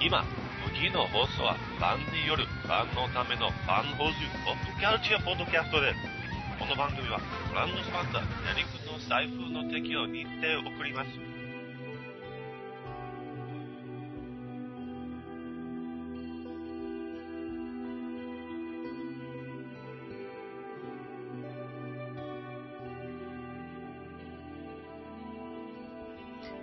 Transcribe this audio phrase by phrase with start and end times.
[0.00, 0.24] 今、
[0.74, 6.00] 次の放送はファンによるファンのためのファン補充ポップキャルチャーポッドキャストです。
[6.58, 7.20] この番組は
[7.50, 11.31] ブランドスパンダー、ヤニクの財布の適用にて送ります。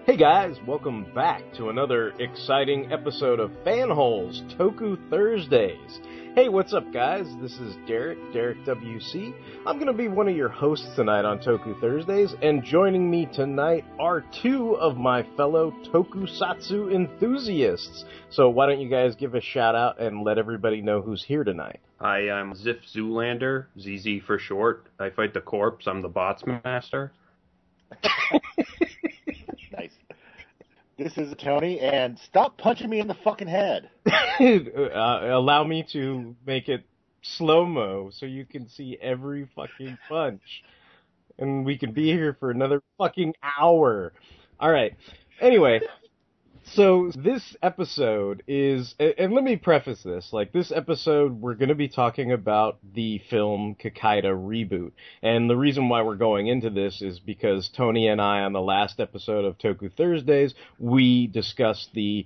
[0.09, 5.99] Hey guys, welcome back to another exciting episode of Fanholes Toku Thursdays.
[6.33, 7.27] Hey, what's up guys?
[7.39, 9.31] This is Derek, Derek WC.
[9.67, 13.27] I'm going to be one of your hosts tonight on Toku Thursdays, and joining me
[13.31, 18.03] tonight are two of my fellow tokusatsu enthusiasts.
[18.31, 21.43] So why don't you guys give a shout out and let everybody know who's here
[21.43, 21.81] tonight?
[22.01, 24.87] Hi, I'm Ziff Zoolander, ZZ for short.
[24.99, 25.85] I fight the corpse.
[25.85, 27.11] I'm the bots master.
[30.99, 33.89] This is Tony, and stop punching me in the fucking head.
[34.05, 36.83] uh, allow me to make it
[37.21, 40.41] slow mo so you can see every fucking punch.
[41.37, 44.11] And we can be here for another fucking hour.
[44.61, 44.97] Alright.
[45.39, 45.79] Anyway,
[46.73, 51.75] so this episode is, and let me preface this, like this episode we're going to
[51.75, 54.91] be talking about the film Kikaider reboot.
[55.21, 58.61] And the reason why we're going into this is because Tony and I on the
[58.61, 62.25] last episode of Toku Thursdays, we discussed the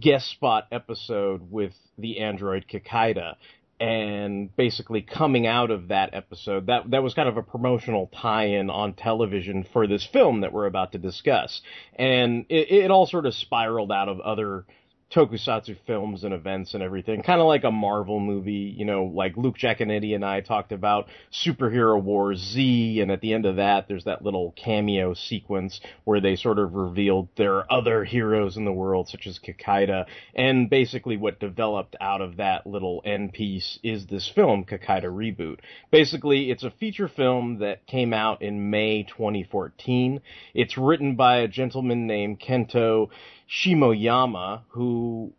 [0.00, 3.34] guest spot episode with the android Kikaider.
[3.78, 8.70] And basically coming out of that episode, that that was kind of a promotional tie-in
[8.70, 11.60] on television for this film that we're about to discuss.
[11.94, 14.64] And it, it all sort of spiraled out of other
[15.12, 19.36] tokusatsu films and events and everything, kind of like a Marvel movie, you know, like
[19.36, 23.86] Luke Giaconetti and I talked about Superhero Wars Z, and at the end of that,
[23.86, 28.64] there's that little cameo sequence where they sort of revealed there are other heroes in
[28.64, 33.78] the world, such as Kikaider, and basically what developed out of that little end piece
[33.84, 35.60] is this film, Kikaider Reboot.
[35.92, 40.20] Basically, it's a feature film that came out in May 2014.
[40.52, 43.10] It's written by a gentleman named Kento
[43.48, 45.32] Shimoyama, who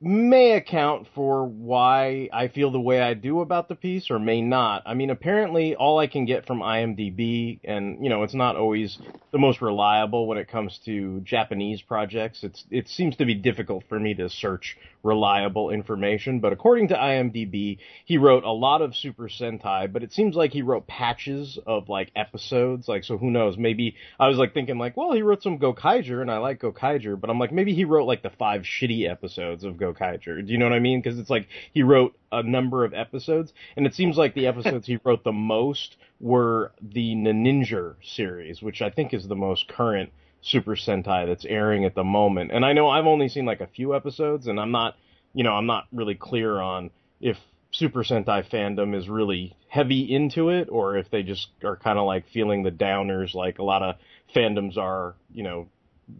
[0.00, 4.42] may account for why I feel the way I do about the piece or may
[4.42, 4.82] not.
[4.84, 8.98] I mean, apparently all I can get from IMDb and, you know, it's not always
[9.32, 12.44] the most reliable when it comes to Japanese projects.
[12.44, 16.94] It's it seems to be difficult for me to search reliable information, but according to
[16.94, 21.58] IMDb, he wrote a lot of Super Sentai, but it seems like he wrote patches
[21.66, 25.22] of like episodes, like so who knows, maybe I was like thinking like, well, he
[25.22, 28.30] wrote some Gokaiger and I like Gokaiger, but I'm like maybe he wrote like the
[28.30, 30.44] five shitty episodes of Gokaiger.
[30.44, 31.02] Do you know what I mean?
[31.02, 34.86] Cuz it's like he wrote a number of episodes and it seems like the episodes
[34.86, 40.10] he wrote the most were the Ninja series, which I think is the most current
[40.44, 42.52] Super Sentai that's airing at the moment.
[42.52, 44.94] And I know I've only seen like a few episodes and I'm not,
[45.32, 47.38] you know, I'm not really clear on if
[47.72, 52.04] Super Sentai fandom is really heavy into it or if they just are kind of
[52.04, 53.96] like feeling the downers like a lot of
[54.36, 55.66] fandoms are, you know,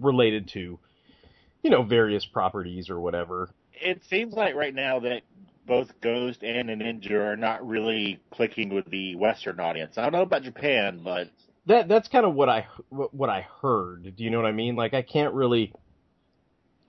[0.01, 0.79] related to,
[1.63, 3.51] you know, various properties or whatever.
[3.75, 5.21] It seems like right now that
[5.67, 9.99] both Ghost and Ninja are not really clicking with the Western audience.
[9.99, 11.29] I don't know about Japan, but
[11.67, 14.17] That that's kind of what I what I heard.
[14.17, 14.77] Do you know what I mean?
[14.77, 15.73] Like I can't really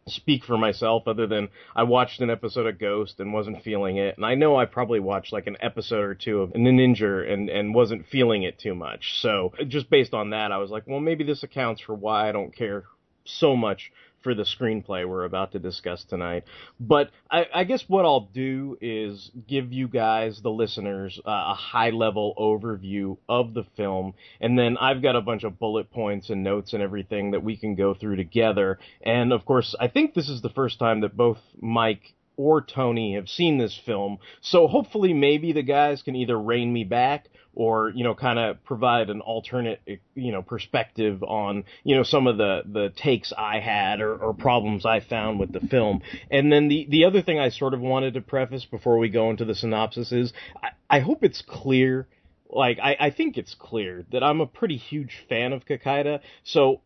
[0.08, 4.18] speak for myself other than I watched an episode of Ghost and wasn't feeling it,
[4.18, 7.74] and I know I probably watched like an episode or two of Ninja and and
[7.74, 9.20] wasn't feeling it too much.
[9.22, 12.32] So just based on that, I was like, well, maybe this accounts for why I
[12.32, 12.84] don't care
[13.24, 13.92] so much
[14.26, 16.46] for the screenplay we're about to discuss tonight.
[16.80, 21.54] But I, I guess what I'll do is give you guys, the listeners, uh, a
[21.54, 26.32] high level overview of the film, and then I've got a bunch of bullet points
[26.32, 28.80] and notes and everything that we can go through together.
[29.04, 33.14] And of course, I think this is the first time that both Mike or Tony
[33.14, 37.90] have seen this film, so hopefully maybe the guys can either rein me back or
[37.90, 42.28] you know kind of provide an alternate eh, you know perspective on you know some
[42.28, 46.02] of the the takes I had or, or problems I found with the film.
[46.30, 49.30] And then the the other thing I sort of wanted to preface before we go
[49.30, 52.08] into the synopsis is I, I hope it's clear.
[52.50, 56.82] Like I, I think it's clear that I'm a pretty huge fan of Kikaider, so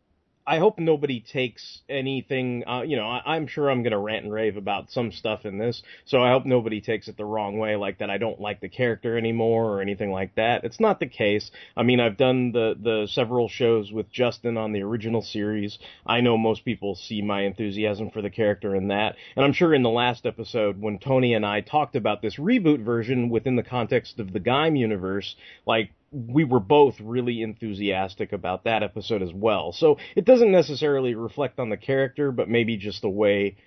[0.49, 2.63] I hope nobody takes anything.
[2.67, 5.59] Uh, you know, I, I'm sure I'm gonna rant and rave about some stuff in
[5.59, 8.59] this, so I hope nobody takes it the wrong way, like that I don't like
[8.59, 10.63] the character anymore or anything like that.
[10.63, 11.51] It's not the case.
[11.77, 15.77] I mean, I've done the the several shows with Justin on the original series.
[16.03, 19.71] I know most people see my enthusiasm for the character in that, and I'm sure
[19.75, 23.61] in the last episode when Tony and I talked about this reboot version within the
[23.61, 25.35] context of the Gaim universe,
[25.67, 29.71] like we were both really enthusiastic about that episode as well.
[29.71, 33.57] So it doesn't necessarily reflect on the character, but maybe just the way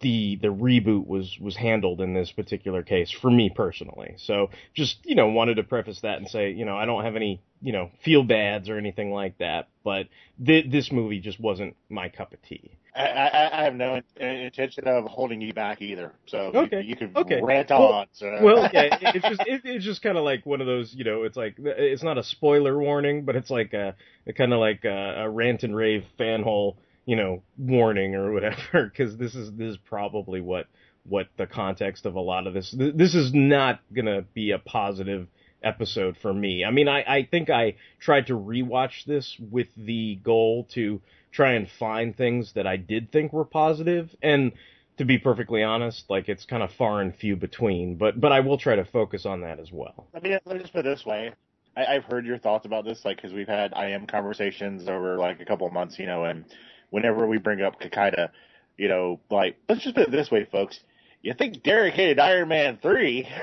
[0.00, 4.14] the the reboot was was handled in this particular case for me personally.
[4.18, 7.16] So just you know wanted to preface that and say you know I don't have
[7.16, 10.08] any you know feel bads or anything like that, but
[10.44, 12.72] th- this movie just wasn't my cup of tea.
[12.96, 16.12] I, I, I have no in- intention of holding you back either.
[16.26, 17.40] So Okay, you, you can okay.
[17.42, 18.06] rant Well- on.
[18.12, 18.38] So.
[18.42, 21.24] Well, yeah, it's just it, it's just kind of like one of those you know
[21.24, 23.94] it's like it's not a spoiler warning, but it's like a,
[24.26, 26.76] a kind of like a, a rant and rave fan fanhole
[27.06, 30.66] you know warning or whatever because this is this is probably what
[31.06, 35.26] what the context of a lot of this this is not gonna be a positive
[35.62, 36.64] episode for me.
[36.64, 41.00] I mean, I, I think I tried to rewatch this with the goal to
[41.34, 44.52] try and find things that I did think were positive, and
[44.98, 47.96] to be perfectly honest, like it's kind of far and few between.
[47.96, 50.06] But but I will try to focus on that as well.
[50.14, 51.32] Let me let me just put it this way.
[51.76, 55.40] I, I've heard your thoughts about this, like, because we've had IM conversations over like
[55.40, 56.44] a couple of months, you know, and
[56.90, 58.30] whenever we bring up Kikaider,
[58.76, 60.78] you know, like, let's just put it this way, folks.
[61.22, 63.28] You think Derek hated Iron Man three?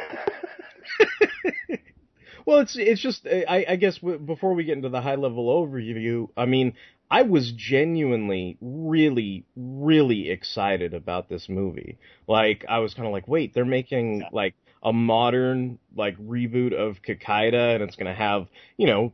[2.45, 5.47] Well, it's it's just I, I guess w- before we get into the high level
[5.47, 6.73] overview, I mean,
[7.11, 11.97] I was genuinely really really excited about this movie.
[12.25, 17.01] Like I was kind of like, wait, they're making like a modern like reboot of
[17.01, 18.47] Kikaider, and it's gonna have
[18.77, 19.13] you know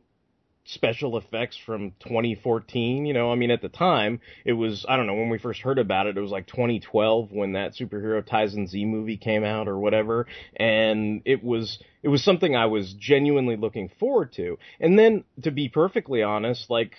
[0.68, 3.06] special effects from 2014.
[3.06, 5.62] You know, I mean, at the time, it was, I don't know, when we first
[5.62, 9.66] heard about it, it was like 2012 when that superhero Taisen Z movie came out
[9.66, 10.26] or whatever.
[10.56, 14.58] And it was, it was something I was genuinely looking forward to.
[14.78, 16.94] And then, to be perfectly honest, like,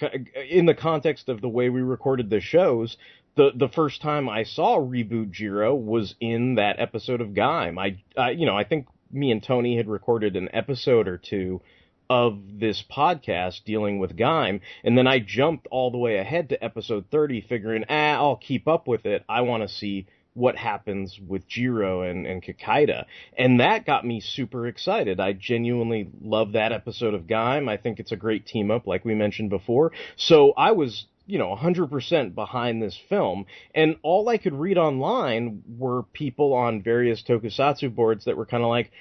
[0.49, 2.97] in the context of the way we recorded the shows,
[3.35, 7.79] the the first time I saw Reboot Jiro was in that episode of Gaim.
[7.79, 11.61] I, I you know, I think me and Tony had recorded an episode or two
[12.09, 16.63] of this podcast dealing with Gaim, and then I jumped all the way ahead to
[16.63, 19.23] episode 30, figuring, ah, I'll keep up with it.
[19.29, 23.05] I want to see what happens with Jiro and, and Kikaider.
[23.37, 25.19] And that got me super excited.
[25.19, 27.69] I genuinely love that episode of Gaim.
[27.69, 29.91] I think it's a great team up, like we mentioned before.
[30.15, 33.45] So I was you know, 100% behind this film.
[33.75, 38.63] And all I could read online were people on various tokusatsu boards that were kind
[38.63, 38.91] of like,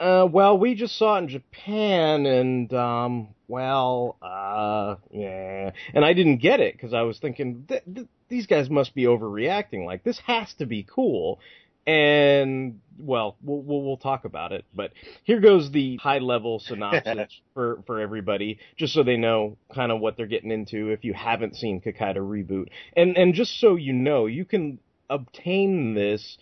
[0.00, 6.12] uh, well, we just saw it in Japan, and um, well, uh, yeah, and I
[6.12, 9.84] didn't get it because I was thinking th- th- these guys must be overreacting.
[9.84, 11.40] Like this has to be cool,
[11.86, 14.64] and well, we'll we'll, we'll talk about it.
[14.74, 14.92] But
[15.24, 20.00] here goes the high level synopsis for for everybody, just so they know kind of
[20.00, 20.90] what they're getting into.
[20.90, 24.78] If you haven't seen Kikaider reboot, and and just so you know, you can
[25.10, 26.38] obtain this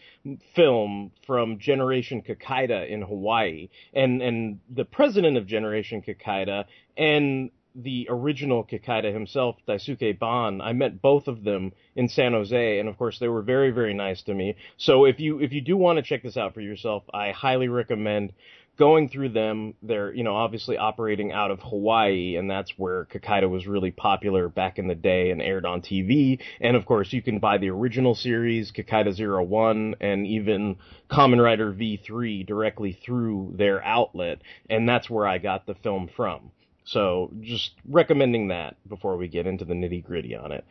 [0.54, 6.64] film from Generation Kikaider in Hawaii, and and the president of Generation Kikaider
[6.96, 12.78] and the original Kikaider himself, Daisuke Ban, I met both of them in San Jose,
[12.78, 14.56] and of course they were very very nice to me.
[14.78, 17.68] So if you if you do want to check this out for yourself, I highly
[17.68, 18.32] recommend
[18.76, 19.74] going through them.
[19.82, 24.48] They're you know obviously operating out of Hawaii, and that's where Kikaider was really popular
[24.48, 26.40] back in the day and aired on TV.
[26.60, 30.76] And of course you can buy the original series, Kikaider Zero One, and even
[31.10, 34.40] Kamen Rider V3 directly through their outlet,
[34.70, 36.50] and that's where I got the film from.
[36.84, 40.64] So just recommending that before we get into the nitty gritty on it.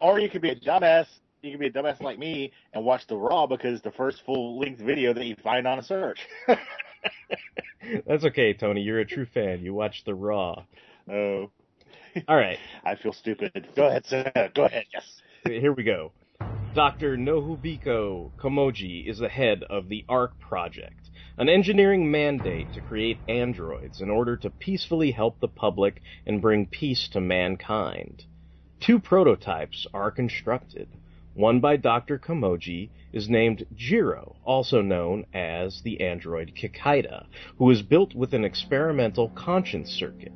[0.00, 1.06] Or you could be a dumbass.
[1.42, 4.58] You could be a dumbass like me and watch the Raw because the first full
[4.58, 6.26] length video that you find on a search.
[8.06, 8.82] That's okay, Tony.
[8.82, 9.62] You're a true fan.
[9.62, 10.64] You watch the Raw.
[11.10, 11.50] oh,
[12.28, 13.68] All right, I feel stupid.
[13.76, 14.50] Go ahead, sir.
[14.54, 14.84] Go ahead.
[14.92, 15.04] Yes.
[15.44, 16.12] here we go.
[16.74, 17.16] Dr.
[17.16, 24.00] Nobuhiko Komoji is the head of the ARC project, an engineering mandate to create androids
[24.00, 28.24] in order to peacefully help the public and bring peace to mankind.
[28.78, 30.88] Two prototypes are constructed.
[31.34, 32.18] One by Dr.
[32.18, 38.44] Komoji is named Jiro, also known as the android Kikaida, who is built with an
[38.44, 40.32] experimental conscience circuit.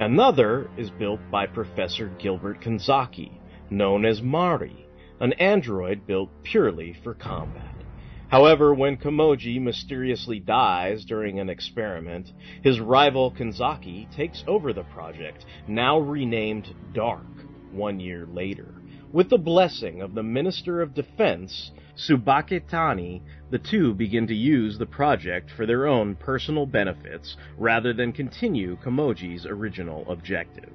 [0.00, 4.86] Another is built by Professor Gilbert Kanzaki, known as Mari,
[5.20, 7.74] an android built purely for combat.
[8.28, 12.32] However, when Komoji mysteriously dies during an experiment,
[12.62, 17.26] his rival Kanzaki takes over the project, now renamed Dark,
[17.70, 18.75] one year later.
[19.16, 24.76] With the blessing of the Minister of Defense, Subake Tani, the two begin to use
[24.76, 30.70] the project for their own personal benefits rather than continue Komoji's original objective.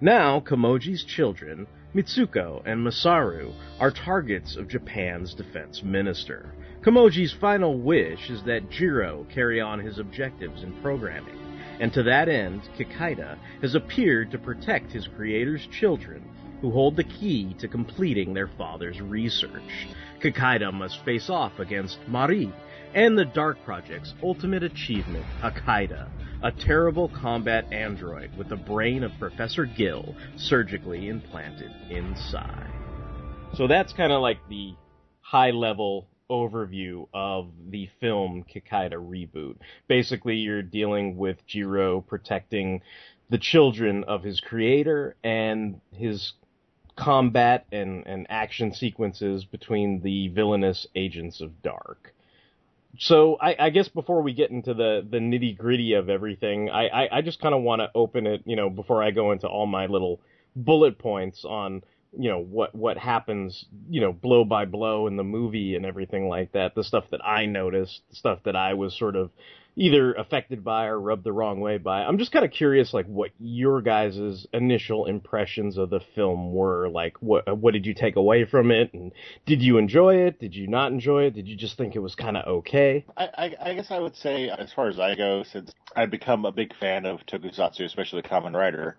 [0.00, 6.54] Now, Komoji's children, Mitsuko and Masaru, are targets of Japan's defense minister.
[6.80, 11.38] Komoji's final wish is that Jiro carry on his objectives in programming.
[11.80, 16.24] and to that end, Kikaida has appeared to protect his creator's children,
[16.64, 19.86] who hold the key to completing their father's research.
[20.22, 22.50] Kikaida must face off against Mari
[22.94, 26.08] and the Dark Project's ultimate achievement, Hakaida,
[26.42, 32.72] a terrible combat android with the brain of Professor Gill surgically implanted inside.
[33.58, 34.74] So that's kind of like the
[35.20, 39.56] high level overview of the film Kikaida reboot.
[39.86, 42.80] Basically, you're dealing with Jiro protecting
[43.28, 46.32] the children of his creator and his
[46.96, 52.14] combat and, and action sequences between the villainous agents of Dark.
[52.98, 56.86] So I, I guess before we get into the, the nitty gritty of everything, I,
[56.86, 59.48] I, I just kind of want to open it, you know, before I go into
[59.48, 60.20] all my little
[60.54, 61.82] bullet points on
[62.16, 66.28] you know what what happens you know blow by blow in the movie and everything
[66.28, 69.30] like that the stuff that i noticed the stuff that i was sort of
[69.76, 73.06] either affected by or rubbed the wrong way by i'm just kind of curious like
[73.06, 78.16] what your guys' initial impressions of the film were like what what did you take
[78.16, 79.12] away from it and
[79.46, 82.14] did you enjoy it did you not enjoy it did you just think it was
[82.14, 85.42] kind of okay I, I, I guess I would say, as far as I go,
[85.44, 88.96] since I've become a big fan of Tokusatsu, especially the Kamen Rider,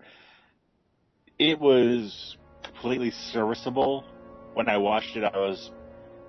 [1.38, 4.04] it was completely serviceable.
[4.54, 5.70] When I watched it, I was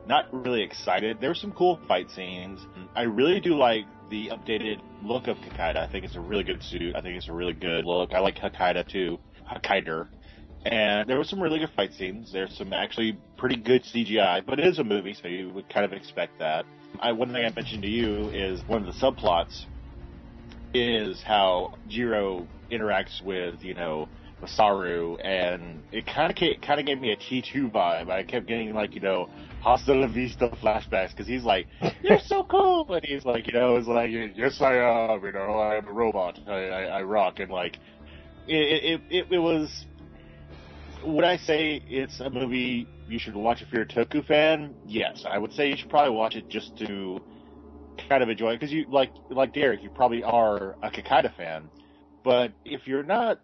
[0.08, 1.18] not really excited.
[1.20, 2.66] There were some cool fight scenes.
[2.96, 5.78] I really do like the updated look of Kikaider.
[5.78, 6.96] I think it's a really good suit.
[6.96, 8.14] I think it's a really good look.
[8.14, 9.20] I like Hakaida too.
[9.50, 10.08] Hakaider.
[10.66, 12.32] And there were some really good fight scenes.
[12.34, 15.86] There's some actually pretty good CGI, but it is a movie, so you would kind
[15.86, 16.66] of expect that.
[17.00, 19.66] I, one thing I mentioned to you is one of the subplots
[20.74, 24.10] is how Jiro interacts with, you know,
[24.42, 28.10] Masaru, and it kind of kind of gave me a T2 vibe.
[28.10, 29.30] I kept getting like you know
[29.62, 31.68] Hasta la Vista flashbacks because he's like,
[32.04, 35.60] "You're so cool," but he's like, you know, it's like, "Yes, I am," you know,
[35.60, 37.78] I'm a robot, I, I, I rock, and like,
[38.48, 39.86] it, it it it was.
[41.04, 44.76] Would I say it's a movie you should watch if you're a Toku fan?
[44.86, 47.22] Yes, I would say you should probably watch it just to
[48.10, 51.70] kind of enjoy it because you like like Derek, you probably are a Kikaider fan.
[52.24, 53.40] But if you're not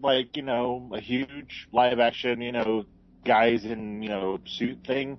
[0.00, 2.84] like, you know, a huge live action, you know,
[3.24, 5.18] guys in, you know, suit thing,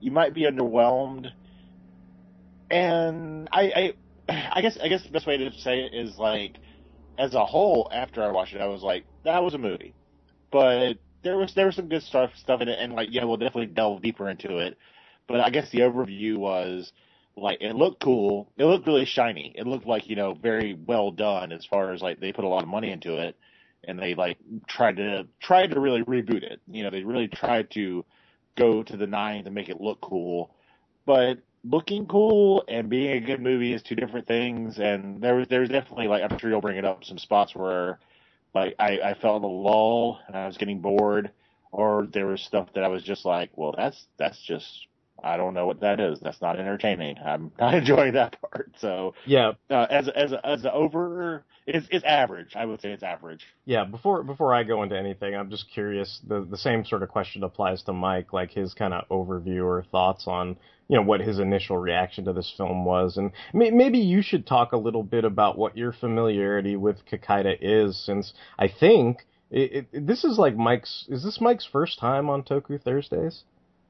[0.00, 1.32] you might be underwhelmed.
[2.70, 3.94] And I,
[4.28, 6.58] I, I guess, I guess the best way to say it is like,
[7.18, 9.94] as a whole, after I watched it, I was like, that was a movie.
[10.52, 13.36] But there was, there was some good stuff, stuff in it, and like, yeah, we'll
[13.36, 14.78] definitely delve deeper into it.
[15.28, 16.92] But I guess the overview was,
[17.36, 18.52] like it looked cool.
[18.56, 19.52] It looked really shiny.
[19.56, 22.48] It looked like you know very well done as far as like they put a
[22.48, 23.36] lot of money into it
[23.84, 26.60] and they like tried to tried to really reboot it.
[26.70, 28.04] You know, they really tried to
[28.56, 30.54] go to the nines and make it look cool.
[31.06, 34.78] But looking cool and being a good movie is two different things.
[34.78, 37.98] And there was there's definitely like I'm sure you'll bring it up some spots where
[38.54, 41.30] like I, I felt a lull and I was getting bored,
[41.72, 44.86] or there was stuff that I was just like, well, that's that's just
[45.22, 46.20] I don't know what that is.
[46.20, 47.16] That's not entertaining.
[47.24, 48.72] I'm not enjoying that part.
[48.78, 52.54] So yeah, uh, as as as a over, it's it's average.
[52.56, 53.44] I would say it's average.
[53.64, 56.20] Yeah, before before I go into anything, I'm just curious.
[56.26, 59.84] The the same sort of question applies to Mike, like his kind of overview or
[59.90, 60.56] thoughts on
[60.88, 64.46] you know what his initial reaction to this film was, and may, maybe you should
[64.46, 69.86] talk a little bit about what your familiarity with Kikaider is, since I think it,
[69.92, 71.06] it, this is like Mike's.
[71.08, 73.44] Is this Mike's first time on Toku Thursdays?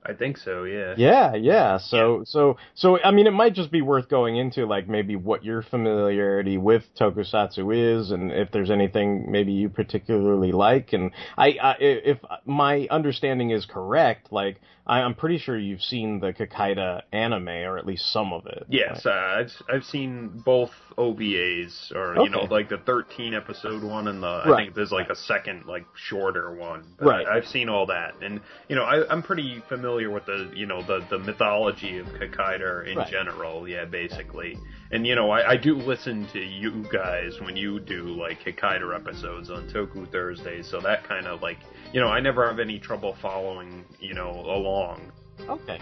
[0.05, 0.95] I think so, yeah.
[0.97, 1.77] Yeah, yeah.
[1.77, 5.45] So, so, so, I mean, it might just be worth going into, like, maybe what
[5.45, 10.95] your familiarity with tokusatsu is, and if there's anything maybe you particularly like.
[10.95, 16.21] And I, I if my understanding is correct, like, I, am pretty sure you've seen
[16.21, 18.65] the Kikaider anime, or at least some of it.
[18.69, 22.25] Yes, uh, I've I've seen both OVAs, or Okay.
[22.25, 25.67] you know, like the 13 episode one, and the I think there's like a second,
[25.67, 26.85] like shorter one.
[26.99, 27.27] But Right.
[27.27, 30.67] I, I've seen all that, and you know, I, I'm pretty familiar with the you
[30.67, 33.11] know the the mythology of Kikaider in Right.
[33.11, 33.69] general.
[33.69, 34.57] Yeah, basically,
[34.91, 38.95] and you know, I, I do listen to you guys when you do like Kikaider
[38.95, 41.59] episodes on Toku Thursdays, so that kind of like
[41.93, 45.13] you know, I never have any trouble following you know along.
[45.49, 45.81] Okay.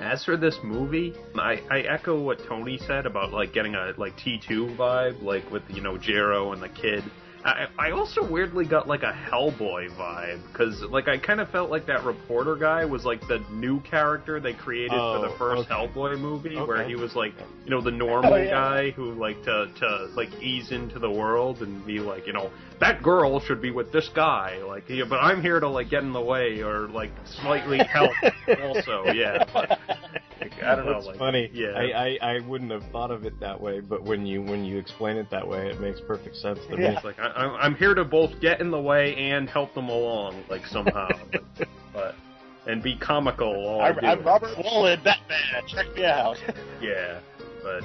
[0.00, 4.16] As for this movie, I, I echo what Tony said about like getting a like
[4.16, 7.02] T two vibe, like with you know Jiro and the kid.
[7.48, 11.70] I, I also weirdly got like a Hellboy vibe because like I kind of felt
[11.70, 15.70] like that reporter guy was like the new character they created for Oh, the first
[15.70, 15.74] okay.
[15.74, 17.32] Hellboy movie, where he was like
[17.64, 18.50] you know the normal Oh, yeah.
[18.50, 22.50] guy who like to to like ease into the world and be like you know
[22.80, 26.02] that girl should be with this guy like yeah, but I'm here to like get
[26.02, 28.12] in the way or like slightly help
[28.62, 29.44] also yeah.
[30.38, 30.94] But, I don't know.
[30.94, 31.50] That's like, funny.
[31.52, 31.68] Yeah.
[31.68, 34.78] I, I, I wouldn't have thought of it that way, but when you when you
[34.78, 36.84] explain it that way, it makes perfect sense to me.
[36.84, 39.88] It's like I, I'm I'm here to both get in the way and help them
[39.88, 42.14] along, like somehow, but, but
[42.66, 44.24] and be comical while I I'm, I'm.
[44.24, 45.66] Robert Wallen, Batman.
[45.66, 46.38] Check me out.
[46.80, 47.18] Yeah,
[47.62, 47.82] but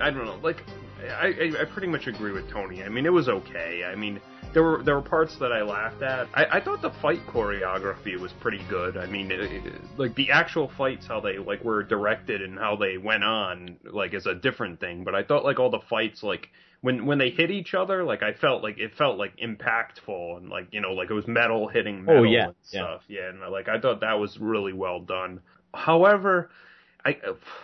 [0.00, 0.38] I don't know.
[0.42, 0.64] Like,
[1.02, 2.82] I, I I pretty much agree with Tony.
[2.82, 3.84] I mean, it was okay.
[3.84, 4.18] I mean,
[4.52, 6.28] there were there were parts that I laughed at.
[6.34, 8.96] I, I thought the fight choreography was pretty good.
[8.96, 12.76] I mean, it, it- like the actual fights, how they like were directed and how
[12.76, 15.04] they went on, like is a different thing.
[15.04, 16.48] But I thought like all the fights, like
[16.80, 20.48] when when they hit each other, like I felt like it felt like impactful and
[20.48, 22.80] like you know like it was metal hitting oh, metal Oh, yeah, and yeah.
[22.80, 23.02] stuff.
[23.08, 25.40] Yeah, and like I thought that was really well done.
[25.74, 26.50] However,
[27.04, 27.16] I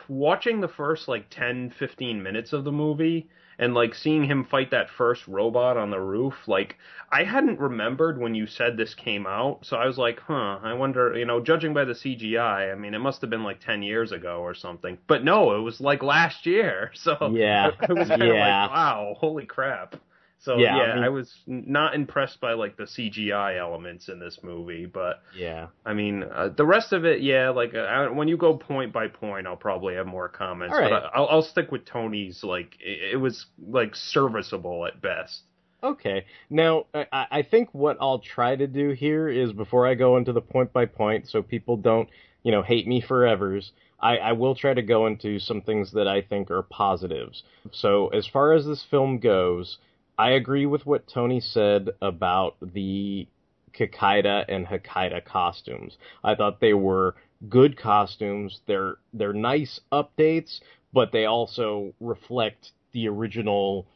[0.08, 3.28] watching the first like 10 15 minutes of the movie
[3.58, 6.76] and like seeing him fight that first robot on the roof like
[7.10, 10.74] I hadn't remembered when you said this came out so I was like huh I
[10.74, 13.82] wonder you know judging by the CGI I mean it must have been like 10
[13.82, 17.70] years ago or something but no it was like last year so Yeah.
[17.88, 18.16] it was Yeah.
[18.18, 19.96] like wow holy crap
[20.38, 24.18] so Yeah, yeah, I mean- I was not impressed by like the CGI elements in
[24.18, 25.68] this movie but Yeah.
[25.84, 27.50] I mean, uh, the rest of it, yeah.
[27.50, 30.74] Like uh, when you go point by point, I'll probably have more comments.
[30.76, 30.90] Right.
[30.90, 32.42] But I, I'll, I'll stick with Tony's.
[32.44, 35.42] Like it, it was like serviceable at best.
[35.82, 36.24] Okay.
[36.50, 40.32] Now, I, I think what I'll try to do here is before I go into
[40.32, 42.08] the point by point, so people don't,
[42.42, 43.70] you know, hate me forevers.
[44.00, 47.42] I, I will try to go into some things that I think are positives.
[47.72, 49.78] So, as far as this film goes,
[50.18, 53.28] I agree with what Tony said about the
[53.74, 55.98] Kikaider and Hakaida costumes.
[56.24, 57.16] I thought they were
[57.48, 58.60] good costumes.
[58.66, 60.60] They're they're nice updates,
[60.92, 63.86] but they also reflect the original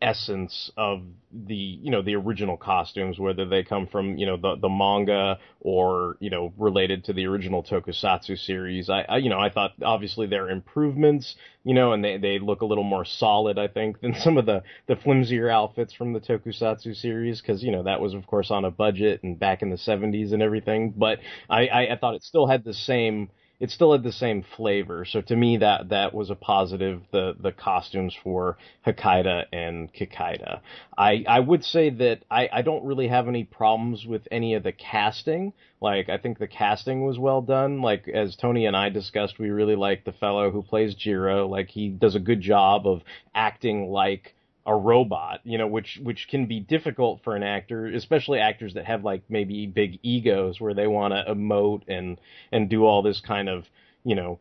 [0.00, 1.02] essence of
[1.32, 5.38] the you know the original costumes whether they come from you know the the manga
[5.60, 8.90] or you know related to the original tokusatsu series.
[8.90, 12.60] I, I you know i thought obviously they're improvements you know and they they look
[12.60, 16.20] a little more solid i think than some of the the flimsier outfits from the
[16.20, 19.70] tokusatsu series because you know that was of course on a budget and back in
[19.70, 20.92] the 70s and everything.
[20.96, 21.18] But
[21.48, 23.30] i i, I thought it still had the same
[23.60, 25.04] it still had the same flavor.
[25.04, 27.02] So to me, that that was a positive.
[27.10, 28.56] The the costumes for
[28.86, 30.60] Hakaida and Kikaida.
[30.96, 34.62] I I would say that I I don't really have any problems with any of
[34.62, 35.52] the casting.
[35.80, 37.82] Like I think the casting was well done.
[37.82, 41.48] Like as Tony and I discussed, we really like the fellow who plays Jiro.
[41.48, 43.02] Like he does a good job of
[43.34, 44.34] acting like
[44.68, 48.84] a robot, you know, which which can be difficult for an actor, especially actors that
[48.84, 52.20] have like maybe big egos where they want to emote and
[52.52, 53.64] and do all this kind of,
[54.04, 54.38] you know,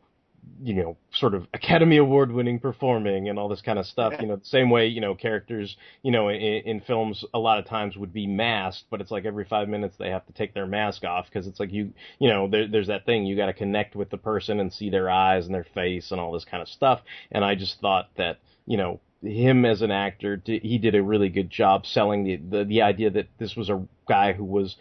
[0.61, 4.13] you know, sort of Academy Award winning performing and all this kind of stuff.
[4.19, 7.57] You know, the same way, you know, characters, you know, in, in films a lot
[7.59, 10.53] of times would be masked, but it's like every five minutes they have to take
[10.53, 13.45] their mask off because it's like you, you know, there, there's that thing you got
[13.45, 16.45] to connect with the person and see their eyes and their face and all this
[16.45, 16.99] kind of stuff.
[17.31, 21.29] And I just thought that, you know, him as an actor, he did a really
[21.29, 24.75] good job selling the, the the idea that this was a guy who was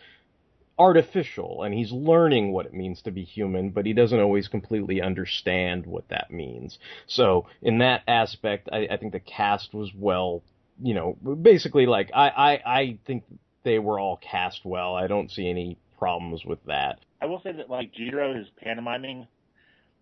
[0.78, 5.00] artificial and he's learning what it means to be human, but he doesn't always completely
[5.00, 6.78] understand what that means.
[7.06, 10.42] So in that aspect, I, I think the cast was well,
[10.82, 13.24] you know, basically like I, I, I think
[13.62, 14.94] they were all cast well.
[14.94, 17.00] I don't see any problems with that.
[17.22, 19.26] I will say that like Jiro is pantomiming,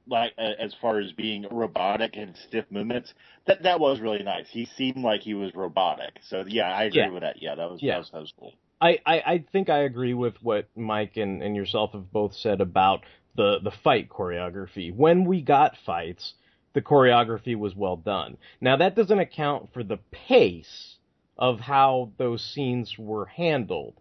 [0.06, 3.14] like uh, as far as being robotic and stiff movements.
[3.46, 4.46] That that was really nice.
[4.50, 6.18] He seemed like he was robotic.
[6.28, 7.10] So yeah, I agree Yeah.
[7.10, 7.42] with that.
[7.42, 7.94] Yeah, that was Yeah.
[7.94, 8.54] that was, that was cool.
[8.80, 12.60] I, I, I think I agree with what Mike and, and yourself have both said
[12.60, 13.04] about
[13.36, 14.94] the, the fight choreography.
[14.94, 16.34] When we got fights,
[16.74, 18.36] the choreography was well done.
[18.60, 20.96] Now that doesn't account for the pace
[21.38, 23.94] of how those scenes were handled.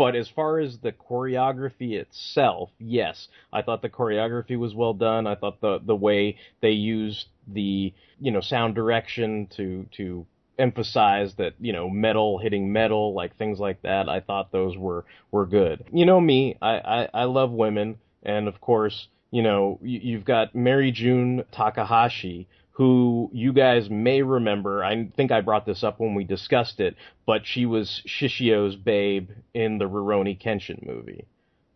[0.00, 5.26] But as far as the choreography itself, yes, I thought the choreography was well done.
[5.26, 10.24] I thought the the way they used the you know sound direction to to
[10.58, 15.04] emphasize that you know metal hitting metal like things like that i thought those were
[15.30, 19.78] were good you know me i i, I love women and of course you know
[19.82, 22.46] you, you've got Maryjun Takahashi
[22.80, 26.96] who you guys may remember i think i brought this up when we discussed it
[27.26, 31.26] but she was shishio's babe in the Rurouni kenshin movie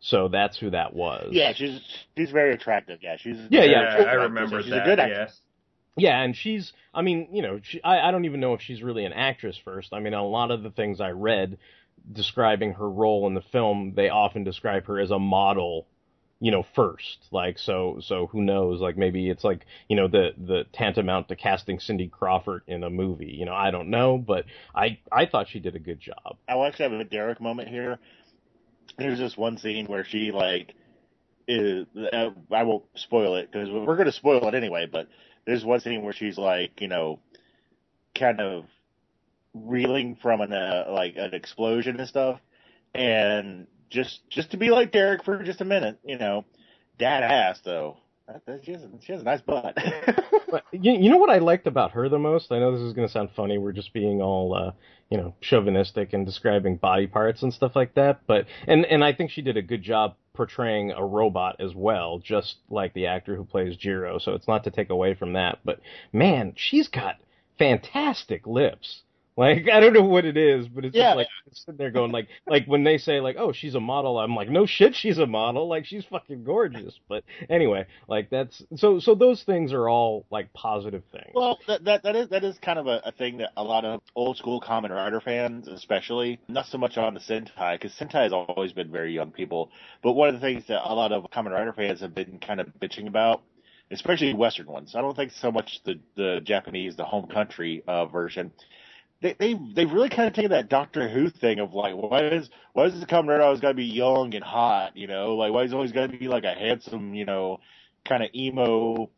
[0.01, 1.81] so that's who that was Yeah, she's
[2.17, 3.01] she's very attractive.
[3.03, 4.83] Yeah, she's Yeah, yeah, I remember she's that.
[4.83, 5.31] a good actress.
[5.31, 5.41] yes.
[5.97, 8.83] Yeah, and she's, I mean, you know, she, I, I don't even know if she's
[8.83, 9.93] really an actress first.
[9.95, 11.57] I mean, a lot of the things I read
[12.13, 15.87] describing her role in the film, they often describe her as a model,
[16.41, 17.19] you know, first.
[17.31, 18.81] Like, so, so who knows?
[18.81, 22.91] Like, maybe it's like, you know, the, the tantamount to casting Cindy Crawford in a
[22.91, 23.35] movie.
[23.39, 24.45] You know, I don't know, but
[24.75, 26.37] I, I thought she did a good job.
[26.49, 27.99] I will actually have a Derek moment here.
[28.99, 30.75] There's this one scene where she like
[31.49, 34.87] is uh, I won't spoil it because we're going to spoil it anyway.
[34.91, 35.09] But
[35.47, 37.21] there's one scene where she's like, you know,
[38.15, 38.65] kind of
[39.53, 42.41] reeling from an uh, like an explosion and stuff,
[42.95, 46.45] and just just to be like Derek for just a minute, you know,
[46.99, 47.97] dad ass though.
[48.27, 49.77] That, that, she, has, she has a nice butt.
[50.51, 52.53] But you, you know what I liked about her the most?
[52.53, 53.59] I know this is going to sound funny.
[53.59, 54.71] We're just being all, uh,
[55.11, 58.21] you know, chauvinistic and describing body parts and stuff like that.
[58.29, 62.21] But and and I think she did a good job portraying a robot as well,
[62.21, 64.19] just like the actor who plays Jiro.
[64.19, 65.59] So it's not to take away from that.
[65.65, 65.81] But
[66.13, 67.17] man, she's got
[67.59, 69.03] fantastic lips.
[69.37, 71.15] Like I don't know what it is, but it's Yeah.
[71.15, 74.19] just like sitting there going like like when they say like oh she's a model,
[74.21, 76.99] I'm like no shit she's a model like she's fucking gorgeous.
[77.09, 81.35] But anyway, like that's so so those things are all like positive things.
[81.35, 83.85] Well, that, that that is that is kind of a, a thing that a lot
[83.85, 88.25] of old school Kamen Rider fans, especially, not so much on the Sentai, because Sentai
[88.25, 89.71] has always been very young people.
[90.03, 92.61] But one of the things that a lot of Kamen Rider fans have been kind
[92.61, 93.43] of bitching about,
[93.91, 98.07] especially Western ones, I don't think so much the the Japanese, the home country uh,
[98.07, 98.53] version.
[99.25, 102.51] They they they've really kind of taken that Doctor Who thing of like, why is
[102.75, 105.37] why is the Rider always got to be young and hot, you know?
[105.37, 107.61] Like, why is he always got to be like a handsome, you know,
[108.05, 109.09] kind of emo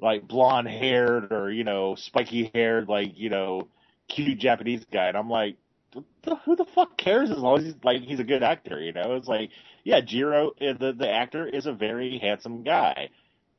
[0.00, 3.68] like blonde haired or you know spiky haired like you know
[4.08, 5.56] cute Japanese guy, and I'm like,
[5.92, 8.80] "Th- th- who the fuck cares as long as he's like he's a good actor,
[8.80, 9.14] you know?
[9.16, 9.50] It's like,
[9.84, 13.10] yeah, Jiro, uh, the the actor is a very handsome guy.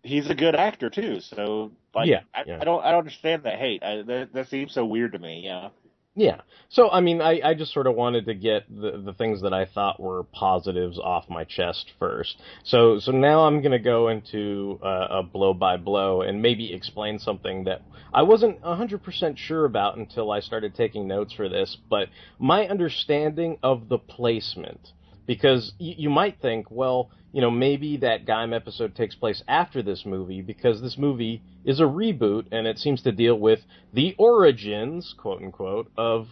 [0.03, 2.57] He's a good actor too, so like, Yeah, I, yeah.
[2.59, 3.83] I don't I don't understand that hate.
[3.83, 5.43] I, that that seems so weird to me.
[5.45, 5.69] Yeah.
[6.13, 6.41] Yeah.
[6.67, 9.53] So I mean, I, I just sort of wanted to get the the things that
[9.53, 12.41] I thought were positives off my chest first.
[12.63, 17.17] So so now I'm gonna go into uh, a blow by blow and maybe explain
[17.17, 17.81] something that
[18.13, 21.77] I wasn't hundred percent sure about until I started taking notes for this.
[21.89, 24.91] But my understanding of the placement,
[25.25, 29.81] because y- you might think, well, you know, maybe that Gaim episode takes place after
[29.81, 33.59] this movie because this movie is a reboot and it seems to deal with
[33.93, 36.27] the origins, quote unquote, of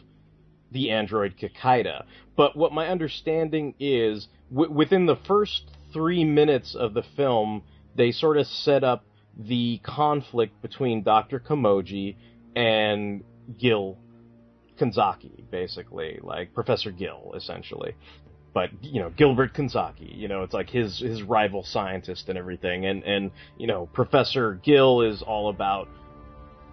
[0.72, 2.04] the android Kikaider.
[2.36, 7.64] But what my understanding is, w- within the first three minutes of the film,
[7.96, 9.06] they sort of set up
[9.38, 11.40] the conflict between Dr.
[11.40, 12.18] Kamoji
[12.56, 13.24] and
[13.58, 13.98] Gil
[14.78, 17.96] Kanzaki, basically, like Professor Gill, essentially.
[18.54, 22.86] But you know Gilbert Kanzaki, you know it's like his his rival scientist and everything,
[22.86, 25.88] and and you know Professor Gill is all about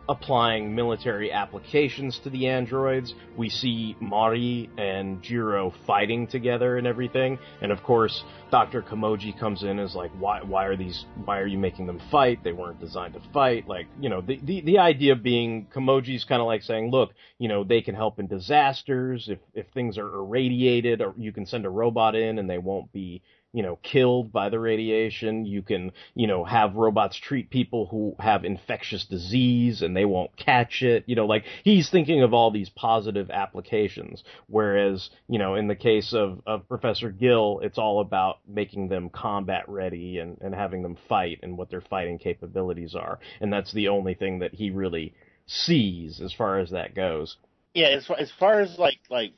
[0.09, 3.15] applying military applications to the androids.
[3.37, 7.39] We see Mari and Jiro fighting together and everything.
[7.61, 8.83] And of course, Dr.
[8.83, 12.45] Kamoji comes in as like, why, why are these, why are you making them fight?
[12.45, 13.67] They weren't designed to fight.
[13.67, 17.49] Like, you know, the, the, the idea being Kamoji's kind of like saying, look, you
[17.49, 19.29] know, they can help in disasters.
[19.29, 22.93] If, if things are irradiated or you can send a robot in and they won't
[22.93, 25.47] be, you know, killed by the radiation.
[25.47, 30.37] You can, you know, have robots treat people who have infectious disease and they won't
[30.37, 31.05] catch it.
[31.07, 34.23] You know, like he's thinking of all these positive applications.
[34.47, 39.09] Whereas, you know, in the case of, of Professor Gill, it's all about making them
[39.09, 43.19] combat ready and, and having them fight and what their fighting capabilities are.
[43.41, 45.15] And that's the only thing that he really
[45.47, 47.37] sees as far as that goes.
[47.75, 49.33] Yeah, as far, as far as like like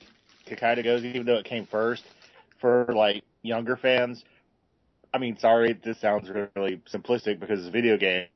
[0.49, 2.05] Kakaida goes, even though it came first,
[2.61, 4.25] for like younger fans,
[5.12, 8.27] I mean, sorry, this sounds really simplistic because it's a video game,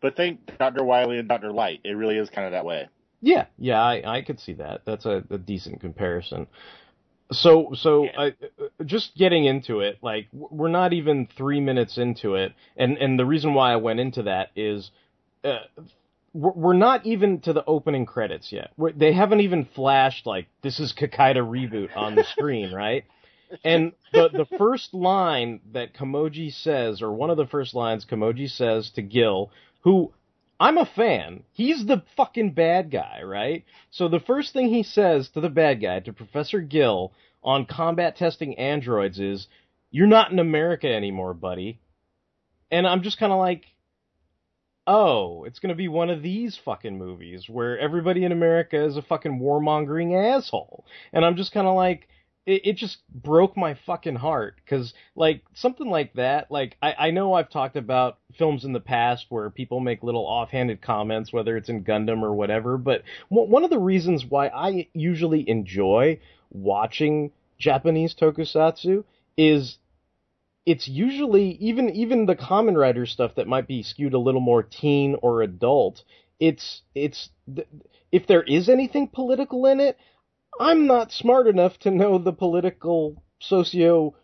[0.00, 0.84] but think Dr.
[0.84, 1.52] Wily and Dr.
[1.52, 1.80] Light.
[1.84, 2.88] It really is kind of that way.
[3.20, 4.82] Yeah, yeah, I, I could see that.
[4.84, 6.46] That's a, a decent comparison.
[7.32, 8.10] So, so Yeah.
[8.18, 8.34] I,
[8.84, 13.24] just getting into it, like we're not even three minutes into it, and and the
[13.24, 14.90] reason why I went into that is,
[15.44, 15.60] uh,
[16.34, 18.72] we're, we're not even to the opening credits yet.
[18.76, 23.04] We're, they haven't even flashed like this is Kikaider reboot on the screen, right?
[23.64, 28.50] And the the first line that Kamoji says, or one of the first lines Kamoji
[28.50, 30.12] says to Gil, who
[30.62, 31.42] I'm a fan.
[31.50, 33.64] He's the fucking bad guy, right?
[33.90, 37.12] So the first thing he says to the bad guy, to Professor Gill,
[37.42, 39.48] on combat testing androids is,
[39.90, 41.80] You're not in America anymore, buddy.
[42.70, 43.64] And I'm just kind of like,
[44.86, 49.02] Oh, it's gonna be one of these fucking movies where everybody in America is a
[49.02, 50.84] fucking warmongering asshole.
[51.12, 52.06] And I'm just kind of like,
[52.46, 57.10] it, it just broke my fucking heart because like something like that like I, I
[57.10, 61.56] know i've talked about films in the past where people make little offhanded comments whether
[61.56, 66.18] it's in gundam or whatever but w- one of the reasons why i usually enjoy
[66.50, 69.04] watching japanese tokusatsu
[69.36, 69.78] is
[70.64, 74.62] it's usually even even the Kamen Rider stuff that might be skewed a little more
[74.62, 76.02] teen or adult
[76.38, 77.30] it's it's
[78.12, 79.96] if there is anything political in it
[80.60, 84.14] I'm not smart enough to know the political socio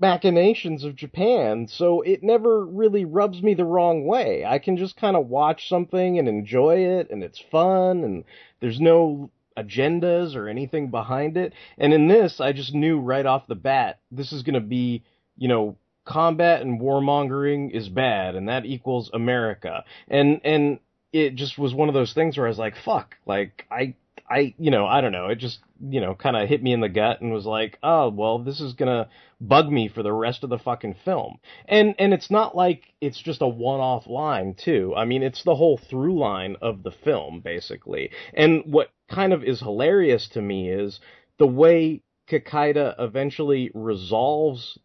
[0.00, 4.44] machinations of Japan, so it never really rubs me the wrong way.
[4.44, 8.24] I can just kind of watch something and enjoy it, and it's fun, and
[8.60, 11.52] there's no agendas or anything behind it.
[11.78, 15.04] And in this, I just knew right off the bat, this is going to be,
[15.36, 19.84] you know, combat and warmongering is bad, and that equals America.
[20.08, 20.80] And, and
[21.12, 23.94] it just was one of those things where I was like, fuck, like, I,
[24.28, 25.28] I, you know, I don't know.
[25.28, 28.08] It just, you know, kind of hit me in the gut and was like, oh,
[28.08, 29.08] well, this is gonna
[29.40, 31.38] bug me for the rest of the fucking film.
[31.66, 34.94] And, and it's not like it's just a one-off line too.
[34.96, 38.10] I mean, it's the whole through line of the film, basically.
[38.32, 41.00] And what kind of is hilarious to me is
[41.38, 44.78] the way Kikaider eventually resolves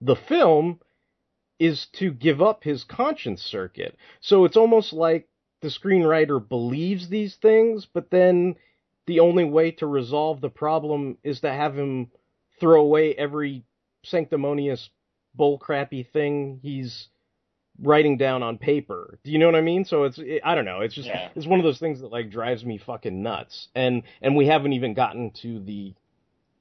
[0.00, 0.78] the film
[1.58, 3.96] is to give up his conscience circuit.
[4.20, 5.28] So it's almost like
[5.60, 8.54] the screenwriter believes these things, but then
[9.08, 12.10] the only way to resolve the problem is to have him
[12.60, 13.64] throw away every
[14.04, 14.90] sanctimonious
[15.38, 17.08] bullcrappy thing he's
[17.80, 19.18] writing down on paper.
[19.24, 19.84] Do you know what I mean?
[19.86, 20.80] So it's it, I don't know.
[20.80, 21.30] It's just Yeah.
[21.34, 23.68] it's one of those things that like drives me fucking nuts.
[23.74, 25.94] And and we haven't even gotten to the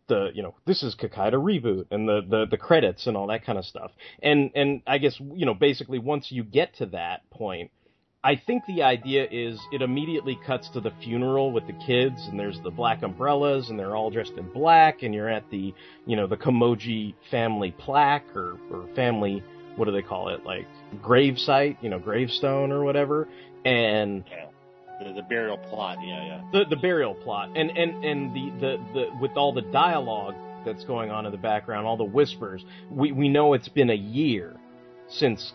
[0.07, 3.45] the you know this is Kikaider reboot and the, the the credits and all that
[3.45, 3.91] kind of stuff.
[4.21, 7.71] And and I guess you know basically once you get to that point,
[8.27, 12.37] I think the idea is it immediately cuts to the funeral with the kids and
[12.37, 15.73] there's the black umbrellas and they're all dressed in black and you're at the
[16.05, 19.41] you know the Komoji family plaque or or family
[19.77, 20.67] what do they call it like
[21.01, 23.29] gravesite, you know gravestone or whatever
[23.63, 24.25] and
[24.99, 26.41] The, the burial plot, yeah, yeah.
[26.51, 30.35] the the burial plot and and and the the, the with all the dialogue
[30.65, 34.01] that's going on in the background all the whispers we we know it's been a
[34.19, 34.57] year
[35.07, 35.53] since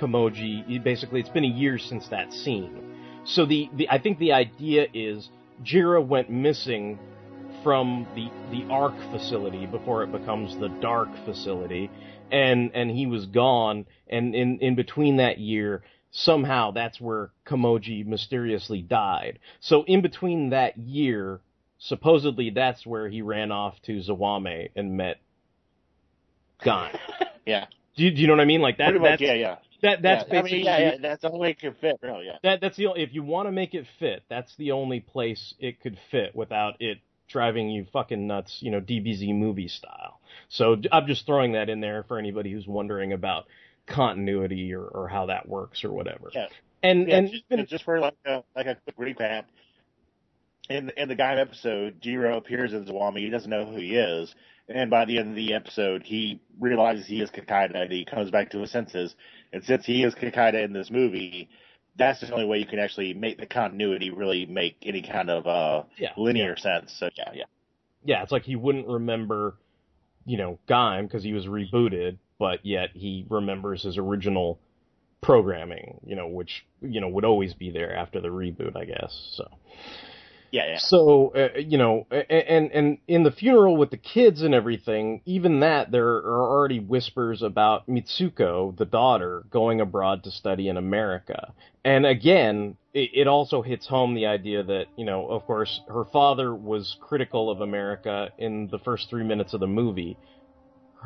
[0.00, 4.32] Komoji basically it's been a year since that scene so the, the I think the
[4.32, 5.28] idea is
[5.62, 6.98] Jiro went missing
[7.62, 11.90] from the the Ark facility before it becomes the Dark facility
[12.30, 15.82] and and he was gone and in in between that year
[16.16, 19.38] somehow that's where Komoji mysteriously died.
[19.60, 21.40] So in between that year,
[21.78, 25.20] supposedly that's where he ran off to Zawame and met
[26.64, 26.90] Gon.
[27.44, 27.66] Yeah.
[27.96, 28.60] Do you, do you know what I mean?
[28.60, 28.92] Like that.
[28.92, 29.56] Much, That's yeah, yeah.
[29.86, 30.02] That.
[30.02, 30.38] That's yeah.
[30.38, 30.58] I basically.
[30.58, 32.36] mean, yeah, yeah, that's the only way it can fit, really, yeah.
[32.42, 35.54] That that's the only, if you want to make it fit, that's the only place
[35.58, 40.20] it could fit without it driving you fucking nuts, you know, DBZ movie style.
[40.48, 43.46] So I'm just throwing that in there for anybody who's wondering about
[43.86, 46.30] continuity or, or how that works or whatever.
[46.32, 46.46] Yeah.
[46.82, 49.44] And Yeah, and just, even- just for like a like a quick recap.
[50.68, 53.18] In in the Gaim episode, Jiro appears as Zawame.
[53.18, 54.34] He doesn't know who he is,
[54.68, 58.32] and by the end of the episode, he realizes he is Kikaider, and he comes
[58.32, 59.14] back to his senses.
[59.56, 61.48] And since he is Kikaider in this movie,
[61.96, 65.46] that's the only way you can actually make the continuity really make any kind of
[65.46, 66.94] uh yeah, linear sense.
[66.98, 67.44] So yeah, yeah,
[68.04, 69.56] yeah, it's like he wouldn't remember,
[70.26, 74.60] you know, Gaim because he was rebooted, but yet he remembers his original
[75.22, 79.30] programming, you know, which you know would always be there after the reboot, I guess.
[79.36, 79.48] So.
[80.52, 80.78] Yeah.
[80.78, 85.60] So uh, you know, and and in the funeral with the kids and everything, even
[85.60, 91.52] that there are already whispers about Mitsuko, the daughter, going abroad to study in America.
[91.84, 96.04] And again, it, it also hits home the idea that you know, of course, her
[96.12, 100.16] father was critical of America in the first three minutes of the movie.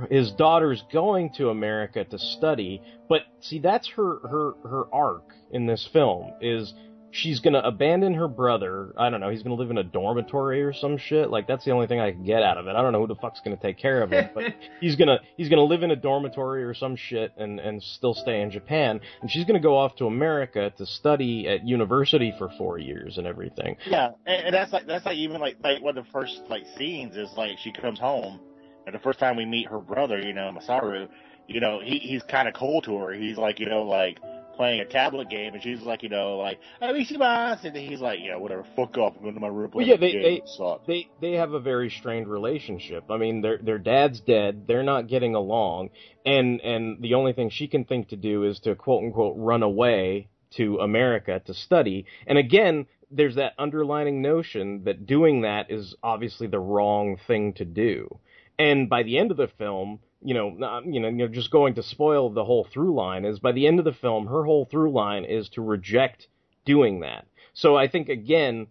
[0.09, 5.67] His daughter's going to America to study, but see, that's her her her arc in
[5.67, 6.73] this film is
[7.11, 8.93] she's gonna abandon her brother.
[8.97, 9.31] I don't know.
[9.31, 11.31] He's gonna live in a dormitory or some shit.
[11.31, 12.77] Like that's the only thing I can get out of it.
[12.77, 14.45] I don't know who the fuck's gonna take care of him, but
[14.81, 18.41] he's gonna he's gonna live in a dormitory or some shit and and still stay
[18.41, 19.01] in Japan.
[19.21, 23.27] And she's gonna go off to America to study at university for four years and
[23.27, 23.77] everything.
[23.87, 26.65] Yeah, and, and that's like that's like even like like one of the first like
[26.77, 28.41] scenes is like she comes home,
[28.87, 31.09] and the first time we meet her brother, you know Masaru,
[31.49, 33.13] you know he he's kind of cold to her.
[33.13, 34.19] He's like you know like
[34.57, 38.31] playing a tablet game, and she's like you know like Arishimasu, and he's like you
[38.31, 39.71] know whatever, fuck off, I'm going to my room.
[39.73, 40.35] Well, yeah, they- they-
[40.87, 43.05] they they have a very strained relationship.
[43.11, 44.67] I mean, their their dad's dead.
[44.67, 45.91] They're not getting along,
[46.27, 49.63] and and the only thing she can think to do is to quote unquote run
[49.63, 52.05] away to America to study.
[52.27, 57.65] And again, there's that underlining notion that doing that is obviously the wrong thing to
[57.65, 58.19] do.
[58.59, 61.75] And by the end of the film, you know, not, you know, you're just going
[61.75, 63.25] to spoil the whole through line.
[63.25, 66.29] Is by the end of the film, her whole through line is to reject
[66.65, 67.27] doing that.
[67.55, 68.69] So I think again,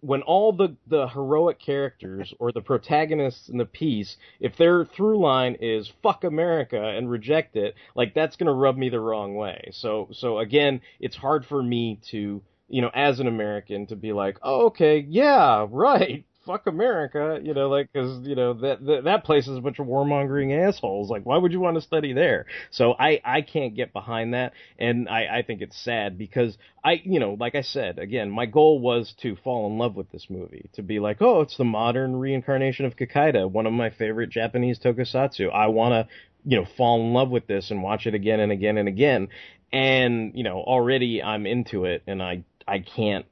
[0.00, 5.18] when all the, the heroic characters or the protagonists in the piece, if their through
[5.18, 9.70] line is fuck America and reject it, like that's gonna rub me the wrong way.
[9.72, 14.12] So so again, it's hard for me to you know, as an American to be
[14.12, 19.04] like, oh, okay, yeah, right, fuck America, you know, like because you know that, that
[19.04, 21.10] that place is a bunch of warmongering assholes.
[21.10, 22.46] Like, why would you want to study there?
[22.70, 27.02] So I I can't get behind that, and I I think it's sad because I
[27.04, 30.26] you know like I said again, my goal was to fall in love with this
[30.30, 34.30] movie, to be like, oh, it's the modern reincarnation of Kikaider, one of my favorite
[34.30, 35.52] Japanese tokusatsu.
[35.52, 36.14] I want to
[36.46, 39.28] you know fall in love with this and watch it again and again and again
[39.70, 43.26] and you know already I'm into it and I I can't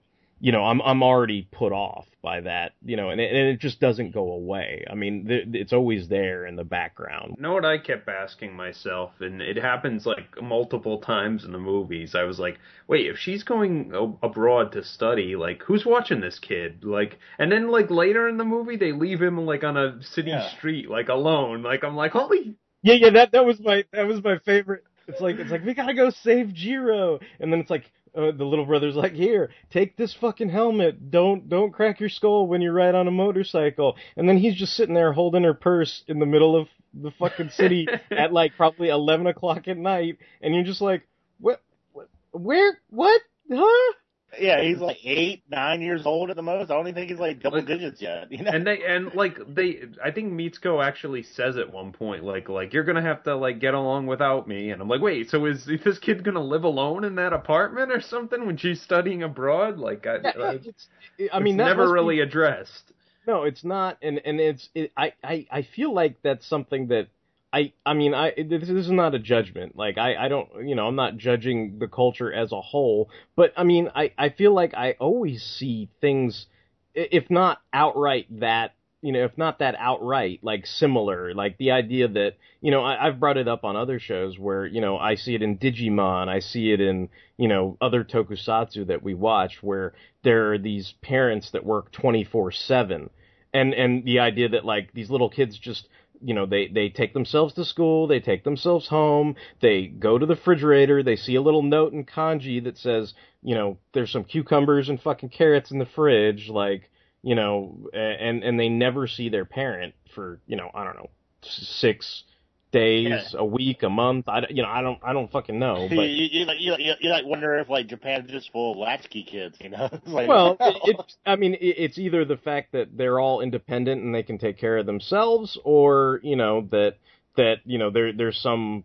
[0.47, 3.59] you know I'm I'm already put off by that you know and it, and it
[3.59, 7.53] just doesn't go away I mean th- it's always there in the background You know
[7.55, 12.15] what I kept asking myself, and it happens like multiple times in the movies.
[12.15, 16.39] I was like, wait, if she's going a- abroad to study, like who's watching this
[16.39, 16.85] kid?
[16.85, 20.31] Like, and then like later in the movie, they leave him like on a city
[20.31, 20.49] Yeah.
[20.57, 21.65] street, like alone.
[21.65, 25.21] Like I'm like, holy, yeah yeah that that was my that was my favorite it's
[25.21, 28.65] like it's like we gotta go save Jiro and then it's like uh, the little
[28.65, 31.11] brother's like here take this fucking helmet.
[31.11, 33.97] Don't don't crack your skull when you ride on a motorcycle.
[34.17, 37.51] And then he's just sitting there holding her purse in the middle of the fucking
[37.51, 40.19] city at like probably 11 o'clock at night.
[40.41, 41.07] And you're just like
[41.39, 41.61] what,
[41.93, 43.21] what where what?
[43.53, 43.93] Huh
[44.39, 46.71] Yeah, he's like eight, nine years old at the most.
[46.71, 48.31] I don't even think he's like double digits yet.
[48.31, 48.51] You know?
[48.51, 52.73] and they and like they I think Mitsuko actually says at one point like like
[52.73, 55.65] you're gonna have to like get along without me and I'm like wait so is
[55.67, 60.07] this kid gonna live alone in that apartment or something when she's studying abroad like
[60.07, 60.89] I, Yeah, I, it's,
[61.33, 62.93] I mean it's that never must be- really addressed
[63.27, 67.09] No, it's not, and and it's it, I I I feel like that's something that
[67.57, 69.77] I I mean I this, this is not a judgment.
[69.77, 73.55] Like I I don't you know I'm not judging the culture as a whole, but
[73.57, 76.47] I mean I I feel like I always see things,
[76.95, 81.33] if not outright that you know if not that outright like similar.
[81.33, 84.67] Like the idea that you know I, I've brought it up on other shows where
[84.67, 88.89] you know I see it in Digimon, I see it in you know other tokusatsu
[88.89, 93.09] that we watch where there are these parents that work 24/7
[93.55, 95.89] and and the idea that like these little kids just
[96.23, 100.27] you know they they take themselves to school they take themselves home they go to
[100.27, 104.25] the refrigerator they see a little note in kanji that says you know there's some
[104.25, 106.91] cucumbers and fucking carrots in the fridge like
[107.23, 111.11] you know and and they never see their parent for you know i don't know
[111.43, 112.25] six
[112.73, 113.41] days Yeah.
[113.41, 115.97] a week a month i don't- you know i don't i don't fucking know you,
[115.97, 118.79] but you, you, like, you, you, you like wonder if like Japan's just full of
[118.79, 119.89] latchkey kids, you know?
[120.07, 124.03] Like, well, it, it's I mean, it, it's either the fact that they're all independent
[124.03, 126.97] and they can take care of themselves, or you know that
[127.37, 128.85] that you know there there's some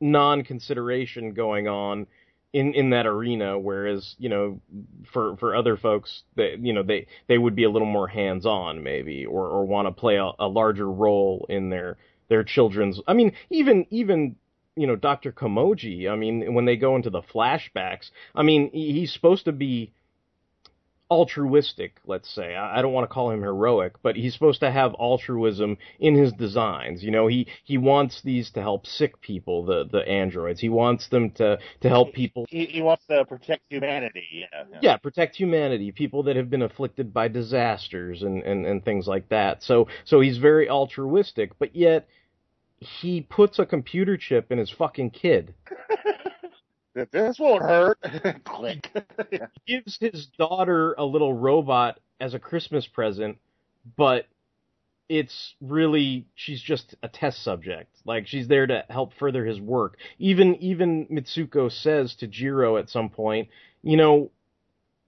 [0.00, 2.06] non-consideration going on
[2.52, 4.60] in in that arena, whereas you know
[5.12, 8.82] for for other folks that you know they they would be a little more hands-on
[8.82, 11.96] maybe, or or want to play a, a larger role in their
[12.34, 13.00] their children's.
[13.06, 14.34] I mean, even even
[14.74, 15.30] you know Dr.
[15.30, 16.10] Komoji.
[16.10, 19.92] I mean, when they go into the flashbacks, I mean he's supposed to be
[21.08, 22.56] altruistic, let's say.
[22.56, 26.16] I I don't want to call him heroic, but he's supposed to have altruism in
[26.16, 27.04] his designs.
[27.04, 30.58] You know, he he wants these to help sick people, the the androids.
[30.58, 34.26] He wants them to to help people he, he wants to protect humanity.
[34.32, 34.64] Yeah.
[34.72, 34.78] yeah.
[34.82, 39.28] yeah, protect humanity, people that have been afflicted by disasters and, and, and things like
[39.28, 39.62] that.
[39.62, 42.08] So so he's very altruistic, but yet
[42.84, 45.54] he puts a computer chip in his fucking kid.
[47.10, 47.98] This won't hurt,
[48.44, 48.88] click.
[49.32, 49.46] yeah.
[49.66, 53.38] gives his daughter a little robot as a Christmas present,
[53.96, 54.26] but
[55.08, 57.94] it's really she's just a test subject.
[58.04, 59.98] Like she's there to help further his work.
[60.20, 63.48] Even even Mitsuko says to Jiro at some point,
[63.82, 64.30] you know,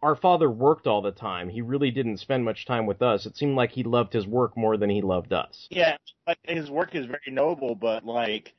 [0.07, 1.49] our father worked all the time.
[1.49, 3.27] He really didn't spend much time with us.
[3.27, 5.67] It seemed like he loved his work more than he loved us.
[5.69, 5.97] Yeah,
[6.29, 8.55] like his work is very noble, but like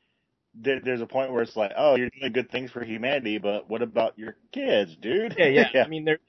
[0.54, 3.70] there, there's a point where it's like, oh, you're doing good things for humanity, but
[3.70, 5.36] what about your kids, dude?
[5.38, 5.84] Yeah, yeah.
[5.86, 6.20] I mean, there,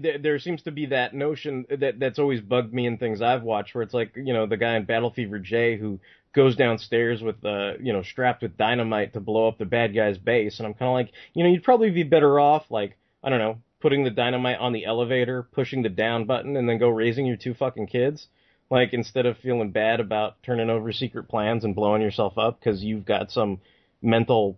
[0.00, 3.44] there there seems to be that notion that that's always bugged me in things I've
[3.44, 6.00] watched, where it's like you know the guy in Battle Fever J who
[6.34, 10.18] goes downstairs with uh you know strapped with dynamite to blow up the bad guy's
[10.18, 13.30] base, and I'm kind of like, you know, you'd probably be better off like I
[13.30, 16.88] don't know, putting the dynamite on the elevator, pushing the down button, and then go
[16.88, 18.28] raising your two fucking kids.
[18.70, 22.82] Like instead of feeling bad about turning over secret plans and blowing yourself up because
[22.82, 23.60] you've got some
[24.00, 24.56] mental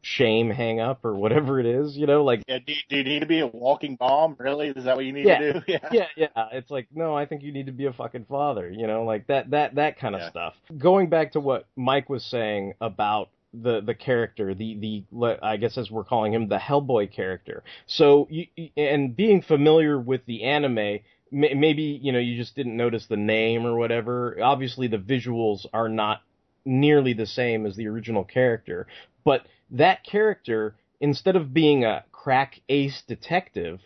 [0.00, 3.20] shame hang up or whatever it is, you know, like Yeah, do, do you need
[3.20, 4.34] to be a walking bomb?
[4.38, 4.68] Really?
[4.68, 5.38] Is that what you need Yeah.
[5.40, 5.60] to do?
[5.68, 5.88] Yeah.
[5.92, 6.48] yeah, yeah.
[6.52, 9.26] It's like, no, I think you need to be a fucking father, you know, like
[9.26, 10.30] that, that, that kind of Yeah.
[10.30, 10.54] stuff.
[10.78, 13.28] Going back to what Mike was saying about
[13.62, 17.62] the the character, the the I guess as we're calling him, the Hellboy character.
[17.86, 18.46] So, you,
[18.76, 21.00] and being familiar with the anime,
[21.30, 24.36] may, maybe you know you just didn't notice the name or whatever.
[24.42, 26.22] Obviously, the visuals are not
[26.64, 28.86] nearly the same as the original character,
[29.24, 33.80] but that character, instead of being a crack ace detective,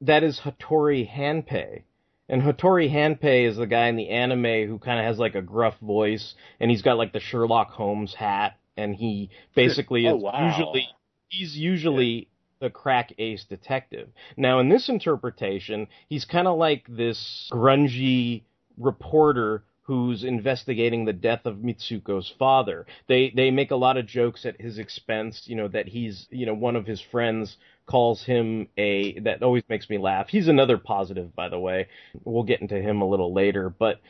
[0.00, 1.82] that is Hattori Hanpei.
[2.28, 5.42] And Hattori Hanpei is the guy in the anime who kind of has like a
[5.42, 10.22] gruff voice, and he's got like the Sherlock Holmes hat, and he basically Oh, is
[10.22, 10.48] wow.
[10.48, 10.88] usually
[11.28, 14.08] he's usually the crack ace detective.
[14.36, 18.42] Now in this interpretation, he's kind of like this grungy
[18.78, 22.86] reporter who's investigating the death of Mitsuko's father.
[23.06, 26.44] They they make a lot of jokes at his expense, you know, that he's, you
[26.44, 27.56] know, one of his friends
[27.86, 30.26] calls him a that always makes me laugh.
[30.28, 31.86] He's another positive by the way.
[32.24, 34.00] We'll get into him a little later, but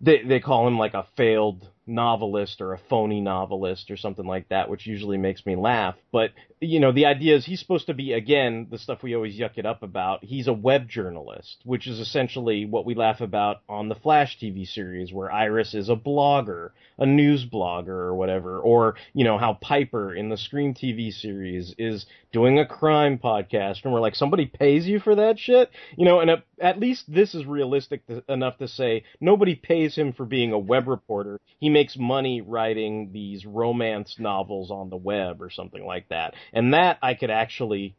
[0.00, 4.48] they they call him like a failed novelist or a phony novelist or something like
[4.48, 5.96] that, which usually makes me laugh.
[6.12, 6.30] But
[6.60, 9.56] you know, the idea is he's supposed to be again the stuff we always yuck
[9.56, 10.24] it up about.
[10.24, 14.66] He's a web journalist, which is essentially what we laugh about on the Flash TV
[14.66, 19.54] series, where Iris is a blogger, a news blogger or whatever, or you know how
[19.54, 24.46] Piper in the Scream TV series is doing a crime podcast, and we're like, somebody
[24.46, 28.58] pays you for that shit, you know, and at, at least this is realistic enough
[28.58, 31.40] to say nobody pays him for being a web reporter.
[31.58, 36.34] He makes money writing these romance novels on the web or something like that.
[36.52, 37.94] And that I could actually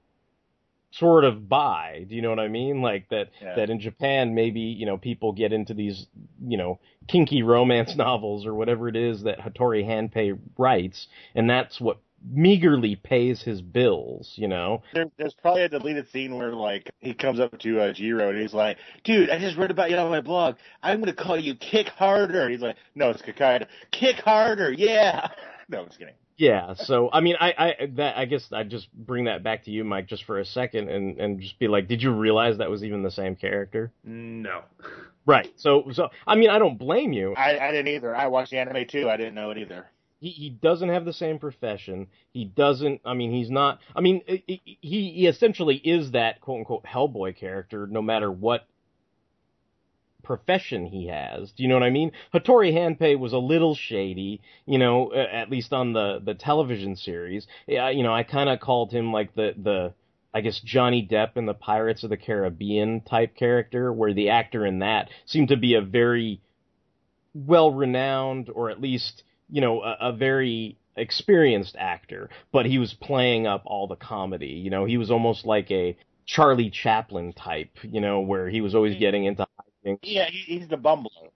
[0.92, 2.06] sort of buy.
[2.10, 2.82] Do you know what I mean?
[2.82, 3.56] Like that Yeah.
[3.56, 6.08] that in Japan maybe, you know, people get into these,
[6.46, 11.80] you know, kinky romance novels or whatever it is that Hattori Hanpei writes, and that's
[11.80, 14.82] what meagerly pays his bills, you know.
[14.94, 18.40] There, there's probably a deleted scene where like he comes up to uh, Jiro and
[18.40, 20.56] he's like, "Dude, I just read about you on my blog.
[20.82, 23.68] I'm gonna call you Kick Harder." He's like, "No, it's Kikaider.
[23.92, 25.28] Kick Harder, yeah."
[25.72, 26.16] No, I'm just kidding.
[26.40, 29.72] Yeah, so I mean, I, I that I guess I'd just bring that back to
[29.72, 32.70] you, Mike, just for a second, and and just be like, did you realize that
[32.70, 33.92] was even the same character?
[34.06, 34.62] No.
[35.26, 35.52] Right.
[35.58, 37.36] So so I mean, I don't blame you.
[37.36, 38.16] I, I didn't either.
[38.16, 39.10] I watched the anime too.
[39.10, 39.88] I didn't know it either.
[40.20, 42.08] He he doesn't have the same profession.
[42.32, 43.02] He doesn't.
[43.06, 43.80] I mean, he's not.
[43.96, 48.68] I mean, he he essentially is that quote unquote Hellboy character, no matter what
[50.24, 51.52] profession he has.
[51.54, 52.12] Do you know what I mean?
[52.34, 57.48] Hattori Hanpei was a little shady, you know, at least on the the television series.
[57.66, 59.94] Yeah, you know, I kind of called him like the the
[60.34, 64.66] I guess Johnny Depp in the Pirates of the Caribbean type character, where the actor
[64.66, 66.42] in that seemed to be a very
[67.34, 72.94] well renowned, or at least you know a, a very experienced actor, but he was
[72.94, 74.48] playing up all the comedy.
[74.48, 78.76] You know, he was almost like a Charlie Chaplin type, you know, where he was
[78.76, 79.00] always mm-hmm.
[79.00, 79.48] getting into
[79.86, 80.00] hijinks.
[80.04, 81.32] Yeah, he's the bumbler.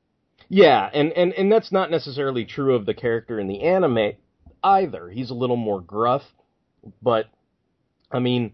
[0.49, 4.13] Yeah, and, and, and that's not necessarily true of the character in the anime
[4.63, 5.09] either.
[5.09, 6.21] He's a little more gruff,
[7.01, 7.27] but
[8.11, 8.53] I mean,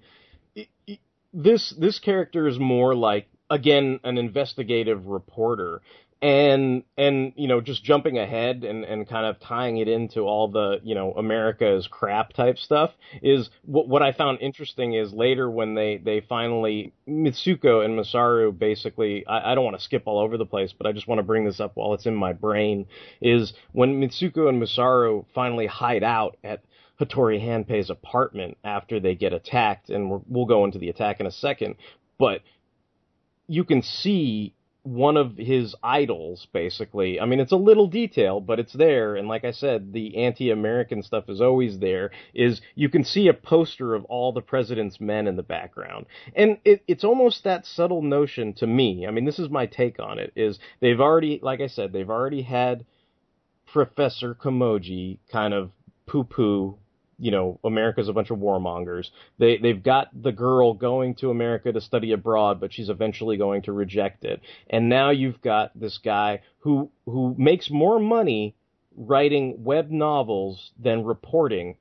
[1.34, 5.82] this this character is more like again an investigative reporter.
[6.22, 10.50] And and you know just jumping ahead and, and kind of tying it into all
[10.50, 12.92] the you know America's crap type stuff
[13.22, 18.58] is what what I found interesting is later when they they finally Mitsuko and Masaru
[18.58, 21.20] basically I, I don't want to skip all over the place but I just want
[21.20, 22.88] to bring this up while it's in my brain
[23.22, 26.66] is when Mitsuko and Masaru finally hide out at
[27.00, 31.32] Hattori Hanpei's apartment after they get attacked and we'll go into the attack in a
[31.32, 31.76] second
[32.18, 32.42] but
[33.48, 34.54] you can see
[34.84, 37.20] one of his idols basically.
[37.20, 39.16] I mean it's a little detail but it's there.
[39.16, 43.34] And like i said the anti-american stuff is always there is you can see a
[43.34, 46.06] poster of all the president's men in the background.
[46.36, 50.00] And it, it's almost that subtle notion to me i mean this is my take
[50.00, 52.86] on it is they've already like i said they've already had
[53.68, 55.72] professor komoji kind of
[56.08, 56.78] poo-poo
[57.20, 59.10] you know, America's a bunch of warmongers.
[59.38, 63.64] They they've got the girl going to America to study abroad, but she's eventually going
[63.64, 64.42] to reject it.
[64.70, 68.56] And now you've got this guy who who makes more money
[68.96, 71.78] writing web novels than reporting.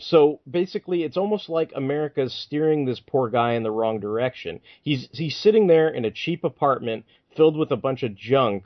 [0.00, 4.60] So basically, it's almost like America's steering this poor guy in the wrong direction.
[4.82, 7.04] He's he's sitting there in a cheap apartment
[7.36, 8.64] filled with a bunch of junk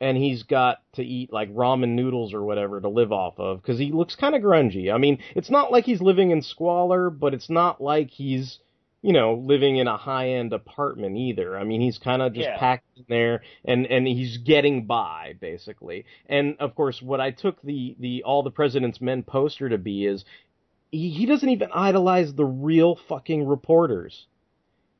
[0.00, 3.78] and he's got to eat like ramen noodles or whatever to live off of because
[3.78, 4.92] he looks kind of grungy.
[4.92, 8.58] I mean, it's not like he's living in squalor, but it's not like he's,
[9.02, 11.56] you know, living in a high end apartment either.
[11.56, 12.58] I mean, he's kind of just Yeah.
[12.58, 16.04] packed in there and, and he's getting by basically.
[16.26, 20.06] And of course, what I took the, the All the President's Men poster to be
[20.06, 20.24] is
[20.90, 24.26] he, he doesn't even idolize the real fucking reporters.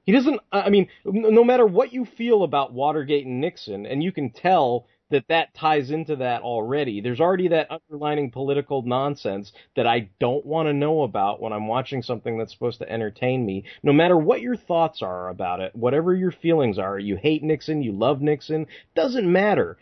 [0.04, 0.40] He doesn't.
[0.52, 4.86] I mean, no matter what you feel about Watergate and Nixon, and you can tell
[5.10, 7.00] that that ties into that already.
[7.00, 11.68] There's already that underlining political nonsense that I don't want to know about when I'm
[11.68, 13.64] watching something that's supposed to entertain me.
[13.82, 17.82] No matter what your thoughts are about it, whatever your feelings are, you hate Nixon,
[17.82, 19.78] you love Nixon, doesn't matter.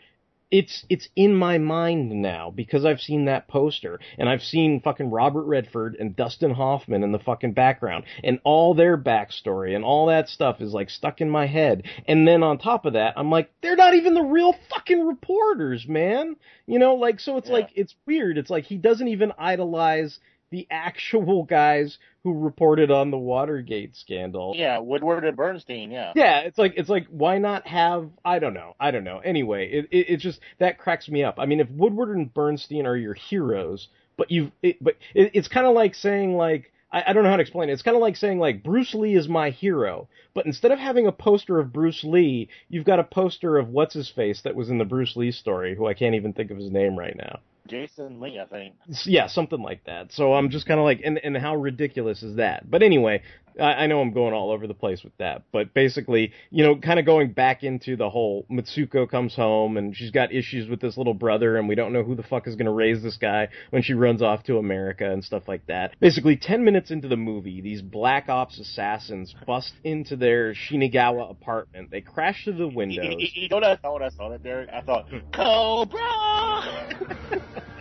[0.51, 5.09] It's it's in my mind now because I've seen that poster and I've seen fucking
[5.09, 10.07] Robert Redford and Dustin Hoffman in the fucking background and all their backstory and all
[10.07, 11.83] that stuff is like stuck in my head.
[12.07, 15.87] And then on top of that, I'm like, they're not even the real fucking reporters,
[15.87, 16.35] man.
[16.67, 17.53] You know, like so it's Yeah.
[17.55, 18.37] like it's weird.
[18.37, 20.19] It's like he doesn't even idolize
[20.53, 24.53] the actual guys who reported on the Watergate scandal.
[24.55, 25.89] Yeah, Woodward and Bernstein.
[25.89, 26.13] Yeah.
[26.15, 29.17] Yeah, it's like it's like why not have I don't know I don't know.
[29.17, 31.39] Anyway, it it, it just that cracks me up.
[31.39, 35.47] I mean, if Woodward and Bernstein are your heroes, but you've it, but it, it's
[35.47, 37.73] kind of like saying like I, I don't know how to explain it.
[37.73, 41.07] It's kind of like saying like Bruce Lee is my hero, but instead of having
[41.07, 44.69] a poster of Bruce Lee, you've got a poster of what's his face that was
[44.69, 47.39] in the Bruce Lee story, who I can't even think of his name right now.
[47.67, 48.75] Jason Lee, I think.
[49.05, 50.11] Yeah, something like that.
[50.11, 52.69] So I'm just kind of like, and and how ridiculous is that?
[52.69, 53.21] But anyway,
[53.59, 56.75] I, I know I'm going all over the place with that, but basically, you know,
[56.75, 60.79] kind of going back into the whole Mitsuko comes home and she's got issues with
[60.81, 63.17] this little brother, and we don't know who the fuck is going to raise this
[63.17, 65.95] guy when she runs off to America and stuff like that.
[65.99, 71.91] Basically, ten minutes into the movie, these Black Ops assassins bust into their Shinagawa apartment.
[71.91, 73.15] They crash through the windows.
[73.17, 74.69] you- you know what I thought when I saw that, Derek?
[74.71, 75.17] I thought, hmm.
[75.33, 77.53] Cobra!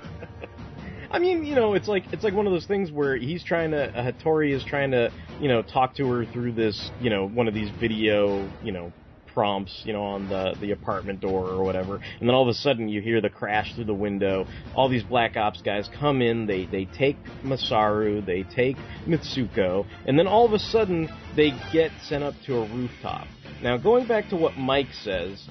[1.12, 3.72] I mean, you know, it's like it's like one of those things where he's trying
[3.72, 7.28] to uh, Hattori is trying to, you know, talk to her through this, you know,
[7.28, 8.90] one of these video, you know,
[9.34, 11.96] prompts, you know, on the the apartment door or whatever.
[11.96, 14.46] And then all of a sudden you hear the crash through the window.
[14.74, 20.18] All these Black Ops guys come in, they they take Masaru, they take Mitsuko, and
[20.18, 23.26] then all of a sudden they get sent up to a rooftop.
[23.62, 25.46] Now, going back to what Mike says,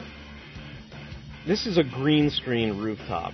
[1.45, 3.33] this is a green screen rooftop.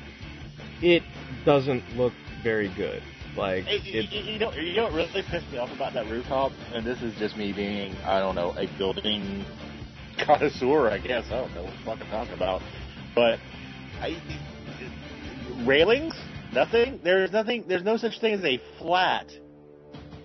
[0.82, 1.02] It
[1.48, 2.12] doesn't look
[2.44, 3.02] very good.
[3.38, 6.06] Like you, it, you- you know, you know what really pissed me off about that
[6.08, 6.52] rooftop?
[6.74, 9.46] And this is just me being, I don't know, a building
[10.20, 11.24] connoisseur, I guess.
[11.28, 12.62] I don't know what the fuck I'm talking about.
[13.16, 13.40] But,
[14.02, 14.22] I,
[15.66, 16.14] railings?
[16.52, 17.00] Nothing?
[17.02, 19.32] There's nothing, there's no such thing as a flat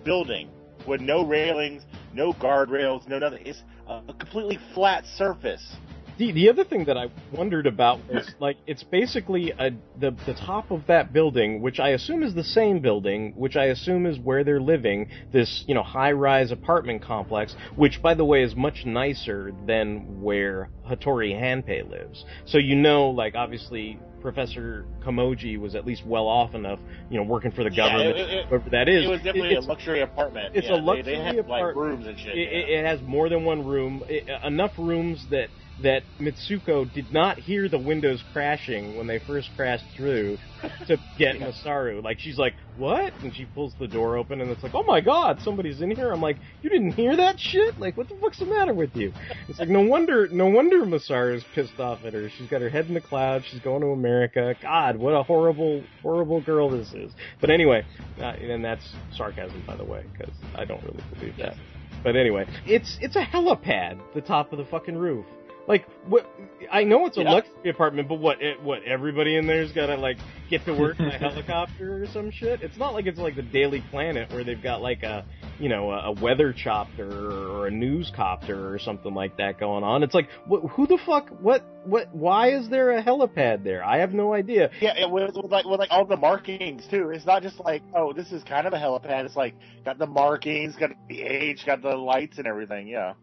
[0.03, 0.49] building
[0.85, 3.45] with no railings, no guardrails, no nothing.
[3.45, 5.75] It's a completely flat surface.
[6.17, 10.33] The the other thing that I wondered about was like it's basically a the the
[10.33, 14.19] top of that building, which I assume is the same building, which I assume is
[14.19, 15.09] where they're living.
[15.31, 20.21] This you know high rise apartment complex, which by the way is much nicer than
[20.21, 22.23] where Hattori Hanpei lives.
[22.45, 23.99] So you know, like obviously.
[24.23, 28.17] Professor Kamoji was at least well off enough, you know, working for the Yeah, government,
[28.17, 29.03] it- it- whoever that is.
[29.03, 30.55] It was definitely It's- a luxury apartment.
[30.55, 32.37] it's yeah, a luxury they, they have, apart- like rooms and shit.
[32.37, 32.57] it, yeah.
[32.57, 35.49] it, it has more than one room, it, enough rooms that
[35.83, 40.37] that Mitsuko did not hear the windows crashing when they first crashed through
[40.87, 42.01] to get Masaru.
[42.01, 45.01] Like she's like, "What?" and she pulls the door open, and it's like, "Oh my
[45.01, 47.79] god, somebody's in here!" I'm like, "You didn't hear that shit?
[47.79, 49.13] Like, what the fuck's the matter with you?"
[49.49, 52.29] It's like no wonder, no wonder Masaru's pissed off at her.
[52.29, 53.45] She's got her head in the clouds.
[53.45, 54.55] She's going to America.
[54.61, 57.11] God, what a horrible, horrible girl this is.
[57.41, 57.85] But anyway,
[58.19, 61.55] uh, and that's sarcasm, by the way, because I don't really believe that.
[62.03, 65.25] But anyway, it's it's a helipad, the top of the fucking roof.
[65.67, 66.25] Like what?
[66.71, 67.31] I know it's a Yeah.
[67.31, 68.41] luxury apartment, but what?
[68.41, 68.83] It, what?
[68.83, 70.17] Everybody in there's got to like
[70.49, 72.61] get to work in a helicopter or some shit.
[72.61, 75.23] It's not like it's like the Daily Planet where they've got like a
[75.59, 77.07] you know a, a weather chopper
[77.61, 80.03] or a news copter or something like that going on.
[80.03, 81.29] It's like wh- who the fuck?
[81.29, 81.63] What?
[81.85, 82.13] What?
[82.13, 83.85] Why is there a helipad there?
[83.85, 84.69] I have no idea.
[84.81, 87.11] Yeah, with, with like with like all the markings too.
[87.11, 89.23] It's not just like, oh, this is kind of a helipad.
[89.25, 89.55] It's like
[89.85, 92.87] got the markings, got the age, got the lights and everything.
[92.87, 93.13] Yeah.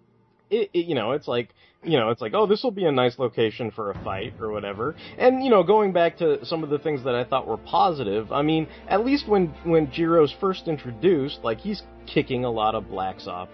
[0.50, 1.50] it, it, you know, it's like,
[1.82, 4.50] you know, it's like, oh, this will be a nice location for a fight or
[4.50, 4.94] whatever.
[5.18, 8.32] And you know, going back to some of the things that I thought were positive,
[8.32, 12.88] I mean, at least when when Jiro's first introduced, like he's kicking a lot of
[12.88, 13.48] blacks off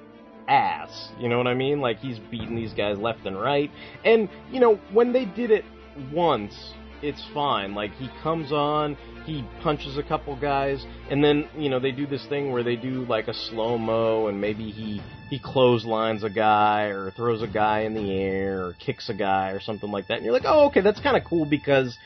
[0.49, 1.11] ass.
[1.19, 1.81] You know what I mean?
[1.81, 3.71] Like he's beating these guys left and right.
[4.05, 5.65] And you know, when they did it
[6.13, 6.73] once,
[7.03, 7.75] it's fine.
[7.75, 12.07] Like he comes on, he punches a couple guys, and then you know they do
[12.07, 16.31] this thing where they do like a slow mo, and maybe he he clotheslines a
[16.31, 20.09] guy or throws a guy in the air or kicks a guy or something like
[20.09, 20.17] that.
[20.17, 21.97] And you're like, oh, okay, that's kind of cool because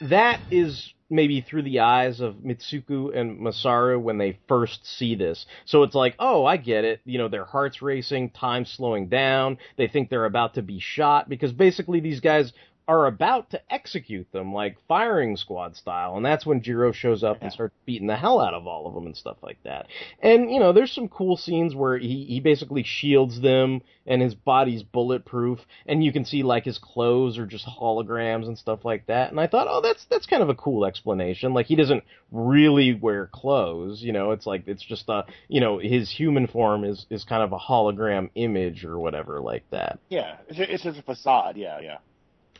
[0.00, 5.46] that is maybe through the eyes of Mitsuko and Masaru when they first see this.
[5.64, 7.00] So it's like, oh, I get it.
[7.04, 9.58] You know, their heart's racing, time's slowing down.
[9.76, 12.52] They think they're about to be shot because basically these guys
[12.88, 17.42] are about to execute them like firing squad style and that's when Jiro shows up
[17.42, 19.86] and starts beating the hell out of all of them and stuff like that.
[20.22, 24.34] And you know, there's some cool scenes where he he basically shields them and his
[24.34, 29.06] body's bulletproof and you can see like his clothes are just holograms and stuff like
[29.06, 29.30] that.
[29.30, 31.52] And I thought, "Oh, that's that's kind of a cool explanation.
[31.52, 35.78] Like he doesn't really wear clothes, you know, it's like it's just a, you know,
[35.78, 39.98] his human form is is kind of a hologram image or whatever like that.
[40.08, 40.36] Yeah.
[40.48, 41.56] It's, it's just a facade.
[41.56, 41.98] Yeah, yeah.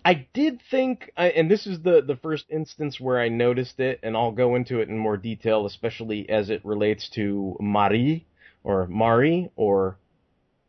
[0.08, 4.00] I did think, I- and this is the the first instance where I noticed it,
[4.02, 8.24] and I'll go into it in more detail, especially as it relates to Marie
[8.64, 9.98] or Mari or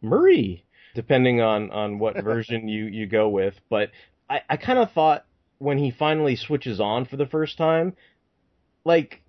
[0.02, 3.56] Marie, depending on on what version you you go with.
[3.70, 3.92] But
[4.30, 5.26] I I kind of thought
[5.60, 7.96] when he finally switches on for the first time,
[8.84, 9.22] like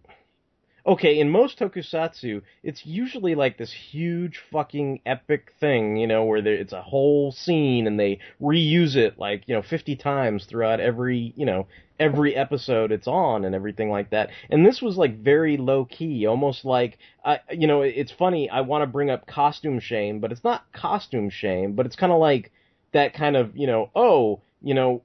[0.91, 6.43] okay, in most tokusatsu, it's usually like this huge fucking epic thing, you know, where
[6.43, 10.80] there, it's a whole scene and they reuse it like, you know, 50 times throughout
[10.80, 11.68] every, you know,
[12.01, 14.30] every episode it's on and everything like that.
[14.51, 18.62] And this was like very low key, almost like, I you know, it's funny, I
[18.62, 22.18] want to bring up costume shame, but it's not costume shame, but it's kind of
[22.18, 22.51] like
[22.93, 25.02] that kind of, you know, oh, you know,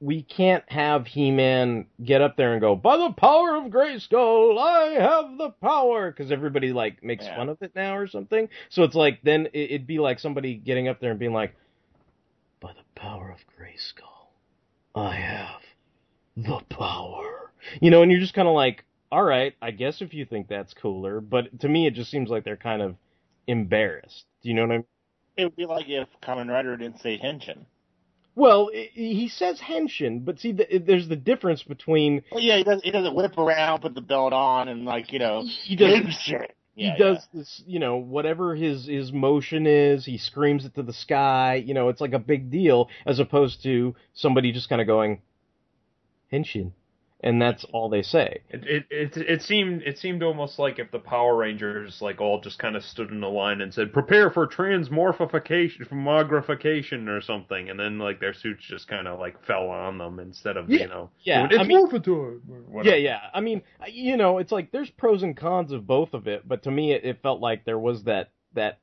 [0.00, 5.00] we can't have He-Man get up there and go, by the power of Grayskull, I
[5.00, 7.36] have the power, because everybody like makes Yeah.
[7.36, 8.48] fun of it now or something.
[8.70, 11.54] So it's like then it- it'd be like somebody getting up there and being like,
[12.60, 14.28] by the power of Grayskull,
[14.94, 15.60] I have
[16.36, 17.52] the power.
[17.80, 20.48] You know, and you're just kind of like, all right, I guess if you think
[20.48, 22.96] that's cooler, but to me it just seems like they're kind of
[23.46, 24.26] embarrassed.
[24.42, 24.86] Do you know what I mean?
[25.36, 27.66] It would be like if Kamen Rider didn't say Henshin.
[28.36, 32.84] Well, he says henshin, but see, the, there's the difference between Well, yeah, he doesn't.
[32.84, 36.46] He doesn't whip around, put the belt on, and like you know, he does Henshin.
[36.74, 40.82] he Yeah, does this, you know, whatever his his motion is, he screams it to
[40.82, 41.54] the sky.
[41.54, 45.22] You know, it's like a big deal, as opposed to somebody just kind of going
[46.30, 46.72] henshin,
[47.26, 48.40] and that's all they say.
[48.50, 52.40] It, it it it seemed it seemed almost like if the Power Rangers like all
[52.40, 57.68] just kind of stood in a line and said prepare for transmorphification, mogrification or something,
[57.68, 60.80] and then like their suits just kind of like fell on them instead of Yeah,
[60.82, 62.96] you know yeah, doing, I it's mean- morphin' time," or whatever.
[62.96, 63.20] Yeah, yeah.
[63.34, 66.62] I mean, you know, it's like there's pros and cons of both of it, but
[66.62, 68.78] to me, it, it felt like there was that that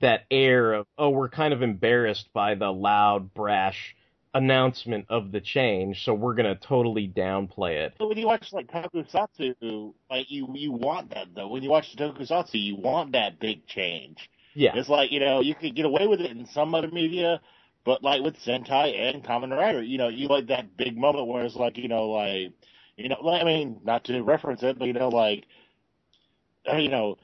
[0.00, 3.96] that air of oh, we're kind of embarrassed by the loud, brash
[4.34, 7.94] announcement of the change, so we're gonna totally downplay it.
[7.98, 11.48] But when you watch like Tokusatsu, like you you want that though.
[11.48, 14.30] When you watch Tokusatsu, you want that big change.
[14.54, 17.40] Yeah, It's like you know you could get away with it in some other media,
[17.84, 21.44] but like with Sentai and Kamen Rider, you know you like that big moment where
[21.44, 22.52] it's like you know like
[22.96, 25.46] you know like, I mean not to reference it, but you know like
[26.70, 27.16] uh, you know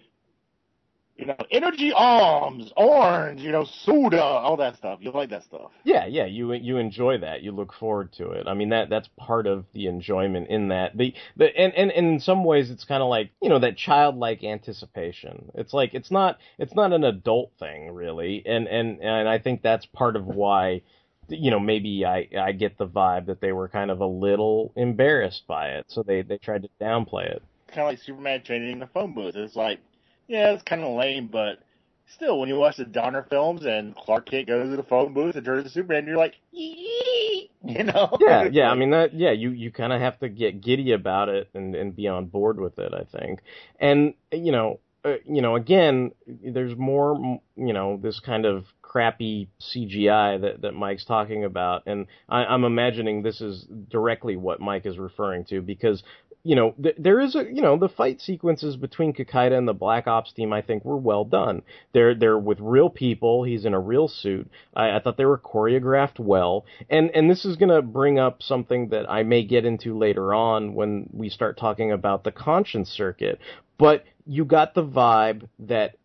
[1.16, 4.98] you know energy arms, orange, you know soda, all that stuff.
[5.00, 5.70] You like that stuff.
[5.84, 6.26] yeah, yeah.
[6.26, 7.42] You you enjoy that.
[7.42, 8.46] You look forward to it.
[8.48, 10.96] I mean that that's part of the enjoyment in that.
[10.96, 13.76] The the and and, and in some ways it's kind of like you know that
[13.76, 15.50] childlike anticipation.
[15.54, 19.62] It's like it's not it's not an adult thing really, and and and I think
[19.62, 20.82] that's part of why.
[21.28, 24.72] You know, maybe I I get the vibe that they were kind of a little
[24.76, 27.42] embarrassed by it, so they they tried to downplay it.
[27.68, 29.34] Kind of like Superman changing the phone booth.
[29.34, 29.80] It's like
[30.28, 31.58] yeah, it's kind of lame, but.
[32.06, 35.36] Still, when you watch the Donner films and Clark Kent goes to the phone booth
[35.36, 38.16] and turns to Superman, you're like, you know?
[38.20, 38.70] yeah, yeah.
[38.70, 39.14] I mean that.
[39.14, 42.26] Yeah, you you kind of have to get giddy about it and and be on
[42.26, 42.92] board with it.
[42.92, 43.40] I think,
[43.80, 49.48] and you know, uh, you know, again, there's more, you know, this kind of crappy
[49.60, 54.86] CGI that that Mike's talking about, and I, I'm imagining this is directly what Mike
[54.86, 56.02] is referring to because.
[56.46, 59.72] You know, th- there is a, you know, the fight sequences between Kikaider and the
[59.72, 61.62] Black Ops team, I think, were well done.
[61.94, 63.44] They're, they're with real people.
[63.44, 64.50] He's in a real suit.
[64.76, 66.66] I, I thought they were choreographed well.
[66.90, 70.74] And, and this is gonna bring up something that I may get into later on
[70.74, 73.40] when we start talking about the conscience circuit.
[73.78, 75.96] But you got the vibe that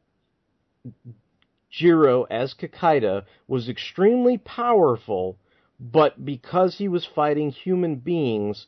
[1.69, 5.37] Jiro as Kakaida was extremely powerful,
[5.79, 8.67] but because he was fighting human beings,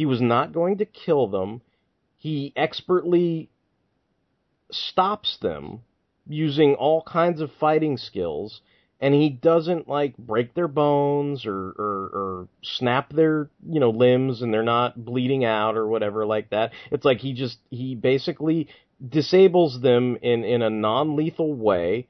[0.00, 1.60] he was not going to kill them.
[2.16, 3.50] He expertly
[4.70, 5.82] stops them
[6.26, 8.62] using all kinds of fighting skills,
[8.98, 14.40] and he doesn't like break their bones or, or, or snap their you know limbs
[14.40, 16.72] and they're not bleeding out or whatever like that.
[16.90, 18.68] It's like he just he basically
[19.06, 22.08] disables them in in a non-lethal way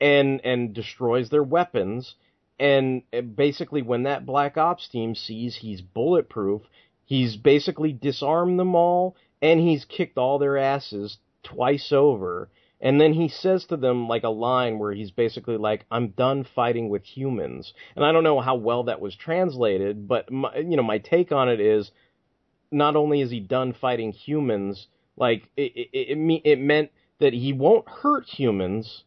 [0.00, 2.14] and and destroys their weapons
[2.60, 3.02] and
[3.34, 6.62] basically when that black ops team sees he's bulletproof
[7.04, 12.48] he's basically disarmed them all and he's kicked all their asses twice over
[12.80, 16.44] and then he says to them like a line where he's basically like i'm done
[16.54, 20.76] fighting with humans and i don't know how well that was translated but my, you
[20.76, 21.90] know my take on it is
[22.70, 26.90] not only is he done fighting humans like it it, it, it meant
[27.20, 29.04] that he won't hurt humans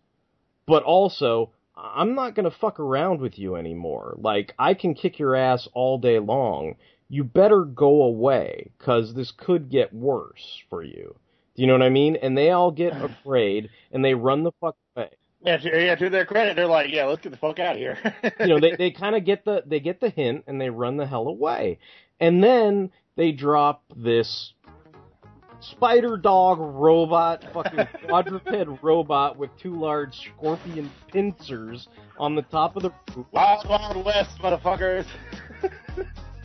[0.68, 4.16] but also I'm not to fuck around with you anymore.
[4.20, 6.76] Like I can kick your ass all day long.
[7.10, 11.16] You better go away cuz this could get worse for you.
[11.56, 12.16] Do you know what I mean?
[12.18, 15.10] And they all get afraid and they run the fuck away.
[15.42, 15.96] Yeah, to, yeah.
[15.96, 17.98] To their credit, they're like, yeah, let's get the fuck out of here.
[18.40, 20.98] you know, they they kind of get the they get the hint and they run
[20.98, 21.80] the hell away,
[22.20, 24.54] and then they drop this
[25.60, 31.88] spider dog robot, fucking quadruped robot with two large scorpion pincers
[32.20, 33.26] on the top of the roof.
[33.32, 35.06] Wild Wild West, motherfuckers.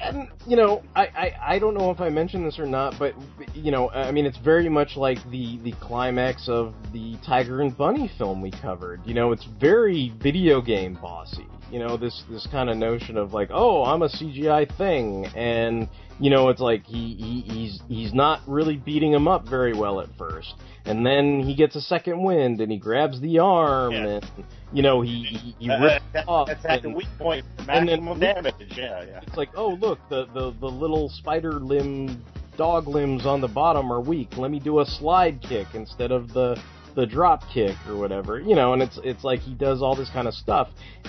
[0.00, 3.14] And you know, I, I I don't know if I mentioned this or not, but
[3.54, 7.76] you know, I mean, it's very much like the the climax of the Tiger and
[7.76, 9.00] Bunny film we covered.
[9.04, 11.46] You know, it's very video game bossy.
[11.70, 15.88] You know, this this kind of notion of like, oh, I'm a CGI thing, and
[16.20, 20.00] you know, it's like he, he he's he's not really beating him up very well
[20.00, 20.54] at first,
[20.84, 24.06] and then he gets a second wind and he grabs the arm Yeah.
[24.06, 24.30] and
[24.72, 27.68] you know he he, he Uh, that- off that's at the and- weak point, and
[27.68, 28.54] then- maximum damage.
[28.76, 29.20] Yeah, yeah.
[29.22, 32.22] it's like, oh look, the, the, the little spider limb
[32.56, 34.36] dog limbs on the bottom are weak.
[34.36, 36.60] Let me do a slide kick instead of the
[36.96, 38.40] the drop kick or whatever.
[38.40, 40.68] You know, and it's it's like he does all this kind of stuff.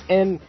[0.09, 0.39] And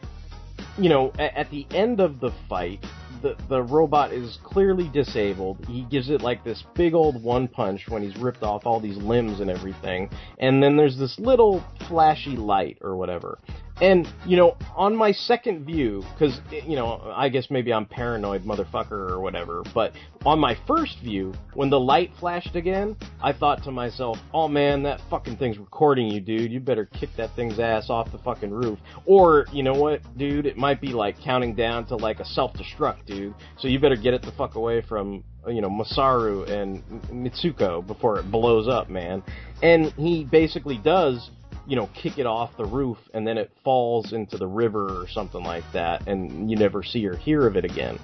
[0.78, 2.84] you know, at, at the end of the fight,
[3.22, 5.64] the the robot is clearly disabled.
[5.66, 8.96] He gives it like this big old one punch when he's ripped off all these
[8.96, 10.10] limbs and everything.
[10.38, 13.38] And then there's this little flashy light or whatever.
[13.80, 18.44] And you know, on my second view, because you know, I guess maybe I'm paranoid,
[18.44, 19.62] motherfucker, or whatever.
[19.74, 19.94] But
[20.26, 24.82] on my first view, when the light flashed again, I thought to myself, "Oh man,
[24.82, 26.52] that fucking thing's recording you, dude.
[26.52, 30.44] You better kick that thing's ass off the fucking roof." Or you know what, dude?
[30.44, 33.34] It might be like counting down to like a self-destruct, dude.
[33.58, 38.18] So you better get it the fuck away from you know Masaru and Mitsuko before
[38.18, 39.22] it blows up, man.
[39.62, 41.30] And he basically does
[41.70, 45.06] you know, kick it off the roof and then it falls into the river or
[45.06, 47.96] something like that and you never see or hear of it again.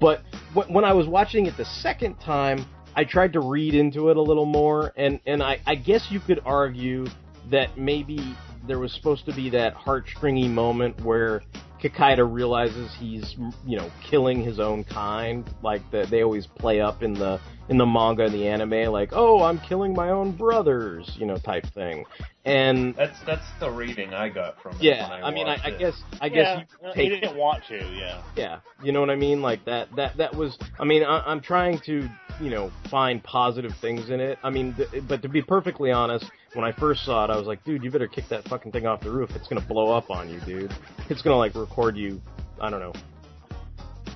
[0.00, 0.22] But
[0.66, 2.66] when I was watching it the second time,
[2.96, 6.18] I tried to read into it a little more and, and I, I guess you
[6.18, 7.06] could argue
[7.48, 11.42] that maybe there was supposed to be that heartstringy moment where
[11.82, 13.34] Kikaider realizes he's,
[13.66, 17.78] you know, killing his own kind, like that they always play up in the in
[17.78, 21.64] the manga and the anime, like, oh, I'm killing my own brothers, you know, type
[21.74, 22.04] thing.
[22.44, 24.82] And That's that's the reading I got from it.
[24.82, 27.36] yeah, when I, mean, I, watched I guess, I yeah, guess you he take, didn't
[27.36, 27.76] want to.
[27.76, 28.22] Yeah.
[28.36, 31.40] yeah, you know what I mean, like that, that, that was, I mean, I, I'm
[31.40, 32.08] trying to,
[32.40, 34.38] you know, find positive things in it.
[34.42, 37.46] I mean, th- but to be perfectly honest, when I first saw it, I was
[37.46, 39.30] like, dude, you better kick that fucking thing off the roof.
[39.34, 40.74] It's gonna blow up on you, dude.
[41.08, 42.20] It's gonna like record you,
[42.60, 42.92] I don't know,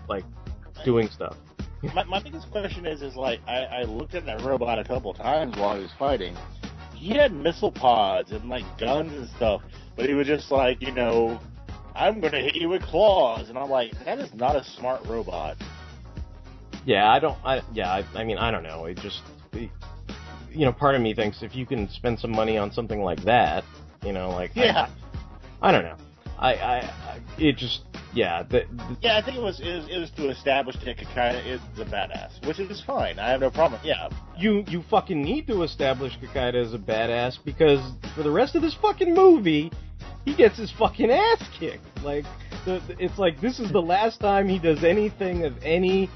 [0.09, 0.25] like
[0.85, 1.37] doing stuff.
[1.95, 5.13] my, my biggest question is, is like, I, I looked at that robot a couple
[5.15, 6.37] times while he was fighting.
[6.95, 9.63] He had missile pods and like guns and stuff,
[9.97, 11.41] but he was just like, you know,
[11.95, 15.57] I'm gonna hit you with claws, and I'm like, that is not a smart robot.
[16.85, 17.39] Yeah, I don't.
[17.45, 18.85] I yeah, I, I mean, I don't know.
[18.85, 19.23] It just,
[19.53, 19.71] it,
[20.57, 23.23] you know, part of me thinks if you can spend some money on something like
[23.25, 23.63] that,
[24.05, 24.89] you know, like Yeah,
[25.61, 25.97] I, I don't know.
[26.39, 27.83] I, I, I it just,
[28.13, 29.17] yeah, the, the, yeah.
[29.19, 32.47] I think it was it was, it was to establish that Kikaider is a badass,
[32.47, 33.19] which is fine.
[33.19, 33.81] I have no problem.
[33.83, 37.81] Yeah, you you fucking need to establish Kikaider as a badass because
[38.15, 39.73] for the rest of this fucking movie,
[40.27, 41.85] he gets his fucking ass kicked.
[42.05, 42.27] Like,
[42.67, 46.11] the, the- it's like this is the last time he does anything of any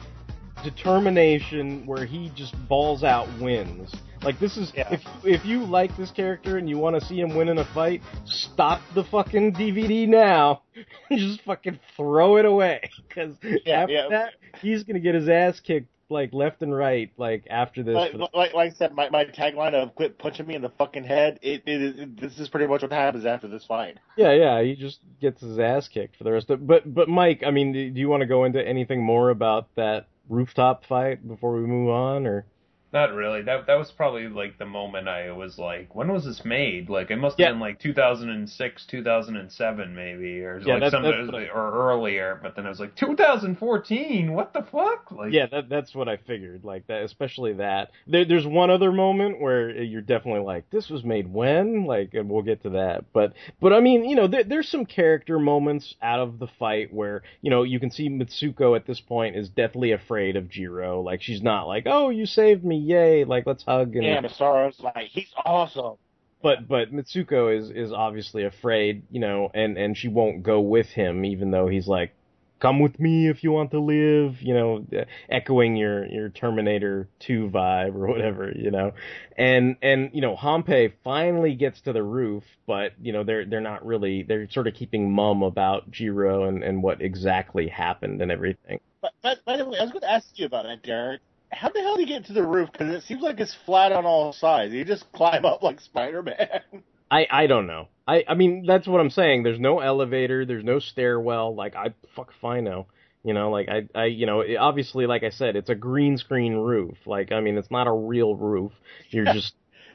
[0.63, 3.95] determination where he just balls out wins.
[4.23, 4.93] Like this is Yeah.
[4.93, 7.65] if if you like this character and you want to see him win in a
[7.75, 10.63] fight, stop the fucking DVD now
[11.11, 14.09] and just fucking throw it away because Yeah, after yeah.
[14.11, 17.95] that he's gonna get his ass kicked like left and right like after this.
[17.95, 21.05] like, like, like I said, my, my tagline of "Quit punching me in the fucking
[21.05, 23.99] head." It, it, it this is pretty much what happens after this fight.
[24.17, 26.67] Yeah, yeah, he just gets his ass kicked for the rest of.
[26.67, 30.09] But but Mike, I mean, do you want to go into anything more about that
[30.29, 32.45] rooftop fight before we move on, or?
[32.93, 33.43] Not really.
[33.43, 36.91] That that was probably like the moment I was like, when was this made?
[36.91, 37.53] Like it must have Yeah.
[37.53, 42.41] been like 2006, 2007 maybe, or Yeah, like that- some that's I- or earlier.
[42.43, 44.33] But then I was like 2014.
[44.33, 45.11] What the fuck?
[45.13, 46.65] Like Yeah, that that's what I figured.
[46.65, 47.91] Like that, especially that.
[48.07, 52.29] There, there's one other moment where you're definitely like, this was made when, like, and
[52.29, 53.05] we'll get to that.
[53.13, 56.93] But but I mean, you know, there, there's some character moments out of the fight
[56.93, 61.01] where you know you can see Mitsuko at this point is deathly afraid of Jiro.
[61.03, 64.81] Like she's not like, oh, you saved me, yay, like let's hug and Yeah, Masaru's
[64.81, 65.97] like, he's awesome.
[66.43, 70.89] but but Mitsuko is is obviously afraid, you know, and and she won't go with
[70.89, 72.13] him, even though he's like,
[72.61, 74.87] "Come with me if you want to live," you know,
[75.29, 78.93] echoing your your Terminator Two vibe or whatever, you know,
[79.37, 83.61] and and you know, Hanpei finally gets to the roof, but you know, they're they're
[83.61, 88.31] not really they're sort of keeping mum about Jiro and and what exactly happened and
[88.33, 88.81] everything.
[89.03, 91.21] But, but by the way, I was going to ask you about that, Derek.
[91.53, 92.71] How the hell did he get to the roof?
[92.73, 94.73] Because it seems like it's flat on all sides.
[94.73, 96.61] You just climb up like Spider Man.
[97.11, 97.89] I I don't know.
[98.07, 99.43] I I mean that's what I'm saying.
[99.43, 100.47] There's no elevator.
[100.47, 101.55] There's no stairwell.
[101.55, 102.87] Like I fuck if I know.
[103.23, 106.17] You know, like I, I, you know, it, obviously, like I said, it's a green
[106.17, 106.97] screen roof.
[107.05, 108.73] Like, I mean, it's not a real roof.
[109.11, 109.53] You're just,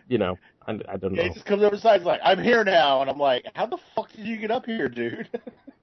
[0.08, 0.38] you know,
[0.68, 1.24] I, I don't know.
[1.24, 3.66] He just comes over the side, he's like, "I'm here now," and I'm like, "How
[3.66, 5.28] the fuck did you get up here, dude?"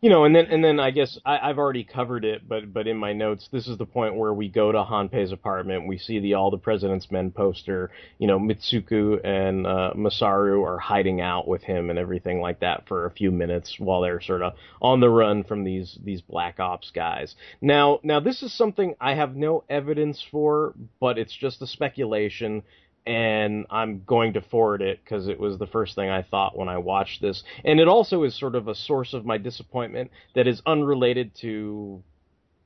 [0.00, 2.86] you know, and then and then I guess I, I've already covered it, but but
[2.86, 5.86] in my notes, this is the point where we go to Hanpei's apartment.
[5.86, 7.90] We see the All the President's Men poster.
[8.18, 12.86] You know, Mitsuko and uh, Masaru are hiding out with him and everything like that
[12.88, 16.60] for a few minutes while they're sort of on the run from these these black
[16.60, 17.34] ops guys.
[17.60, 22.62] Now now this is something I have no evidence for, but it's just a speculation
[23.10, 26.68] and I'm going to forward it because it was the first thing I thought when
[26.68, 27.42] I watched this.
[27.64, 32.04] And it also is sort of a source of my disappointment that is unrelated to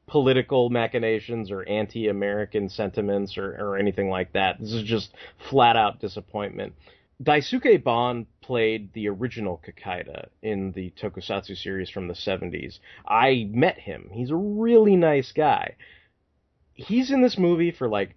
[0.07, 4.61] political machinations or anti-American sentiments or, or anything like that.
[4.61, 5.15] This is just
[5.49, 6.75] flat out disappointment.
[7.23, 12.81] Daisuke Ban played the original Kikaider in the Tokusatsu series from the 70s.
[13.09, 14.11] I met him.
[14.13, 15.77] He's a really nice guy.
[16.75, 18.15] He's in this movie for like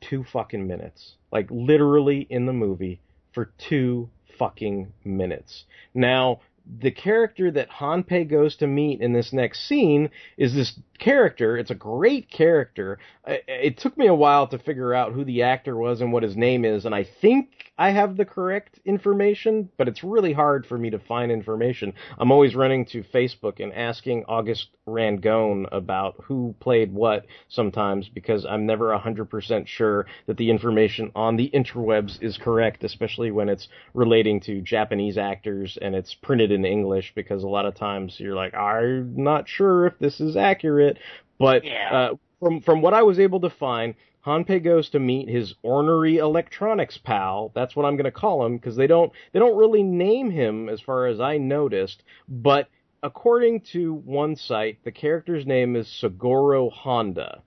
[0.00, 1.16] two fucking minutes.
[1.32, 3.00] Like literally in the movie
[3.32, 5.64] for two fucking minutes.
[5.94, 6.40] Now,
[6.78, 11.56] the character that Hanpei goes to meet in this next scene is this character.
[11.56, 12.98] It's a great character.
[13.26, 16.36] It took me a while to figure out who the actor was and what his
[16.36, 17.48] name is, and I think
[17.78, 21.94] I have the correct information, but it's really hard for me to find information.
[22.18, 28.44] I'm always running to Facebook and asking August Ragone about who played what sometimes because
[28.44, 33.68] I'm never 100% sure that the information on the interwebs is correct, especially when it's
[33.94, 38.34] relating to Japanese actors and it's printed in English because a lot of times you're
[38.34, 40.98] like, I'm not sure if this is accurate,
[41.38, 41.90] but Yeah.
[41.92, 43.94] uh, from from what I was able to find,
[44.24, 47.52] Hanpei goes to meet his ornery electronics pal.
[47.54, 50.68] That's what I'm going to call him because they don't they don't really name him
[50.68, 52.02] as far as I noticed.
[52.28, 52.68] But
[53.02, 57.42] according to one site, the character's name is Sagoro Honda.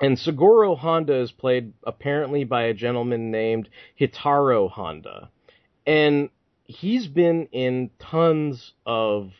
[0.00, 5.30] And Sagoro Honda is played apparently by a gentleman named Hirotaro Honda.
[5.86, 6.28] And
[6.66, 9.32] he's been in tons of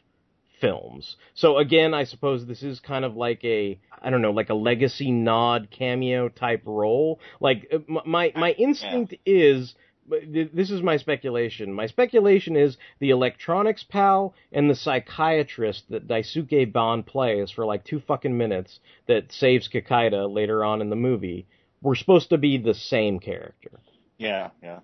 [0.60, 1.16] films.
[1.34, 4.54] So again, I suppose this is kind of like a I don't know, like a
[4.54, 7.20] legacy nod cameo type role.
[7.40, 9.74] Like uh, my my instinct is
[10.08, 11.72] this is my speculation.
[11.72, 17.84] My speculation is the electronics pal and the psychiatrist that Daisuke Ban plays for like
[17.84, 21.46] two fucking minutes that saves Kikaider later on in the movie
[21.82, 23.80] were supposed to be the same character
[24.18, 24.80] yeah, yeah.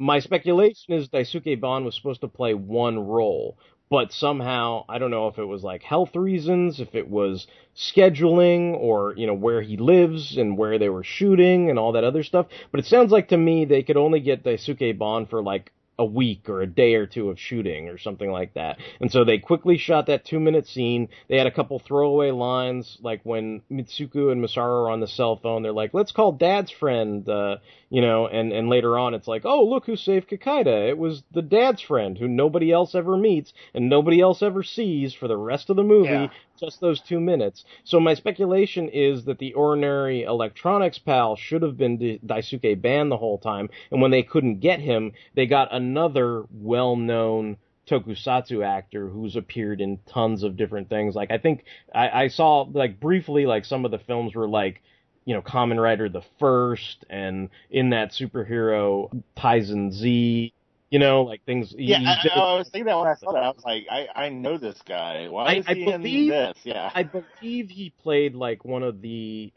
[0.00, 3.58] My speculation is Daisuke Ban was supposed to play one role,
[3.90, 7.46] but somehow I don't know if it was like health reasons, if it was
[7.76, 12.04] scheduling, or you know where he lives and where they were shooting and all that
[12.04, 12.46] other stuff.
[12.70, 15.70] But it sounds like to me they could only get Daisuke Ban for like
[16.00, 18.78] a week or a day or two of shooting or something like that.
[19.02, 21.10] And so they quickly shot that two minute scene.
[21.28, 25.36] They had a couple throwaway lines, like when Mitsuko and Masaru are on the cell
[25.36, 27.58] phone, they're like, let's call dad's friend, uh,
[27.90, 30.88] you know, and, and later on it's like, oh, look who saved Kikaider.
[30.88, 35.12] It was the dad's friend who nobody else ever meets and nobody else ever sees
[35.12, 36.08] for the rest of the movie.
[36.08, 36.28] Yeah.
[36.60, 37.64] Just those two minutes.
[37.84, 43.08] So my speculation is that the ordinary electronics pal should have been D- Daisuke Ban
[43.08, 47.56] the whole time, and when they couldn't get him, they got another well-known
[47.88, 51.14] tokusatsu actor who's appeared in tons of different things.
[51.14, 54.82] Like I think I, I saw like briefly like some of the films were like
[55.24, 60.52] you know Kamen Rider the First and in that superhero Taisen Z.
[60.90, 61.72] You know, like things.
[61.78, 64.08] Yeah, I, did- I was thinking that when I saw that, I was like, I,
[64.14, 65.28] I know this guy.
[65.28, 66.58] Why is I he believe- in this?
[66.64, 66.90] Yeah.
[66.94, 69.52] I believe he played like one of the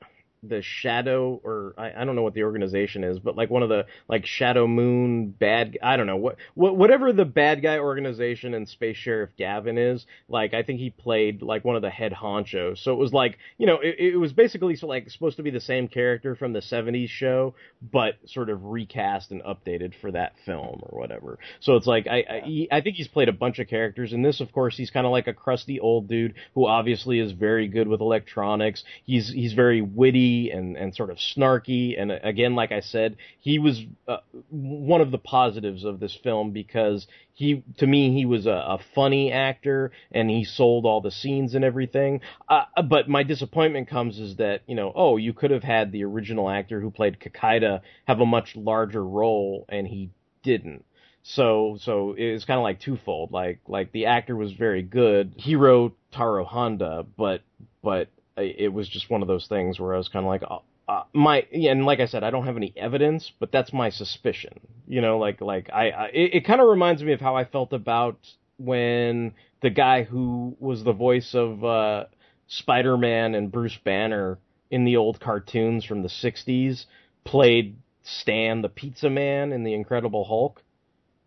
[0.48, 3.70] the shadow or I, I don't know what the organization is, but like one of
[3.70, 8.54] the like Shadow Moon bad I don't know what, what whatever the bad guy organization
[8.54, 10.06] in Space Sheriff Gavan is.
[10.28, 12.84] Like I think he played like one of the head honchos.
[12.84, 15.52] So it was like you know it, it was basically so like supposed to be
[15.52, 20.34] the same character from the '70s show, but sort of recast and updated for that
[20.46, 21.40] film or whatever.
[21.62, 24.12] So it's like I I, he, I think he's played a bunch of characters.
[24.12, 27.32] In this, of course, he's kind of like a crusty old dude who obviously is
[27.32, 28.84] very good with electronics.
[29.06, 32.00] He's he's very witty and and sort of snarky.
[32.00, 34.18] And uh, again, like I said, he was uh,
[34.50, 38.80] one of the positives of this film because he to me he was a, a
[38.96, 42.22] funny actor and he sold all the scenes and everything.
[42.48, 46.04] Uh, but my disappointment comes is that you know oh you could have had the
[46.04, 50.10] original actor who played Kikaider have a much larger role and he
[50.44, 50.86] didn't.
[51.24, 53.32] So so it's kind of like twofold.
[53.32, 57.42] Like like the actor was very good, Hiro Taro Honda, but
[57.82, 60.44] but it was just one of those things where I was kind of like.
[60.50, 63.72] Uh, uh, my yeah, and like I said, I don't have any evidence, but that's
[63.72, 67.22] my suspicion You know, like like I, I it, it kind of reminds me of
[67.22, 68.18] how I felt about
[68.58, 72.06] when the guy who was the voice of uh,
[72.48, 74.40] Spider-Man and Bruce Banner
[74.72, 76.86] in the old cartoons from the '60s
[77.24, 80.62] played Stan the Pizza Man in the Incredible Hulk.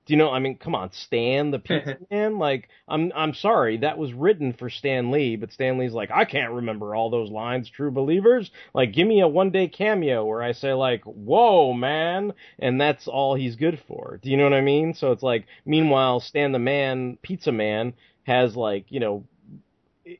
[0.06, 0.30] Do you know?
[0.30, 2.38] I mean, come on, Stan the Pizza Man.
[2.38, 6.24] Like, I'm I'm sorry, that was written for Stan Lee, but Stan Lee's like, I
[6.24, 7.68] can't remember all those lines.
[7.68, 12.34] True believers, like, give me a one day cameo where I say like, "Whoa, man,"
[12.60, 14.20] and that's all he's good for.
[14.22, 14.94] Do you know what I mean?
[14.94, 19.24] So it's like, meanwhile, Stan the Man, Pizza Man, has like, you know,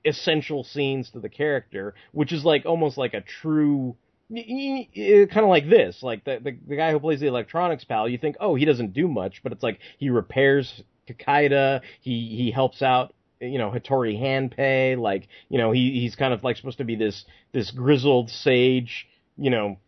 [0.05, 3.97] essential scenes to the character, which is like almost like a true
[4.29, 8.09] Uh, kind of like this, like the, the, the guy who plays the electronics pal.
[8.09, 11.81] You think, oh, he doesn't do much, but it's like he repairs Kikaider.
[12.01, 14.99] He he helps out, you know, Hattori Hanpei.
[14.99, 19.07] Like you know, he he's kind of like supposed to be this this grizzled sage,
[19.37, 19.79] you know,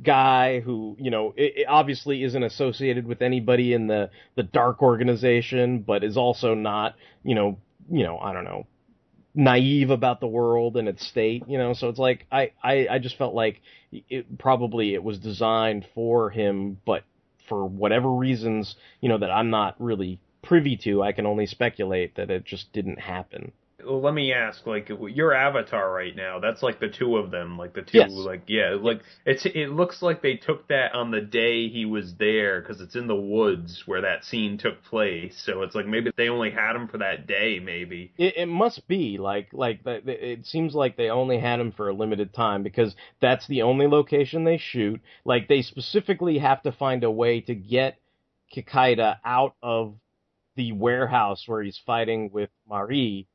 [0.00, 4.80] guy who you know it, it obviously isn't associated with anybody in the the dark
[4.80, 6.94] organization, but is also not,
[7.24, 7.58] you know,
[7.90, 8.66] you know, I don't know,
[9.38, 11.72] naive about the world and its state, you know.
[11.72, 13.62] So it's like I, I, I just felt like
[13.92, 17.04] it probably it was designed for him, but
[17.48, 22.16] for whatever reasons, you know, that I'm not really privy to, I can only speculate
[22.16, 23.52] that it just didn't happen
[23.84, 27.56] well, let me ask, like your avatar right now, that's like the two of them,
[27.56, 28.10] like the two, yes.
[28.10, 32.14] like yeah, like it's it looks like they took that on the day he was
[32.18, 35.40] there because it's in the woods where that scene took place.
[35.46, 38.12] So it's like maybe they only had him for that day, maybe.
[38.18, 41.94] It, it must be like like it seems like they only had him for a
[41.94, 45.00] limited time because that's the only location they shoot.
[45.24, 47.98] Like they specifically have to find a way to get
[48.52, 49.94] Kikaider out of
[50.56, 53.28] the warehouse where he's fighting with Marie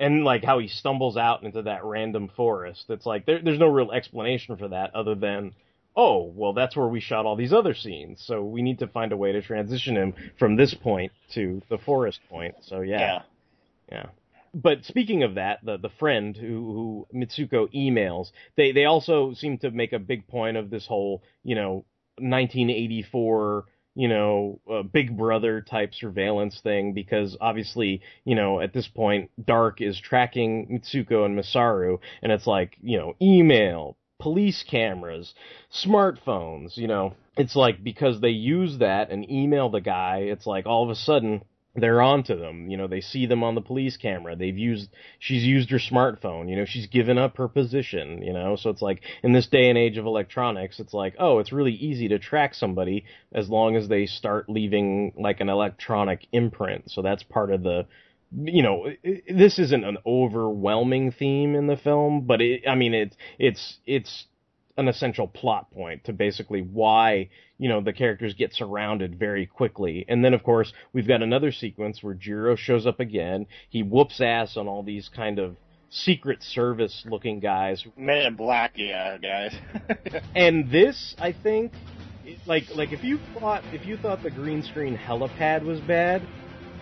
[0.00, 2.86] and like how he stumbles out into that random forest.
[2.88, 5.52] It's like there, there's no real explanation for that other than
[5.98, 9.12] oh well that's where we shot all these other scenes so we need to find
[9.12, 13.22] a way to transition him from this point to the forest point so yeah yeah,
[13.90, 14.06] yeah.
[14.54, 16.46] but speaking of that the the friend who
[17.12, 21.22] who mitsuko emails they they also seem to make a big point of this whole
[21.42, 21.84] you know
[22.20, 23.64] 1984
[23.98, 24.60] you know,
[24.92, 30.68] Big Brother type surveillance thing because obviously, you know, at this point, Dark is tracking
[30.68, 35.34] Mitsuko and Masaru, and it's like, you know, email, police cameras,
[35.84, 37.14] smartphones, you know.
[37.36, 40.94] It's like because they use that and email the guy, it's like all of a
[40.94, 41.42] sudden
[41.80, 42.68] they're onto them.
[42.68, 44.36] You know, they see them on the police camera.
[44.36, 46.48] They've used, she's used her smartphone.
[46.48, 48.22] You know, she's given up her position.
[48.22, 51.38] You know, so it's like in this day and age of electronics, it's like, oh,
[51.38, 56.26] it's really easy to track somebody as long as they start leaving like an electronic
[56.32, 56.90] imprint.
[56.90, 57.86] So that's part of the,
[58.30, 58.88] you know,
[59.28, 64.26] this isn't an overwhelming theme in the film, but it, I mean, it's, it's, it's
[64.78, 70.04] an essential plot point to basically why you know the characters get surrounded very quickly.
[70.08, 73.46] And then of course we've got another sequence where Jiro shows up again.
[73.68, 75.56] He whoops ass on all these kind of
[75.90, 77.84] secret service looking guys.
[77.96, 79.54] Men in black yeah guys.
[80.34, 81.72] And this i think
[82.46, 86.22] like like if you thought if you thought the green screen helipad was bad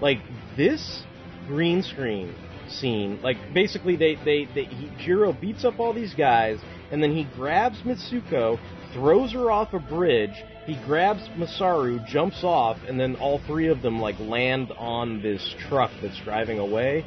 [0.00, 0.18] like
[0.56, 1.02] this
[1.46, 2.34] green screen
[2.70, 6.58] scene like basically they they, they he, Jiro beats up all these guys
[6.90, 8.58] and then he grabs Mitsuko,
[8.92, 10.44] throws her off a bridge.
[10.66, 15.54] He grabs Masaru, jumps off, and then all three of them like land on this
[15.68, 17.04] truck that's driving away.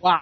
[0.00, 0.20] Wow.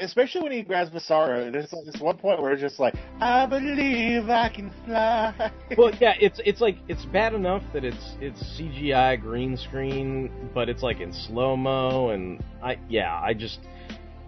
[0.00, 3.46] Especially when he grabs Masaru, there's like this one point where it's just like, "I
[3.46, 8.42] believe I can fly." well, yeah, it's it's like it's bad enough that it's it's
[8.58, 13.60] CGI green screen, but it's like in slow mo, and I yeah, I just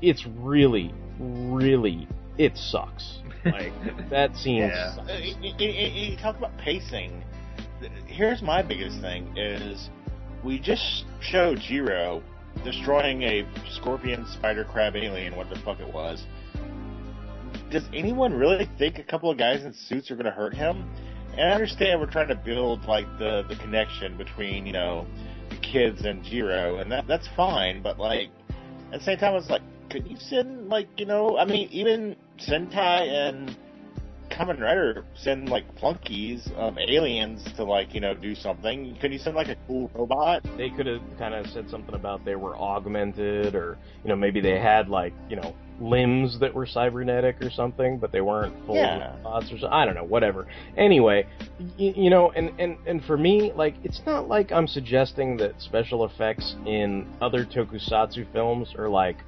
[0.03, 2.07] it's really, really,
[2.39, 3.19] it sucks.
[3.45, 3.73] Like
[4.11, 4.59] that scene.
[4.59, 4.97] Yeah.
[5.09, 5.19] Uh,
[5.59, 7.25] you talk about pacing.
[8.07, 9.91] Here's my biggest thing: is
[10.45, 12.23] we just showed Jiro
[12.65, 16.25] destroying a scorpion, spider, crab, alien, what the fuck it was.
[17.71, 20.89] Does anyone really think a couple of guys in suits are going to hurt him?
[21.33, 25.07] And I understand we're trying to build like the the connection between you know
[25.49, 27.83] the kids and Jiro, and that that's fine.
[27.83, 28.31] But like
[28.93, 31.37] at the same time, it's like could you send like you know?
[31.39, 33.57] I mean, even Sentai and
[34.41, 38.97] Kamen Rider send like flunkies of aliens to like you know do something.
[39.01, 40.43] Could you send like a cool robot?
[40.57, 44.41] They could have kind of said something about they were augmented, or you know maybe
[44.41, 48.77] they had like you know limbs that were cybernetic or something, but they weren't full
[48.77, 49.15] yeah.
[49.17, 49.73] robots or something.
[49.73, 50.47] I don't know, whatever.
[50.75, 51.27] Anyway,
[51.77, 55.61] you, you know, and and and for me, like it's not like I'm suggesting that
[55.61, 59.19] special effects in other tokusatsu films are like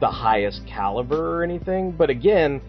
[0.00, 2.60] the highest caliber or anything, but again,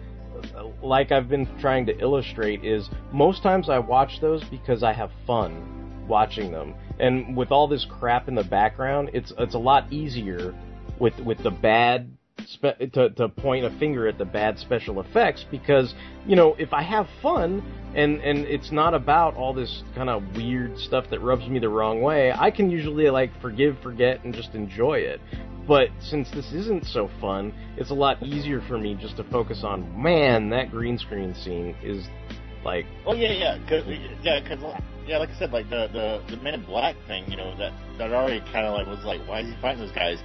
[0.82, 5.10] like I've been trying to illustrate, is most times I watch those because I have
[5.26, 9.92] fun watching them, and with all this crap in the background, it's it's a lot
[9.92, 10.54] easier
[10.98, 12.10] with with the bad
[12.46, 15.94] spe- to to point a finger at the bad special effects because
[16.26, 17.62] you know if I have fun
[17.94, 21.68] and and it's not about all this kind of weird stuff that rubs me the
[21.68, 25.20] wrong way, I can usually like forgive, forget, and just enjoy it.
[25.66, 29.64] But since this isn't so fun, it's a lot easier for me just to focus
[29.64, 32.06] on man that green screen scene is
[32.64, 33.84] like Oh yeah, yeah, cause,
[34.22, 34.58] yeah, cause,
[35.06, 37.72] yeah, like I said, like the the the Men in Black thing, you know, that
[37.98, 40.18] that already kind of like was like, why is he fighting those guys?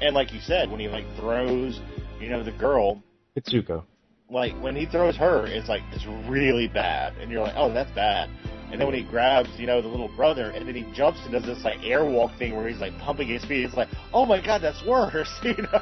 [0.00, 1.80] And like you said, when he like throws,
[2.20, 3.02] you know, the girl,
[3.36, 3.84] Mitsuko.
[4.30, 7.90] like when he throws her, it's like it's really bad, and you're like, oh, that's
[7.92, 8.30] bad.
[8.70, 11.32] And then when he grabs, you know, the little brother, and then he jumps and
[11.32, 13.64] does this like airwalk thing where he's like pumping his feet.
[13.64, 15.80] It's like, oh my god, that's worse, you know.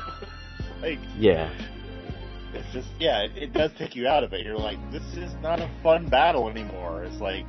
[0.81, 1.53] like Yeah.
[2.55, 4.45] it's just, yeah, it, it does take you out of it.
[4.45, 7.05] You're like, this is not a fun battle anymore.
[7.05, 7.45] It's like,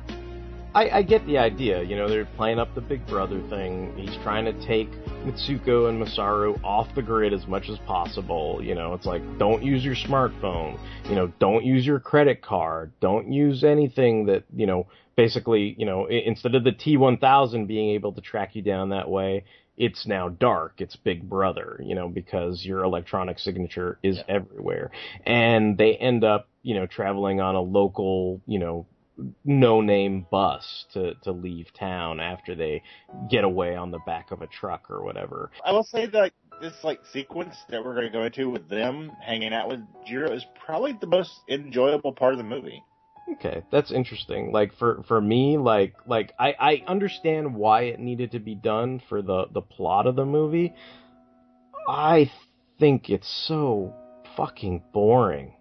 [0.72, 1.82] I, I get the idea.
[1.82, 3.92] You know, they're playing up the big brother thing.
[3.96, 4.88] He's trying to take
[5.24, 8.60] Mitsuko and Masaru off the grid as much as possible.
[8.62, 10.78] You know, it's like, don't use your smartphone.
[11.08, 12.92] You know, don't use your credit card.
[13.00, 18.12] Don't use anything that, you know, basically, you know, instead of the T1000 being able
[18.12, 19.44] to track you down that way,
[19.76, 20.74] it's now dark.
[20.78, 24.36] It's Big Brother, you know, because your electronic signature is Yeah.
[24.36, 24.92] everywhere.
[25.26, 28.86] And they end up, you know, traveling on a local, you know,
[29.44, 32.82] no name bus to, to leave town after they
[33.30, 35.50] get away on the back of a truck or whatever.
[35.64, 39.12] I will say that this like sequence that we're going to go into with them
[39.20, 42.82] hanging out with Jiro is probably the most enjoyable part of the movie.
[43.32, 44.50] Okay, that's interesting.
[44.52, 49.00] Like for for me, like like I I understand why it needed to be done
[49.08, 50.74] for the the plot of the movie.
[51.88, 52.30] I
[52.78, 53.94] think it's so
[54.36, 55.54] fucking boring.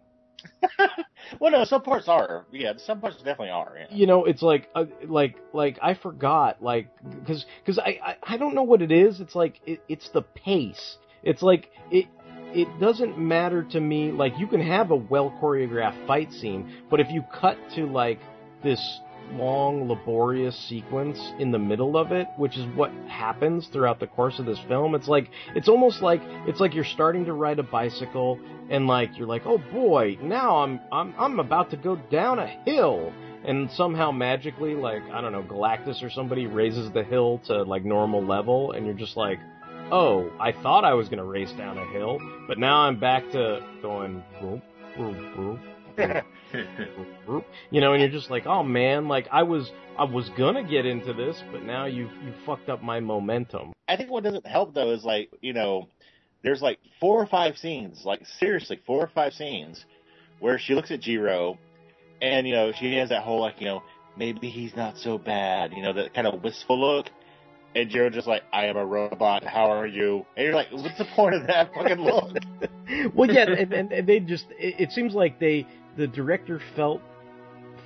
[1.40, 2.46] Well, no, some parts are.
[2.52, 3.76] Yeah, some parts definitely are.
[3.78, 3.86] Yeah.
[3.92, 6.88] You know, it's like uh, like like I forgot like
[7.28, 9.20] cuz cuz I, I I don't know what it is.
[9.20, 10.98] It's like it, it's the pace.
[11.24, 12.08] It's like it
[12.54, 17.00] it doesn't matter to me like you can have a well choreographed fight scene, but
[17.00, 18.20] if you cut to like
[18.64, 19.00] this
[19.34, 24.40] long laborious sequence in the middle of it, which is what happens throughout the course
[24.40, 27.64] of this film, it's like it's almost like it's like you're starting to ride a
[27.64, 32.40] bicycle and like you're like, "Oh boy, now I'm I'm I'm about to go down
[32.40, 33.14] a hill."
[33.46, 37.86] And somehow magically like, I don't know, Galactus or somebody raises the hill to like
[37.86, 39.40] normal level and you're just like,
[39.92, 43.30] "Oh, I thought I was going to race down a hill, but now I'm back
[43.32, 44.62] to going boop,
[44.98, 45.60] boop, boop."
[47.72, 50.86] you know, and you're just like, "Oh man, like I was I was to get
[50.86, 54.74] into this, but now you you fucked up my momentum." I think what doesn't help
[54.74, 55.88] though is like you know,
[56.44, 59.86] there's like four or five scenes, like seriously four or five scenes,
[60.40, 61.58] where she looks at Jiro,
[62.22, 63.84] and you know she has that whole like you know
[64.18, 67.08] maybe he's not so bad, you know that kind of wistful look.
[67.76, 69.44] And Jiro just like, I am a robot.
[69.44, 70.26] How are you?
[70.36, 72.36] And you're like, what's the point of that fucking look?
[73.14, 75.68] well, yeah, and, and, and they just it, it seems like they
[75.98, 77.02] the director felt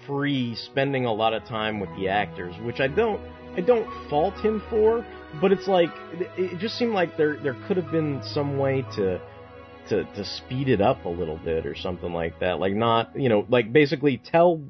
[0.06, 3.22] free spending a lot of time with the actors, which I don't
[3.56, 5.06] I don't fault him for,
[5.40, 5.90] but it's like
[6.38, 9.22] it, just seemed like there there could have been some way to
[9.90, 12.60] to to speed it up a little bit or something like that.
[12.60, 14.62] Like not, you know, like basically tell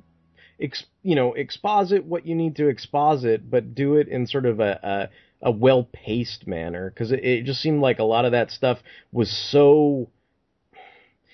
[0.62, 4.60] ex, you know, exposit what you need to exposit, but do it in sort of
[4.60, 5.10] a
[5.42, 8.52] a, a well paced manner because it, it just seemed like a lot of that
[8.52, 8.80] stuff
[9.12, 10.10] was so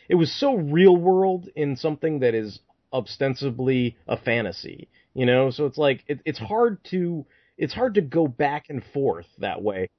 [0.09, 2.59] it was so real world in something that is
[2.91, 5.51] ostensibly a fantasy, you know.
[5.51, 7.25] So it's like it, it's hard to
[7.57, 9.89] it's hard to go back and forth that way.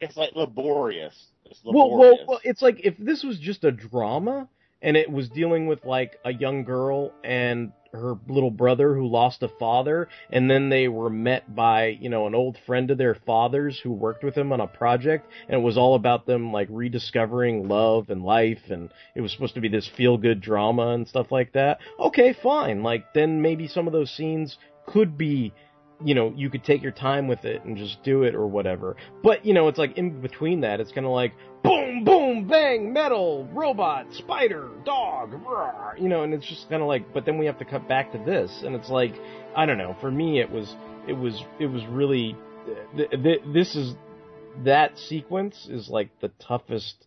[0.00, 1.28] It's like laborious.
[1.46, 2.18] It's Well, laborious.
[2.18, 4.48] well, well, it's like if this was just a drama
[4.82, 9.42] and it was dealing with like a young girl and her little brother who lost
[9.42, 13.14] a father and then they were met by you know an old friend of their
[13.14, 16.68] father's who worked with him on a project and it was all about them like
[16.70, 21.08] rediscovering love and life and it was supposed to be this feel good drama and
[21.08, 21.78] stuff like that.
[21.98, 22.82] Okay fine.
[22.82, 25.52] Like then maybe some of those scenes could be
[26.02, 28.96] you know, you could take your time with it and just do it or whatever.
[29.22, 32.92] But, you know, it's like in between that, it's kind of like boom, boom, bang,
[32.92, 35.32] metal, robot, spider, dog,
[35.98, 38.12] you know, and it's just kind of like, but then we have to cut back
[38.12, 38.62] to this.
[38.64, 39.14] And it's like,
[39.56, 40.74] I don't know, for me, it was,
[41.06, 42.36] it was, it was really,
[42.96, 43.94] th- th- this is,
[44.64, 47.06] that sequence is like the toughest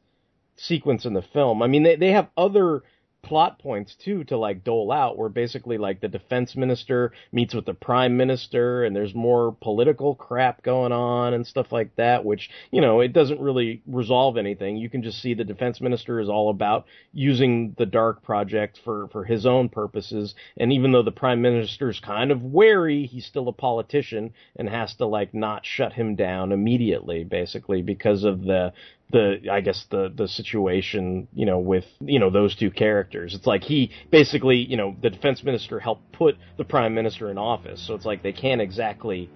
[0.55, 1.61] sequence in the film.
[1.61, 2.83] I mean, they, they have other
[3.23, 7.65] plot points too to like dole out where basically like the defense minister meets with
[7.65, 12.49] the prime minister and there's more political crap going on and stuff like that which
[12.71, 14.77] you know it doesn't really resolve anything.
[14.77, 19.07] You can just see the defense minister is all about using the dark project for
[19.09, 20.35] for his own purposes.
[20.57, 24.95] And even though the prime minister's kind of wary he's still a politician and has
[24.95, 28.73] to like not shut him down immediately basically because of the
[29.11, 33.33] the I guess the the situation you know with you know those two characters.
[33.33, 37.37] It's like he basically you know the defense minister helped put the prime minister in
[37.37, 39.29] office, so it's like they can't exactly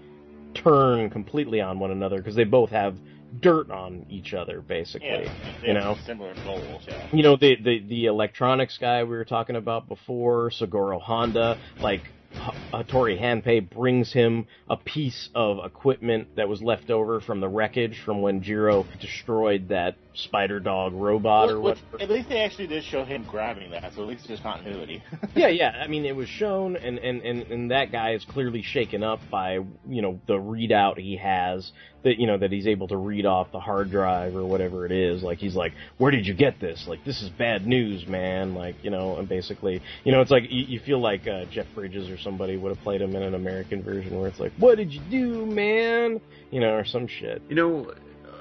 [0.53, 2.95] turn completely on one another because they both have
[3.39, 6.83] dirt on each other basically Yeah, they you have know similar goals.
[6.85, 7.07] Yeah.
[7.13, 12.03] you know the, the the electronics guy we were talking about before Sagoro Honda like
[12.39, 17.39] H- uh, Hattori Hanpei brings him a piece of equipment that was left over from
[17.39, 21.77] the wreckage from when Jiro destroyed that spider dog robot or what.
[21.99, 25.01] at least they actually did show him grabbing that, so at least there's continuity.
[25.35, 25.81] yeah, yeah.
[25.83, 29.19] I mean, it was shown, and, and, and, and that guy is clearly shaken up
[29.29, 31.71] by you know the readout he has
[32.03, 34.91] that you know that he's able to read off the hard drive or whatever it
[34.91, 35.23] is.
[35.23, 36.85] Like he's like, where did you get this?
[36.87, 38.53] Like this is bad news, man.
[38.53, 41.67] Like you know, and basically, you know, it's like you, you feel like uh, Jeff
[41.75, 44.77] Bridges or somebody would have played him in an American version where it's like, what
[44.77, 46.19] did you do, man?
[46.49, 47.41] You know, or some shit.
[47.49, 47.93] You know,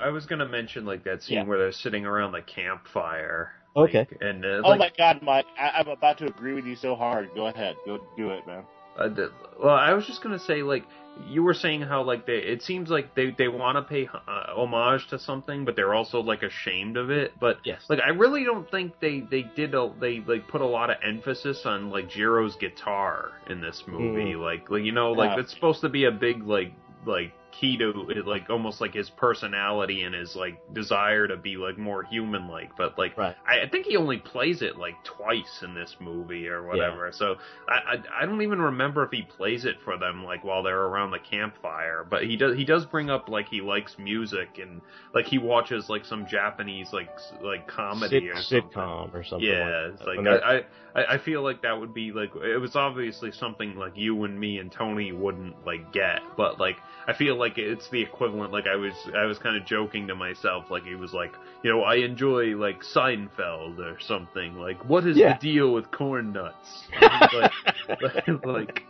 [0.03, 1.45] I was gonna mention like that scene Yeah.
[1.45, 3.53] where they're sitting around the campfire.
[3.77, 3.99] Okay.
[4.01, 5.47] like, and uh, oh like, my god, Mike!
[5.59, 7.31] I, I'm about to agree with you so hard.
[7.35, 8.65] Go ahead, go do it, man.
[8.99, 9.31] Uh, the,
[9.63, 10.85] well, I was just gonna say, like
[11.29, 14.55] you were saying, how like they, it seems like they they want to pay uh,
[14.57, 17.33] homage to something, but they're also like ashamed of it.
[17.41, 17.83] But Yes.
[17.89, 20.97] like I really don't think they they did a, they like put a lot of
[21.07, 24.35] emphasis on like Jiro's guitar in this movie.
[24.35, 25.43] Like like you know like Yeah.
[25.45, 26.73] it's supposed to be a big like
[27.07, 27.93] like key to
[28.27, 32.77] like almost like his personality and his like desire to be like more human like.
[32.77, 33.37] But like Right.
[33.47, 37.11] I, I think he only plays it like twice in this movie or whatever.
[37.13, 37.37] So
[37.69, 40.83] I, I I don't even remember if he plays it for them like while they're
[40.87, 42.07] around the campfire.
[42.09, 44.81] But he does he does bring up like he likes music and
[45.15, 47.11] like he watches like some Japanese like
[47.43, 48.71] like comedy Sit- or something.
[48.71, 49.49] sitcom or something.
[49.49, 50.65] Yeah, like it's like I,
[50.95, 54.39] I I feel like that would be like it was obviously something like you and
[54.39, 58.53] me and Tony wouldn't like get, but like I feel like it's the equivalent.
[58.53, 61.33] Like I was I was kind of joking to myself, like he was like,
[61.65, 64.55] you know, I enjoy like Seinfeld or something.
[64.57, 65.37] Like, what is Yeah.
[65.37, 66.85] the deal with corn nuts?
[67.01, 67.53] like,
[68.45, 68.83] like,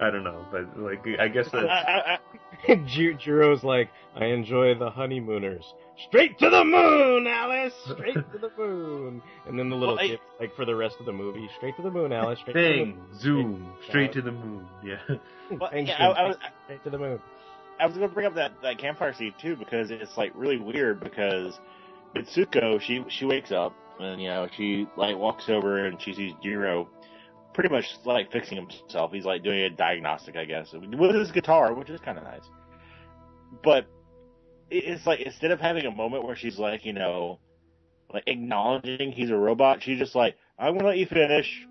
[0.00, 2.18] I don't know, but like I guess I, that I, I,
[2.68, 5.64] Jiro's like, I enjoy the honeymooners.
[6.08, 7.72] Straight to the moon, Alice!
[7.92, 9.22] Straight to the moon!
[9.46, 11.76] And then the little Well, I- kid, like for the rest of the movie, straight
[11.76, 12.98] to the moon, Alice, straight to the moon.
[13.16, 14.66] zoom, straight to the the moon.
[14.84, 14.96] Yeah.
[15.08, 15.20] moon.
[15.60, 17.20] Well, yeah, I- I was- straight to the moon.
[17.80, 21.00] I was gonna bring up that, that campfire scene too because it's like really weird
[21.00, 21.58] because
[22.14, 26.32] Mitsuko she she wakes up and you know she like walks over and she sees
[26.42, 26.88] Jiro
[27.52, 29.12] pretty much like fixing himself.
[29.12, 32.48] He's like doing a diagnostic, I guess, with his guitar, which is kind of nice.
[33.62, 33.86] But
[34.70, 37.38] it's like instead of having a moment where she's like you know
[38.12, 41.66] like acknowledging he's a robot, she's just like I'm gonna let you finish.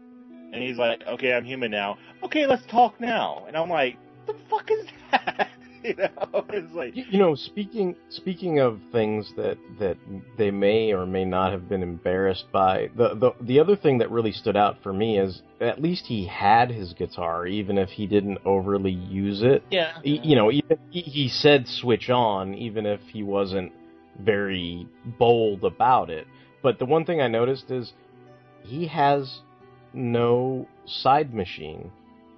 [0.53, 1.97] And he's like, okay, I'm human now.
[2.21, 3.45] Okay, let's talk now.
[3.47, 3.97] And I'm like,
[4.27, 5.49] the fuck is that?
[5.87, 9.97] you know, it's like, You, you know, speaking speaking of things that that
[10.37, 14.09] they may or may not have been embarrassed by, the the the other thing that
[14.11, 18.07] really stood out for me is at least he had his guitar, even if he
[18.07, 19.63] didn't overly use it.
[19.71, 23.71] yeah, He- you know, even he, he said switch on, even if he wasn't
[24.19, 24.87] very
[25.19, 26.27] bold about it.
[26.61, 27.93] But the one thing I noticed is
[28.63, 29.39] he has
[29.93, 31.91] no side machine.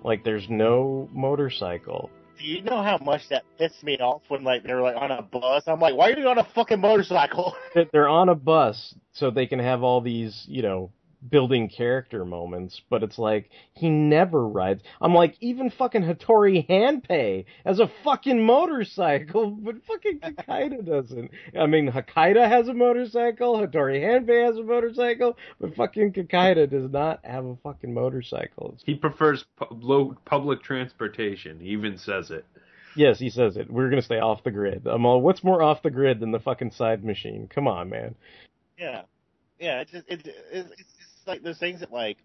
[0.04, 2.10] Like there's no motorcycle.
[2.38, 5.12] Do you know how much that pissed me off when like they were like on
[5.12, 5.64] a bus?
[5.68, 7.56] I'm like, why are you on a fucking motorcycle?
[7.94, 10.92] They're on a bus so they can have all these, you know,
[11.30, 14.84] building character moments, but it's like he never rides.
[15.02, 21.32] I'm like, even fucking Hattori Hanpei as a fucking motorcycle, but fucking Kikaider doesn't.
[21.60, 26.92] I mean, Hakaider has a motorcycle, Hattori Hanpei has a motorcycle, but fucking Kikaider does
[26.92, 28.78] not have a fucking motorcycle.
[28.86, 31.60] He prefers pu- low public transportation.
[31.60, 32.46] He even says it.
[32.96, 33.70] yes, he says it.
[33.70, 34.88] We're gonna stay off the grid.
[34.88, 37.48] I'm all, what's more off the grid than the fucking side machine?
[37.54, 38.16] Come on, man.
[38.78, 39.02] yeah,
[39.60, 39.82] yeah.
[39.82, 40.70] It's just, it's it's
[41.26, 42.18] it's like those things that like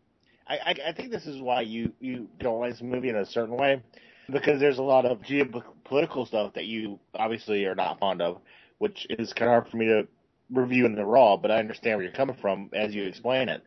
[0.47, 3.25] I, I I think this is why you you don't like this movie in a
[3.25, 3.83] certain way
[4.31, 8.41] because there's a lot of geopolitical stuff that you obviously are not fond of,
[8.79, 10.07] which is kind of hard for me to
[10.53, 11.37] review in the raw.
[11.37, 13.65] But I understand where you're coming from as you explain it.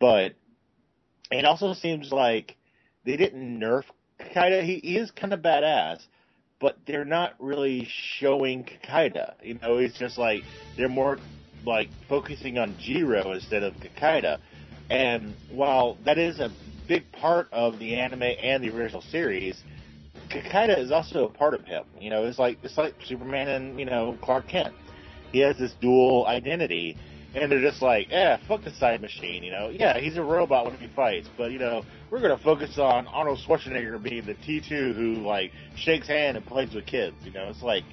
[0.00, 0.34] But
[1.30, 2.56] it also seems like
[3.04, 3.84] they didn't nerf
[4.20, 4.64] Kikaider.
[4.64, 6.04] He, he is kind of badass,
[6.60, 9.34] but they're not really showing Kikaider.
[9.42, 10.42] You know, it's just like
[10.76, 11.18] they're more
[11.64, 14.38] like focusing on Jiro instead of Kikaider.
[14.92, 16.52] And while that is a
[16.86, 19.62] big part of the anime and the original series,
[20.28, 21.84] Kikaider is also a part of him.
[21.98, 24.74] You know, it's like it's like Superman and you know Clark Kent.
[25.32, 26.98] He has this dual identity,
[27.34, 29.42] and they're just like, eh, fuck the side machine.
[29.42, 32.76] You know, yeah, he's a robot when he fights, but you know, we're gonna focus
[32.76, 37.16] on Arnold Schwarzenegger being the T2 who like shakes hand and plays with kids.
[37.24, 37.84] You know, it's like,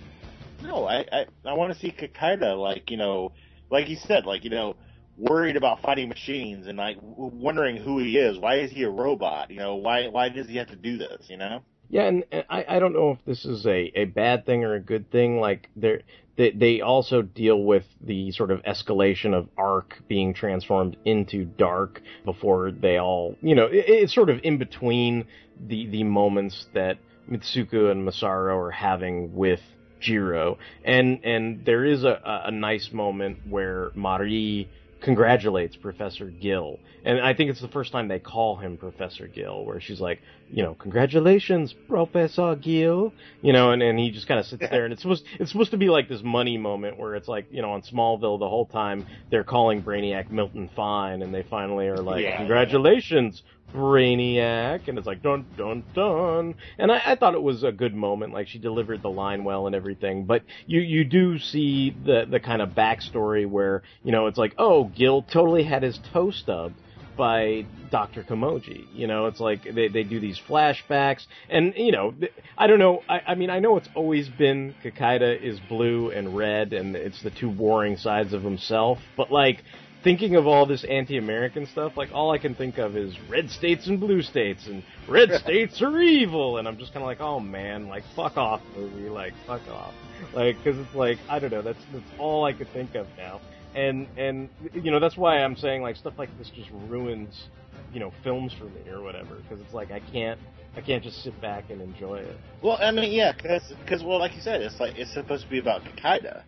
[0.61, 3.31] no, I I, I want to see Kikaider like you know,
[3.71, 4.75] like he said, like you know
[5.19, 8.39] worried about fighting machines and like wondering who he is.
[8.39, 9.51] Why is he a robot?
[9.51, 11.27] You know, why why does he have to do this?
[11.29, 11.61] You know?
[11.89, 14.75] Yeah, and, and I I don't know if this is a a bad thing or
[14.75, 15.39] a good thing.
[15.39, 21.45] Like they they also deal with the sort of escalation of Arc being transformed into
[21.45, 25.25] Dark before they all you know it, it's sort of in between
[25.67, 26.97] the the moments that
[27.29, 29.61] Mitsuko and Masaru are having with
[29.99, 34.69] Jiro, and and there is a, a nice moment where Mari
[35.01, 36.79] congratulates Professor Gill.
[37.05, 40.19] And I think it's the first time they call him Professor Gill, where she's like,
[40.51, 43.13] you know, congratulations, Professor Gill.
[43.41, 45.71] You know, and, and he just kind of sits there and it's supposed it's supposed
[45.71, 48.65] to be like this money moment where it's like, you know, on Smallville the whole
[48.65, 52.37] time they're calling Brainiac Milton Fine and they finally are like, Yeah.
[52.37, 53.41] congratulations,
[53.73, 56.55] Brainiac, and it's like dun dun dun.
[56.77, 59.67] And I, I thought it was a good moment, like she delivered the line well
[59.67, 60.25] and everything.
[60.25, 64.55] But you you do see the the kind of backstory where you know it's like,
[64.57, 66.75] oh, Gill totally had his toe stubbed
[67.19, 68.23] by Dr.
[68.23, 68.85] Komyoji.
[68.93, 72.15] You know, it's like they, they do these flashbacks, and you know,
[72.57, 73.03] I don't know.
[73.09, 77.21] I, I mean, I know it's always been Kikaider is blue and red, and it's
[77.21, 78.99] the two warring sides of himself.
[79.17, 79.63] But like
[80.03, 83.87] thinking of all this anti-American stuff, like all I can think of is red states
[83.87, 87.39] and blue states, and red states are evil, and I'm just kind of like, oh
[87.39, 89.93] man, like fuck off, movie, like fuck off,
[90.33, 93.41] like because it's like I don't know, that's that's all I could think of now,
[93.75, 97.47] and and you know that's why I'm saying like stuff like this just ruins,
[97.93, 100.39] you know, films for me or whatever, because it's like I can't
[100.75, 102.37] I can't just sit back and enjoy it.
[102.61, 105.59] Well, I mean, yeah, because well, like you said, it's like it's supposed to be
[105.59, 106.43] about Kikaider.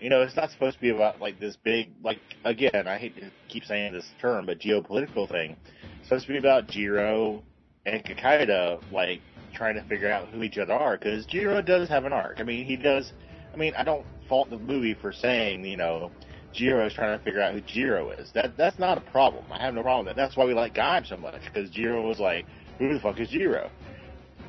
[0.00, 3.16] You know, it's not supposed to be about like this big, like again, I hate
[3.16, 5.56] to keep saying this term, but geopolitical thing.
[6.00, 7.42] It's supposed to be about Jiro
[7.86, 9.20] and Kikaider, like
[9.54, 10.98] trying to figure out who each other are.
[10.98, 12.40] Because Jiro does have an arc.
[12.40, 13.12] I mean, he does.
[13.52, 16.10] I mean, I don't fault the movie for saying, you know,
[16.52, 18.30] Jiro is trying to figure out who Jiro is.
[18.32, 19.44] That that's not a problem.
[19.50, 20.22] I have no problem with that.
[20.22, 22.46] That's why we like Gaim so much because Jiro was like,
[22.78, 23.70] who the fuck is Jiro?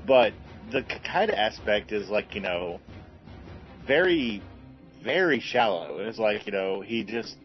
[0.05, 0.33] But
[0.71, 2.79] the Kikaider aspect is like, you know,
[3.85, 4.41] very,
[5.07, 5.99] very shallow.
[5.99, 7.37] It's like, you know, he just,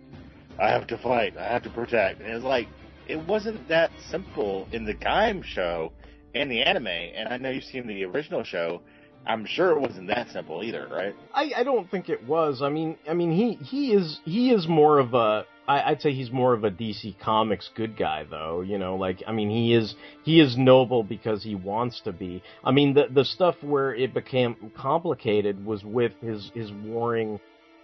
[0.61, 2.21] I have to fight, I have to protect.
[2.21, 2.67] And it's like,
[3.07, 5.93] it wasn't that simple in the Gaim show
[6.35, 6.89] and the anime.
[6.89, 8.83] And I know you've seen the original show.
[9.25, 11.15] I'm sure it wasn't that simple either, right?
[11.33, 12.61] I, I don't think it was.
[12.63, 15.47] I mean, I mean, he he is he is more of a.
[15.69, 18.63] I, I'd say he's more of a DC Comics good guy, though.
[18.63, 19.95] You know, like I mean, he is
[20.25, 22.43] he is noble because he wants to be.
[22.65, 27.39] I mean, the the stuff where it became complicated was with his his warring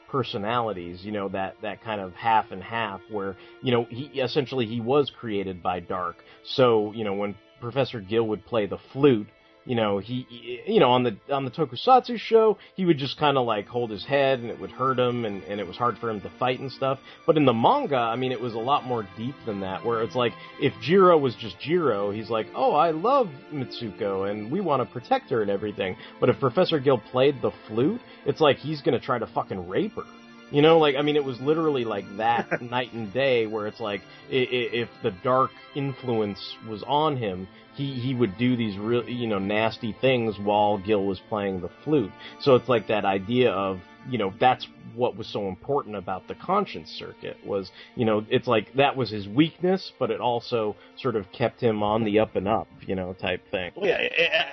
[0.09, 1.05] personalities.
[1.05, 4.80] You know, that that kind of half and half, where you know he essentially he
[4.80, 6.16] was created by Dark.
[6.44, 9.28] So you know when Professor Gill would play the flute
[9.69, 10.27] you know he
[10.66, 13.90] you know on the on the tokusatsu show he would just kind of like hold
[13.90, 16.31] his head and it would hurt him and, and it was hard for him to
[16.39, 16.99] fight and stuff.
[17.27, 20.03] But in the manga i mean it was a lot more deep than that where
[20.03, 24.61] it's like if jiro was just jiro he's like oh i love mitsuko and we
[24.61, 25.97] want to protect her and everything.
[26.19, 29.93] But if professor gill played the flute it's like he's gonna try to fucking rape
[29.97, 30.05] her.
[30.51, 33.81] You know, like I mean, it was literally like that night and day, where it's
[33.81, 34.01] like
[34.31, 37.47] if the dark influence was on him,
[37.78, 41.70] he he would do these real, you know, nasty things while Gill was playing the
[41.84, 42.10] flute.
[42.40, 43.80] So it's like that idea of
[44.10, 48.48] you know that's what was so important about the conscience circuit was you know it's
[48.48, 52.34] like that was his weakness, but it also sort of kept him on the up
[52.34, 53.70] and up, you know, type thing.
[53.76, 53.98] Well, yeah,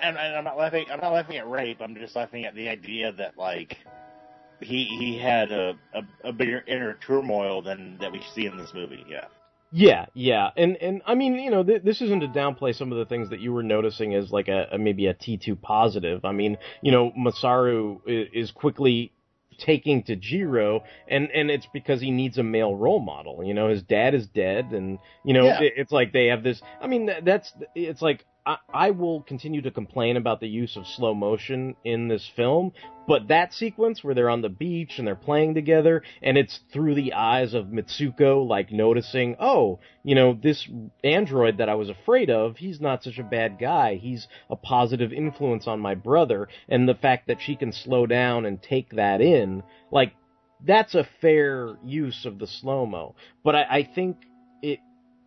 [0.02, 0.86] and, and I'm not laughing.
[0.92, 1.82] I'm not laughing at rape.
[1.82, 3.78] I'm just laughing at the idea that like
[4.62, 8.72] he he had a a, a bigger inner turmoil than that we see in this
[8.74, 9.04] movie.
[9.10, 9.26] Yeah.
[9.72, 12.98] Yeah, yeah, and and I mean, you know, th- this isn't to downplay some of
[12.98, 16.24] the things that you were noticing as like a, a maybe a T two positive.
[16.24, 19.12] I mean, you know, Masaru is, is quickly
[19.58, 23.44] taking to Jiro, and and it's because he needs a male role model.
[23.44, 25.62] You know, his dad is dead, and you know, Yeah.
[25.62, 26.62] it, it's like they have this.
[26.80, 28.26] I mean, that's it's like.
[28.46, 32.74] I, will continue to complain about the use of slow motion in this film,
[33.08, 36.94] but that sequence where they're on the beach and they're playing together, and it's through
[36.96, 40.68] the eyes of Mitsuko, like noticing, oh, you know, this
[41.04, 43.96] android that I was afraid of, he's not such a bad guy.
[43.96, 46.48] He's a positive influence on my brother.
[46.70, 50.14] And the fact that she can slow down and take that in, like,
[50.64, 53.16] that's a fair use of the slow mo.
[53.44, 54.18] But I, I think
[54.62, 54.80] it,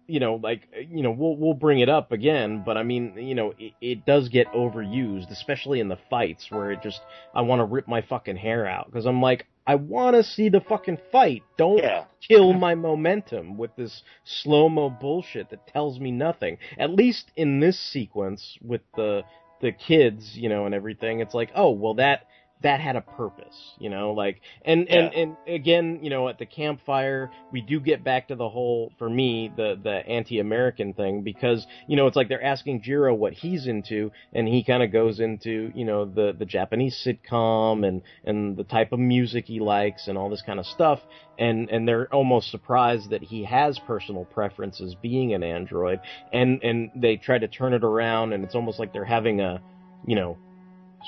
[0.08, 3.34] you know, like you know, we'll we'll bring it up again, but I mean, you
[3.34, 7.00] know, it, it does get overused, especially in the fights where it just
[7.34, 10.48] I want to rip my fucking hair out because I'm like, I want to see
[10.48, 11.42] the fucking fight.
[11.58, 12.06] Don't Yeah.
[12.26, 16.56] kill my momentum with this slow mo bullshit that tells me nothing.
[16.78, 19.22] At least in this sequence with the
[19.60, 22.26] the kids, you know, and everything, it's like, oh, well that
[22.62, 26.46] that had a purpose, you know, like and and and again, you know, at the
[26.46, 31.64] campfire, we do get back to the whole for me the the anti-American thing because
[31.86, 35.20] you know it's like they're asking Jiro what he's into, and he kind of goes
[35.20, 40.08] into you know the the Japanese sitcom and and the type of music he likes
[40.08, 40.98] and all this kind of stuff,
[41.38, 46.00] and and they're almost surprised that he has personal preferences being an android,
[46.32, 49.62] and and they try to turn it around, and it's almost like they're having a
[50.06, 50.36] you know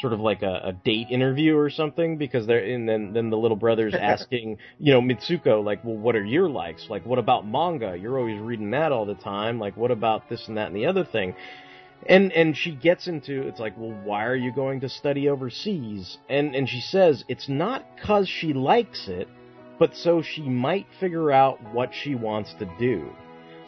[0.01, 3.37] sort of like a, a date interview or something because they're and then then the
[3.37, 6.87] little brother's asking you know Mitsuko like well what are your likes?
[6.89, 7.97] Like what about manga?
[7.97, 9.59] You're always reading that all the time.
[9.59, 11.35] Like what about this and that and the other thing?
[12.07, 16.19] And and she gets into it's like well why are you going to study overseas?
[16.29, 19.29] And and she says it's not cuz she likes it
[19.79, 23.11] but so she might figure out what she wants to do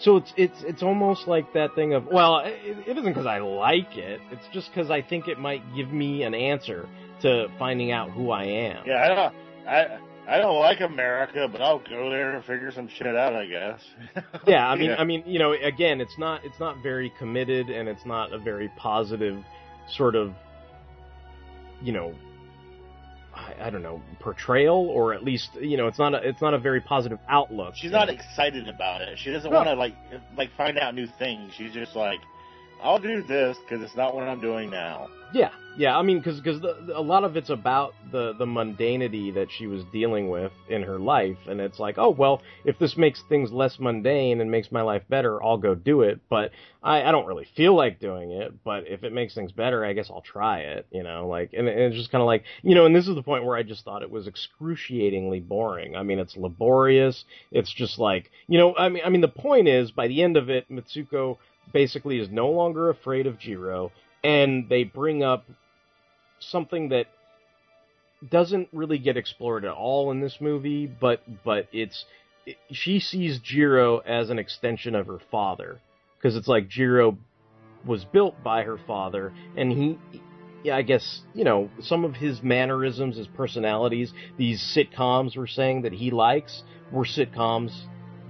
[0.03, 2.55] so it's it's it's almost like that thing of well, it,
[2.87, 4.21] it isn't because I like it.
[4.31, 6.89] It's just because I think it might give me an answer
[7.23, 8.85] to finding out who I am.
[8.87, 9.35] Yeah, I don't.
[9.67, 9.99] I
[10.29, 13.35] I don't like America, but I'll go there and figure some shit out.
[13.35, 13.81] I guess.
[14.47, 14.97] Yeah, I mean, Yeah.
[14.97, 18.39] I mean, you know, again, it's not it's not very committed, and it's not a
[18.39, 19.43] very positive
[19.89, 20.33] sort of,
[21.81, 22.15] you know,
[23.35, 26.59] I, don't know, portrayal, or at least you know, it's not a it's not a
[26.59, 27.75] very positive outlook.
[27.77, 29.19] She's not excited about it.
[29.19, 29.57] She doesn't No.
[29.57, 29.95] want to like
[30.37, 31.53] like find out new things.
[31.57, 32.21] She's just like,
[32.83, 35.09] I'll do this because it's not what I'm doing now.
[35.33, 35.97] Yeah, yeah.
[35.97, 36.61] I mean, because because
[36.95, 40.99] a lot of it's about the the mundanity that she was dealing with in her
[40.99, 44.83] life, and it's like, oh well, if this makes things less mundane and makes my
[44.83, 46.21] life better, I'll go do it.
[46.29, 46.51] But
[46.83, 48.53] I, I don't really feel like doing it.
[48.63, 50.87] But if it makes things better, I guess I'll try it.
[50.91, 53.15] You know, like, and, and it's just kind of like, you know, and this is
[53.15, 55.97] the point where I just thought it was excruciatingly boring.
[55.97, 57.25] I mean, it's laborious.
[57.51, 60.37] It's just like, you know, I mean, I mean, the point is, by the end
[60.37, 61.39] of it, Mitsuko
[61.73, 63.93] basically is no longer afraid of Jiro
[64.25, 65.45] and they bring up
[66.39, 67.07] something that
[68.31, 72.05] doesn't really get explored at all in this movie, but but it's
[72.47, 75.81] it, she sees Jiro as an extension of her father
[76.17, 77.19] because it's like Jiro
[77.85, 79.99] was built by her father, and he.
[80.65, 85.83] Yeah, I guess, you know, some of his mannerisms, his personalities, these sitcoms were saying
[85.83, 86.63] that he likes
[86.93, 87.73] were sitcoms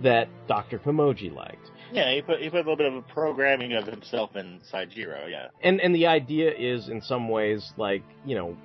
[0.02, 0.78] that Dr.
[0.78, 1.70] Komyoji liked.
[1.92, 5.26] Yeah, he put he put a little bit of a programming of himself inside Jiro.
[5.26, 5.48] Yeah.
[5.62, 8.56] and and the idea is in some ways like you know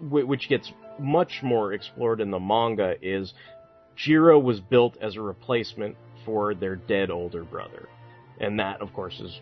[0.00, 3.34] wh- which gets much more explored in the manga is
[3.96, 7.88] Jiro was built as a replacement for their dead older brother
[8.40, 9.40] and that of course is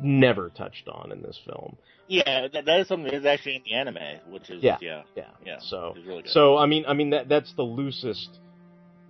[0.00, 1.76] never touched on in this film
[2.08, 4.78] Yeah, that, that is something that is actually in the anime, which is Yeah.
[4.80, 5.58] yeah, yeah yeah.
[5.60, 8.40] so really so I mean I mean that that's the loosest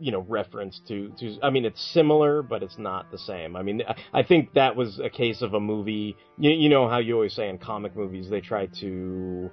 [0.01, 3.57] you know reference to to I mean it's similar but it's not the same.
[3.57, 6.89] I mean I, I think that was a case of a movie you, you know
[6.89, 9.51] how you always say in comic movies they try to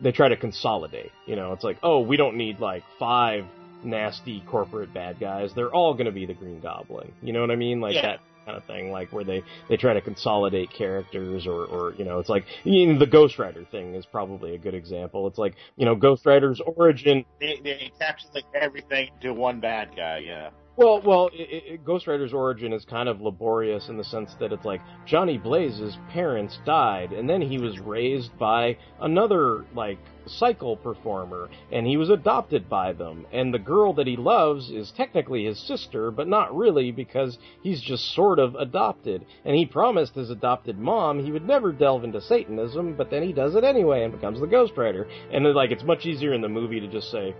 [0.00, 1.12] they try to consolidate.
[1.26, 3.44] You know, it's like, "Oh, we don't need like five
[3.84, 5.52] nasty corporate bad guys.
[5.54, 7.80] They're all going to be the Green Goblin." You know what I mean?
[7.80, 8.02] Like Yeah.
[8.02, 12.04] that kind of thing like where they they try to consolidate characters or or you
[12.04, 15.38] know it's like you know, the ghost rider thing is probably a good example it's
[15.38, 20.18] like you know ghost rider's origin they, they encapsulate everything to one bad guy.
[20.18, 20.50] Yeah.
[20.76, 24.80] Well, well, it, it, origin is kind of laborious in the sense that it's like
[25.04, 31.86] Johnny Blaze's parents died, and then he was raised by another like cycle performer, and
[31.86, 33.26] he was adopted by them.
[33.32, 37.82] And the girl that he loves is technically his sister, but not really because he's
[37.82, 39.26] just sort of adopted.
[39.44, 43.32] And he promised his adopted mom he would never delve into Satanism, but then he
[43.32, 45.08] does it anyway and becomes the Ghost Rider.
[45.32, 47.34] And like, it's much easier in the movie to just say,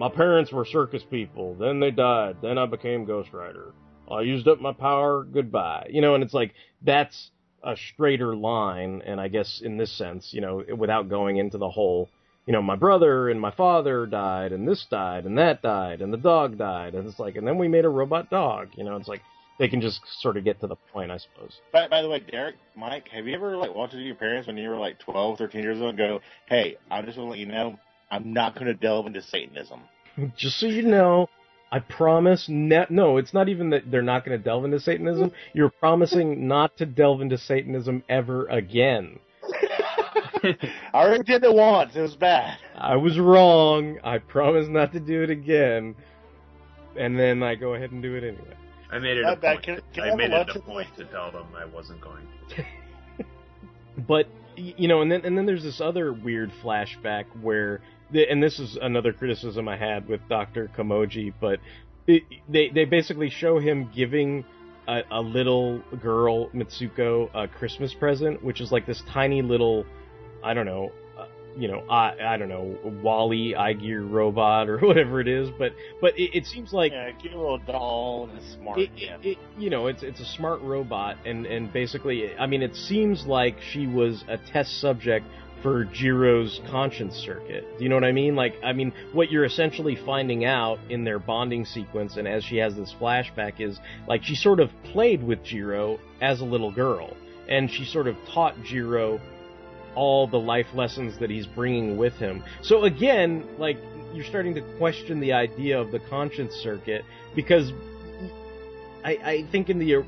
[0.00, 1.54] my parents were circus people.
[1.56, 2.38] Then they died.
[2.40, 3.74] Then I became Ghost Rider.
[4.10, 5.24] I used up my power.
[5.24, 5.88] Goodbye.
[5.90, 7.30] You know, and it's like that's
[7.62, 9.02] a straighter line.
[9.04, 12.08] And I guess in this sense, you know, without going into the whole,
[12.46, 16.10] you know, my brother and my father died, and this died, and that died, and
[16.10, 18.68] the dog died, and it's like, and then we made a robot dog.
[18.76, 19.20] You know, it's like
[19.58, 21.52] they can just sort of get to the point, I suppose.
[21.74, 24.70] By, by the way, Derek, Mike, have you ever like watched your parents when you
[24.70, 27.46] were like 12, 13 years old and go, "Hey, I just want to let you
[27.46, 27.78] know,
[28.10, 29.80] I'm not going to delve into Satanism."
[30.36, 31.28] Just so you know,
[31.72, 32.46] I promise.
[32.48, 35.32] Ne- no, it's not even that they're not going to delve into Satanism.
[35.54, 39.18] You're promising not to delve into Satanism ever again.
[40.42, 40.54] I
[40.94, 41.94] already did it once.
[41.94, 42.58] It was bad.
[42.76, 43.98] I was wrong.
[44.02, 45.94] I promise not to do it again.
[46.98, 48.54] And then I go ahead and do it anyway.
[48.90, 49.52] I made it Not a bad.
[49.56, 49.64] point.
[49.64, 52.26] Can- can I I made it a point to tell them I wasn't going.
[52.56, 53.24] to.
[54.08, 54.26] but
[54.56, 57.82] you know, and then and then there's this other weird flashback where, the,
[58.14, 61.60] and this is another criticism I had with Doctor Komyoji, but
[62.06, 64.44] it, they they basically show him giving
[64.88, 69.84] a, a little girl Mitsuko a Christmas present, which is like this tiny little,
[70.42, 70.92] I don't know.
[71.18, 71.26] uh,
[71.56, 76.18] You know, I I don't know, Wally Igear robot or whatever it is, but but
[76.18, 78.78] it, it seems like yeah, cute little doll and a smart.
[78.78, 82.62] it, it, it, you know, it's it's a smart robot, and and basically, I mean,
[82.62, 85.26] it seems like she was a test subject
[85.62, 87.64] for Jiro's conscience circuit.
[87.78, 88.34] Do you know what I mean?
[88.34, 92.56] Like, I mean, what you're essentially finding out in their bonding sequence, and as she
[92.58, 93.78] has this flashback, is
[94.08, 97.16] like she sort of played with Jiro as a little girl,
[97.48, 99.20] and she sort of taught Jiro
[99.94, 102.42] all the life lessons that he's bringing with him.
[102.62, 103.76] So again, like
[104.14, 107.04] you're starting to question the idea of the conscience circuit
[107.34, 107.72] because
[109.04, 110.04] I, I think in the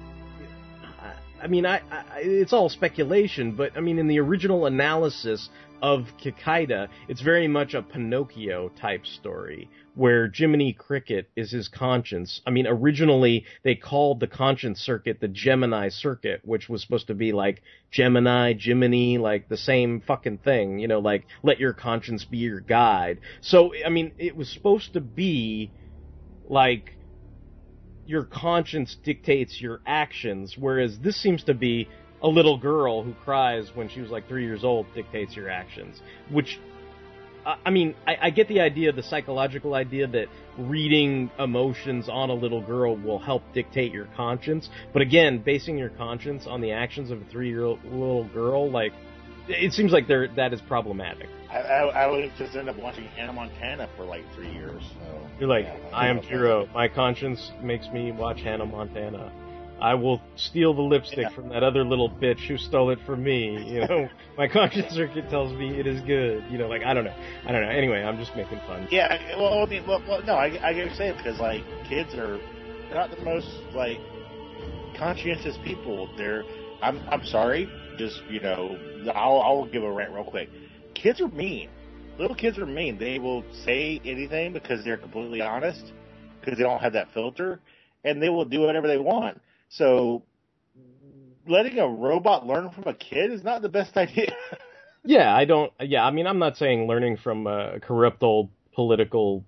[1.42, 5.48] I mean I, I it's all speculation, but I mean in the original analysis
[5.82, 12.40] of Kikaider, it's very much a Pinocchio type story where Jiminy Cricket is his conscience.
[12.46, 17.14] I mean, originally they called the conscience circuit the Gemini circuit, which was supposed to
[17.14, 22.24] be like Gemini, Jiminy, like the same fucking thing, you know, like let your conscience
[22.24, 23.18] be your guide.
[23.40, 25.72] So, I mean, it was supposed to be
[26.48, 26.96] like
[28.12, 31.88] your conscience dictates your actions, whereas this seems to be
[32.22, 36.00] a little girl who cries when she was like three years old dictates your actions,
[36.30, 36.60] which
[37.44, 40.26] I mean, I, I get the idea, the psychological idea that
[40.56, 44.68] reading emotions on a little girl will help dictate your conscience.
[44.92, 48.92] But again, basing your conscience on the actions of a three-year-old little girl, like,
[49.48, 51.28] it seems like there that is problematic.
[51.50, 54.82] I, I, I would just end up watching Hannah Montana for like three years.
[55.00, 56.66] So You're like, yeah, I am Jiro.
[56.72, 59.30] My conscience makes me watch Hannah Montana.
[59.80, 61.34] I will steal the lipstick Yeah.
[61.34, 63.64] from that other little bitch who stole it from me.
[63.68, 64.08] You know,
[64.38, 66.44] my conscience circuit tells me it is good.
[66.48, 67.14] You know, like I don't know,
[67.46, 67.68] I don't know.
[67.68, 68.86] Anyway, I'm just making fun.
[68.90, 71.62] Yeah, well, I mean, well, well no, I, I get what you're saying because like
[71.88, 72.38] kids are
[72.94, 73.98] not the most like
[74.96, 76.08] conscientious people.
[76.16, 76.44] They're,
[76.80, 78.76] I'm, I'm sorry, just you know,
[79.14, 80.48] I'll, I'll give a rant real quick.
[80.94, 81.68] Kids are mean.
[82.18, 82.98] Little kids are mean.
[82.98, 85.92] They will say anything because they're completely honest
[86.40, 87.60] because they don't have that filter,
[88.04, 89.40] and they will do whatever they want.
[89.68, 90.22] So,
[91.46, 94.34] letting a robot learn from a kid is not the best idea.
[95.04, 95.72] Yeah, I don't.
[95.80, 99.44] Yeah, I mean, I'm not saying learning from a corrupt old political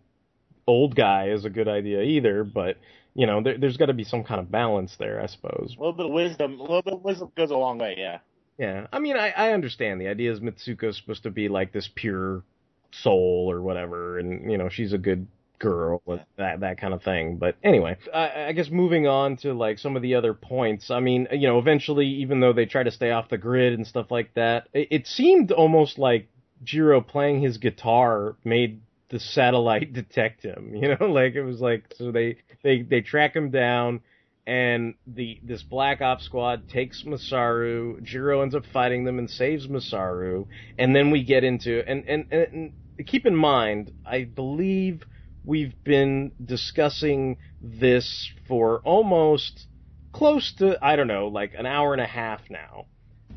[0.67, 2.77] old guy is a good idea either, but
[3.15, 5.75] you know, there, there's got to be some kind of balance there, I suppose.
[5.77, 7.95] a little bit of wisdom, a little bit of wisdom goes a long way.
[7.97, 8.19] Yeah.
[8.59, 11.89] Yeah, I mean, I, I understand the idea is Mitsuko's supposed to be like this
[11.93, 12.45] pure
[12.93, 15.27] soul or whatever, and you know she's a good
[15.59, 17.37] girl, and that that kind of thing.
[17.37, 20.91] But anyway, I, I guess moving on to like some of the other points.
[20.91, 23.87] I mean, you know, eventually, even though they try to stay off the grid and
[23.87, 26.29] stuff like that, it, it seemed almost like
[26.63, 30.75] Jiro playing his guitar made the satellite detect him.
[30.77, 34.01] You know, like it was like so they they they track him down
[34.47, 38.03] and the this black ops squad takes Masaru.
[38.03, 40.47] Jiro ends up fighting them and saves Masaru,
[40.79, 42.73] and then we get into and and, and
[43.07, 45.03] keep in mind, I believe
[45.45, 49.67] we've been discussing this for almost
[50.13, 52.87] close to I don't know, like an hour and a half now,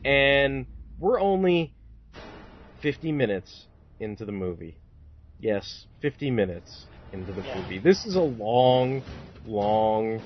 [0.04, 0.68] and
[1.00, 1.74] we're only
[2.82, 3.68] fifty minutes
[4.00, 4.80] into the movie.
[5.40, 7.62] Yes, fifty minutes into the Yeah.
[7.62, 7.80] movie.
[7.80, 9.04] This is a long,
[9.46, 10.22] long,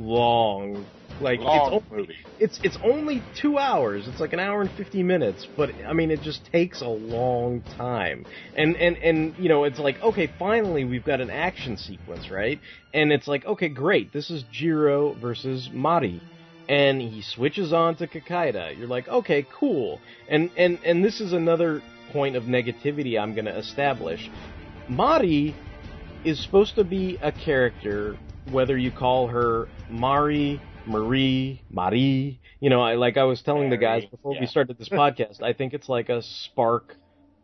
[0.00, 0.86] long.
[1.20, 2.16] Like Long it's only, movie.
[2.38, 4.08] it's it's only two hours.
[4.08, 7.60] It's like an hour and fifty minutes, but I mean, it just takes a long
[7.76, 8.24] time.
[8.56, 12.58] And and and you know, it's like okay, finally we've got an action sequence, right?
[12.94, 14.14] And it's like okay, great.
[14.14, 16.22] This is Jiro versus Mari,
[16.70, 18.78] and he switches on to Kakaida.
[18.78, 20.00] You're like okay, cool.
[20.26, 21.82] And and and this is another
[22.12, 24.30] point of negativity I'm going to establish.
[24.88, 25.54] Mari
[26.24, 28.16] is supposed to be a character,
[28.50, 32.40] whether you call her Mari, Marie, Marie.
[32.60, 35.42] You know, I, like I was telling the guys Mary, before we started this podcast,
[35.42, 36.96] I think it's like a spark,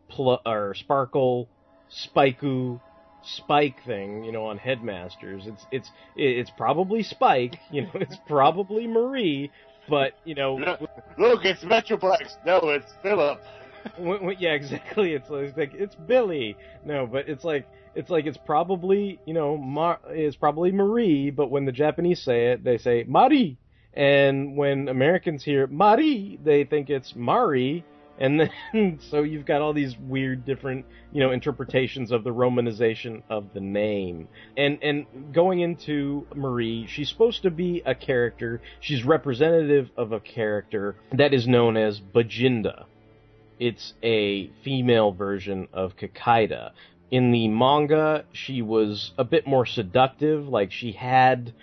[0.09, 1.49] pl- or sparkle,
[1.89, 2.79] spiku,
[3.23, 4.23] spike thing.
[4.23, 7.57] You know, on Headmasters, it's it's it's probably Spike.
[7.71, 9.51] You know, it's probably Marie,
[9.89, 10.81] but you know, Look,
[11.17, 12.37] look, it's Metroplex.
[12.45, 13.39] No, it's Philip.
[14.39, 15.13] Yeah, exactly.
[15.13, 16.57] It's like it's Billy.
[16.83, 17.67] No, but it's like
[17.97, 22.51] it's like it's probably you know Mar- it's probably Marie, but when the Japanese say
[22.51, 23.57] it, they say Mari,
[23.93, 27.83] and when Americans hear Mari, they think it's Mari,
[28.19, 33.21] And then, so you've got all these weird different, you know, interpretations of the romanization
[33.29, 34.27] of the name.
[34.55, 40.19] And, and going into Marie, she's supposed to be a character, she's representative of a
[40.19, 42.85] character that is known as Bijinder.
[43.59, 46.71] It's a female version of Kikaider.
[47.09, 51.53] In the manga, she was a bit more seductive, like she had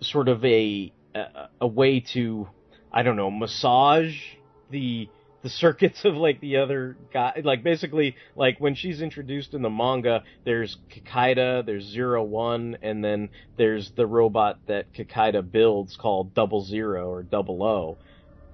[0.00, 2.48] sort of a, a, a way to,
[2.92, 4.16] I don't know, massage
[4.70, 5.08] the
[5.42, 9.70] the circuits of like the other guy like basically like when she's introduced in the
[9.70, 16.34] manga there's Kikaider, there's Zero One, and then there's the robot that Kikaider builds called
[16.34, 17.98] Double Zero or Double O.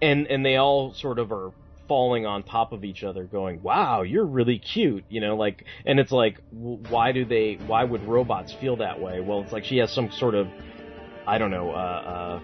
[0.03, 1.53] And and they all sort of are
[1.89, 6.01] falling on top of each other going, "Wow, you're really cute." You know, like and
[6.01, 9.21] it's like why do they why would robots feel that way?
[9.21, 10.49] Well, it's like she has some sort of
[11.27, 12.41] I don't know, uh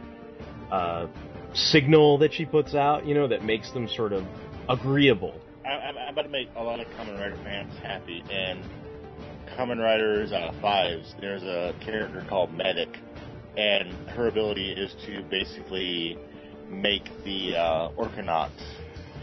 [0.71, 1.07] uh uh
[1.55, 4.25] signal that she puts out, you know, that makes them sort of
[4.69, 5.35] agreeable.
[5.65, 8.63] I, I'm, I'm about to make a lot of Kamen Rider fans happy, and
[9.57, 12.99] Kamen Riders uh, Fives, there's a character called Medic,
[13.57, 16.17] and her ability is to basically
[16.69, 18.63] make the uh, Orcanauts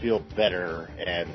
[0.00, 1.28] feel better and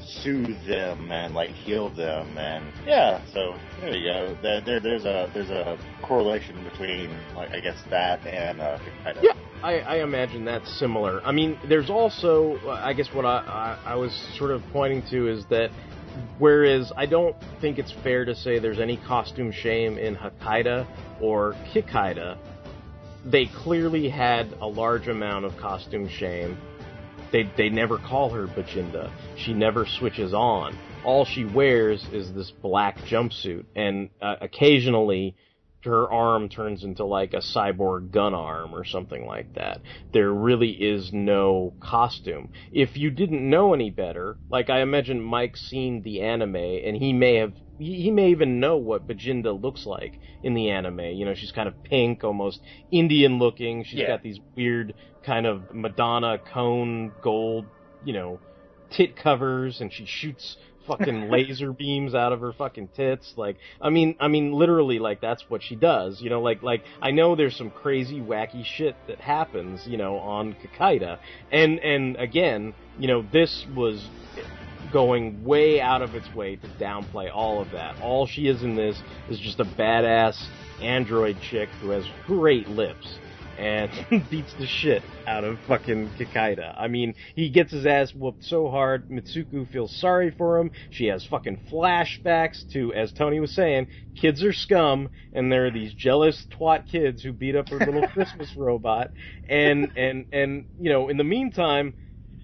[0.00, 5.04] soothe them and like heal them and yeah so there you go there, there there's
[5.04, 9.32] a there's a correlation between like i guess that and uh kind of yeah
[9.62, 11.22] I, I imagine that's similar.
[11.24, 15.28] I mean, there's also, I guess, what I, I, I was sort of pointing to
[15.28, 15.70] is that
[16.38, 20.86] whereas I don't think it's fair to say there's any costume shame in Hakaider
[21.20, 22.36] or Kikaider,
[23.24, 26.58] they clearly had a large amount of costume shame.
[27.32, 29.10] They they never call her Bijinder.
[29.36, 30.76] She never switches on.
[31.04, 35.36] All she wears is this black jumpsuit, and uh, occasionally
[35.86, 39.80] her arm turns into like a cyborg gun arm or something like that.
[40.12, 42.50] There really is no costume.
[42.72, 47.12] If you didn't know any better, like I imagine Mike's seen the anime and he
[47.12, 51.00] may have he may even know what Bijinder looks like in the anime.
[51.00, 53.84] You know, she's kind of pink, almost Indian looking.
[53.84, 54.08] She's Yeah.
[54.08, 54.94] got these weird
[55.24, 57.66] kind of Madonna cone gold,
[58.04, 58.40] you know,
[58.90, 63.90] tit covers and she shoots fucking laser beams out of her fucking tits like i
[63.90, 67.34] mean i mean literally like that's what she does you know like like i know
[67.34, 71.18] there's some crazy wacky shit that happens you know on Kikaider
[71.50, 74.08] and and again you know this was
[74.96, 78.74] going way out of its way to downplay all of that all she is in
[78.74, 80.42] this is just a badass
[80.80, 83.18] android chick who has great lips
[83.58, 83.90] and
[84.30, 86.74] beats the shit out of fucking Kikaider.
[86.76, 90.70] I mean, he gets his ass whooped so hard, Mitsuko feels sorry for him.
[90.90, 95.70] She has fucking flashbacks to, as Tony was saying, kids are scum, and there are
[95.70, 99.10] these jealous twat kids who beat up her little Christmas robot.
[99.48, 101.94] And, and, and, you know, in the meantime,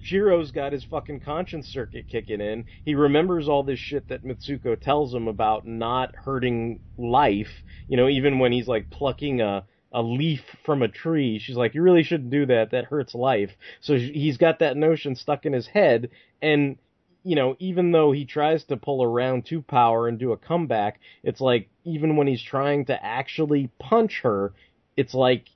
[0.02, 2.64] Jiro's got his fucking conscience circuit kicking in.
[2.84, 7.62] He remembers all this shit that Mitsuko tells him about not hurting life.
[7.88, 9.64] You know, even when he's like plucking a
[9.94, 12.70] a leaf from a tree, she's like, "You really shouldn't do that.
[12.70, 13.50] That hurts life."
[13.80, 16.10] So he's got that notion stuck in his head,
[16.40, 16.78] and
[17.24, 20.98] you know, even though he tries to pull around to power and do a comeback,
[21.22, 24.52] it's like even when he's trying to actually punch her,
[24.96, 25.48] it's like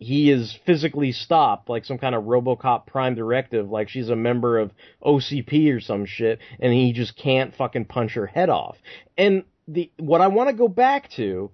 [0.00, 4.58] he is physically stopped, like some kind of RoboCop Prime Directive, like she's a member
[4.58, 4.72] of
[5.04, 8.76] OCP or some shit, and he just can't fucking punch her head off.
[9.16, 11.50] And the what I want to go back to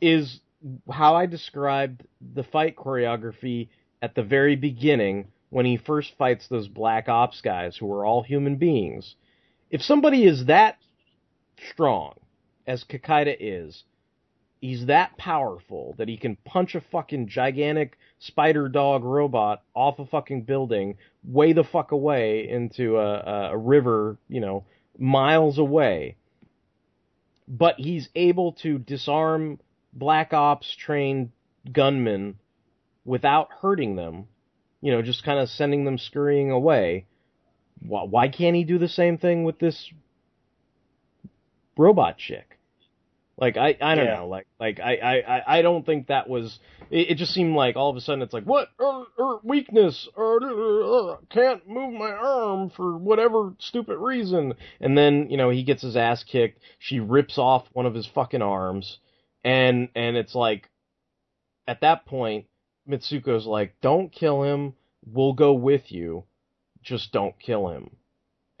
[0.00, 0.40] is
[0.90, 3.68] how I described the fight choreography
[4.02, 8.22] at the very beginning when he first fights those black ops guys who are all
[8.22, 9.14] human beings.
[9.70, 10.76] If somebody is that
[11.70, 12.14] strong
[12.66, 13.84] as Kikaider is,
[14.60, 20.06] he's that powerful that he can punch a fucking gigantic spider dog robot off a
[20.06, 24.64] fucking building way the fuck away into a, a river, you know,
[24.98, 26.16] miles away.
[27.46, 29.58] But he's able to disarm
[29.92, 31.30] black ops trained
[31.72, 32.38] gunmen
[33.04, 34.26] without hurting them,
[34.80, 37.06] you know, just kind of sending them scurrying away.
[37.80, 39.90] Why, why can't he do the same thing with this
[41.76, 42.47] robot chick?
[43.40, 44.16] Like I, I don't Yeah.
[44.16, 44.28] know.
[44.28, 46.58] Like like I, I, I- don't think that was.
[46.90, 50.08] It, it just seemed like all of a sudden it's like what er, er, weakness
[50.16, 54.54] or uh, can't move my arm for whatever stupid reason.
[54.80, 56.60] And then you know he gets his ass kicked.
[56.80, 58.98] She rips off one of his fucking arms,
[59.44, 60.68] and and it's like
[61.68, 62.46] at that point
[62.88, 64.74] Mitsuko's like, don't kill him.
[65.06, 66.24] We'll go with you.
[66.82, 67.90] Just don't kill him.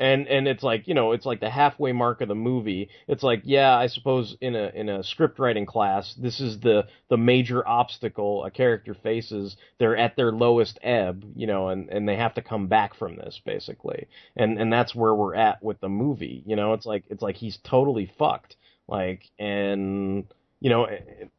[0.00, 2.88] And and it's like you know it's like the halfway mark of the movie.
[3.06, 6.86] It's like yeah i suppose in a in a script writing class this is the
[7.08, 9.56] the major obstacle a character faces.
[9.78, 13.16] They're at their lowest ebb you know and and they have to come back from
[13.16, 14.06] this basically.
[14.36, 16.42] And and that's where we're at with the movie.
[16.46, 18.56] You know it's like it's like he's totally fucked.
[18.86, 20.24] Like and
[20.60, 20.88] you know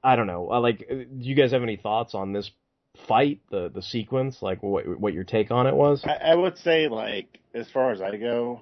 [0.04, 0.44] i don't know.
[0.44, 2.52] Like do you guys have any thoughts on this
[3.08, 6.04] fight, the the sequence, like what what your take on it was?
[6.06, 8.62] I, I would say like as far as I go,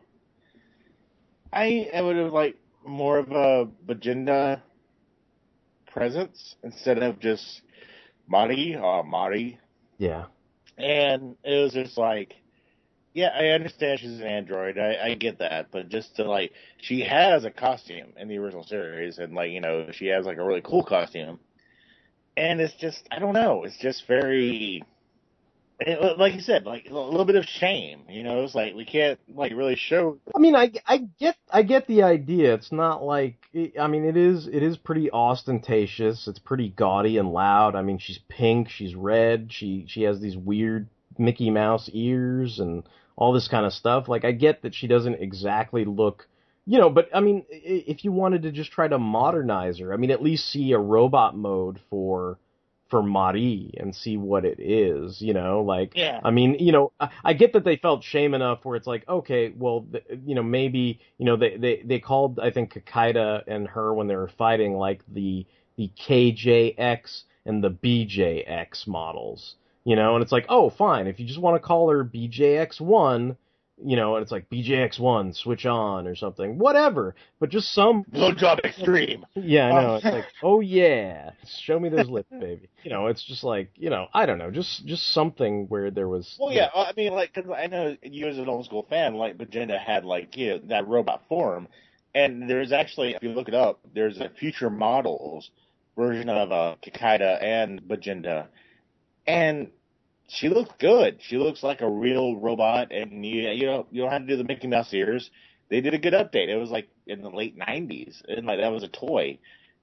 [1.52, 4.62] I I would have like more of a Bijinder
[5.92, 7.62] presence instead of just
[8.28, 9.60] Mari or uh, Mari.
[9.98, 10.26] Yeah.
[10.78, 12.36] And it was just like,
[13.14, 14.78] yeah, I understand she's an android.
[14.78, 18.64] I, I get that, but just to like, she has a costume in the original
[18.64, 21.40] series, and like, you know, she has like a really cool costume
[22.38, 23.64] and it's just I don't know.
[23.64, 24.84] It's just very,
[25.80, 28.04] it, uh, like you said, like a little bit of shame.
[28.10, 30.18] You know, it's like we can't like really show.
[30.36, 32.54] I mean, I I get I get the idea.
[32.54, 33.36] It's not like
[33.80, 36.28] I mean, it is it is pretty ostentatious.
[36.28, 37.76] It's pretty gaudy and loud.
[37.76, 40.88] I mean, she's pink, she's red, she she has these weird
[41.18, 42.84] Mickey Mouse ears and
[43.16, 44.08] all this kind of stuff.
[44.08, 46.28] Like I get that she doesn't exactly look
[46.70, 49.98] you know, but I mean, if you wanted to just try to modernize her, I
[49.98, 52.38] mean, at least see a robot mode for
[52.90, 56.22] for Mari and see what it is, you know, like, yeah.
[56.24, 59.08] I mean, you know, I, I get that they felt shame enough where it's like,
[59.08, 63.44] okay, well, the, you know, maybe, you know, they, they, they called, I think, Kikaider
[63.48, 65.46] and her when they were fighting, like, the,
[65.76, 71.26] the KJX and the BJX models, you know, and it's like, oh, fine, if you
[71.26, 73.36] just want to call her BJX1,
[73.84, 77.16] you know, and it's like BJX1, switch on or something, whatever.
[77.40, 79.26] But just some blowjob extreme.
[79.36, 79.96] Yeah, I know.
[79.96, 81.32] It's like, oh yeah,
[81.64, 82.70] show me those lips, baby.
[82.84, 86.08] You know, it's just like, you know, I don't know, just just something where there
[86.08, 86.38] was.
[86.40, 89.38] Well, yeah, I mean, like, cause I know you as an old school fan, like,
[89.38, 91.68] Bijinder had like, you know, that robot form,
[92.16, 95.50] and there's actually, if you look it up, there's a future models
[95.98, 98.48] version of uh, Kikaider and Bijinder,
[99.26, 99.70] and
[100.28, 101.20] she looks good.
[101.22, 104.38] She looks like a real robot, and you you know you don't have to do
[104.38, 105.30] the Mickey Mouse ears.
[105.70, 106.50] They did a good update.
[106.50, 109.40] It was like in the late '90s, and like that was a toy.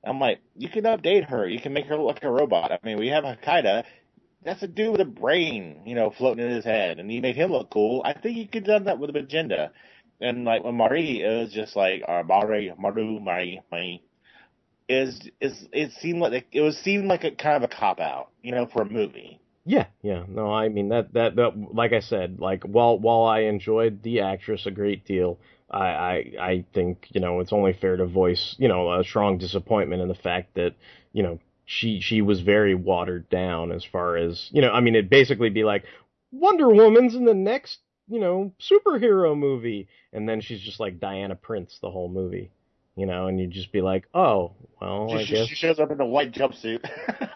[0.07, 1.49] I'm like, you can update her.
[1.49, 2.73] You can make her look like a robot.
[2.73, 3.85] I mean, we have Kikaider.
[4.45, 7.37] That's a dude with a brain, you know, floating in his head, and you made
[7.37, 8.03] him look cool.
[8.05, 9.73] I think you could have done that with a agenda.
[10.21, 14.03] And like when Mari, it was just like uh, Mari, Maru, Marie, Mari.
[14.87, 18.29] Is is it seemed like it was seemed like a kind of a cop out,
[18.43, 19.41] you know, for a movie.
[19.67, 20.25] Yeah, yeah.
[20.29, 24.21] No, I mean that, that that like I said, like while while I enjoyed the
[24.21, 25.39] actress a great deal,
[25.71, 29.39] I, I I think, you know, it's only fair to voice, you know, a strong
[29.39, 30.75] disappointment in the fact that,
[31.13, 34.95] you know, she she was very watered down as far as you know, I mean
[34.97, 35.85] it'd basically be like
[36.31, 37.79] Wonder Woman's in the next,
[38.09, 42.51] you know, superhero movie and then she's just like Diana Prince the whole movie
[42.97, 45.91] you know, and you'd just be like, oh, well, she, I guess she shows up
[45.91, 46.89] in a white jumpsuit.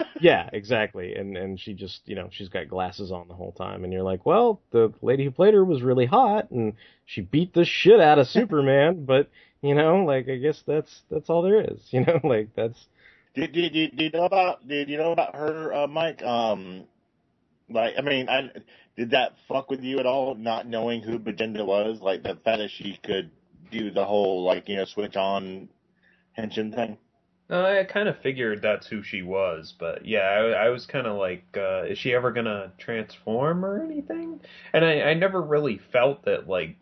[0.20, 3.84] yeah, exactly, and and she just, you know, she's got glasses on the whole time,
[3.84, 6.74] and you're like, well, the lady who played her was really hot, and
[7.06, 9.30] she beat the shit out of Superman, but
[9.62, 12.86] you know, like I guess that's that's all there is, you know, like that's.
[13.34, 16.22] Did did, did, did you know about did you know about her, uh, Mike?
[16.22, 16.84] Um,
[17.68, 18.50] like I mean, I
[18.96, 20.34] did that fuck with you at all?
[20.34, 23.30] Not knowing who Bijinder was, like the fact that she could
[23.70, 25.68] do the whole like you know switch on
[26.36, 26.98] henshin thing?
[27.50, 31.06] Uh, I kind of figured that's who she was, but yeah, I, I was kind
[31.06, 34.40] of like, uh, is she ever gonna transform or anything?
[34.74, 36.76] And I, I never really felt that like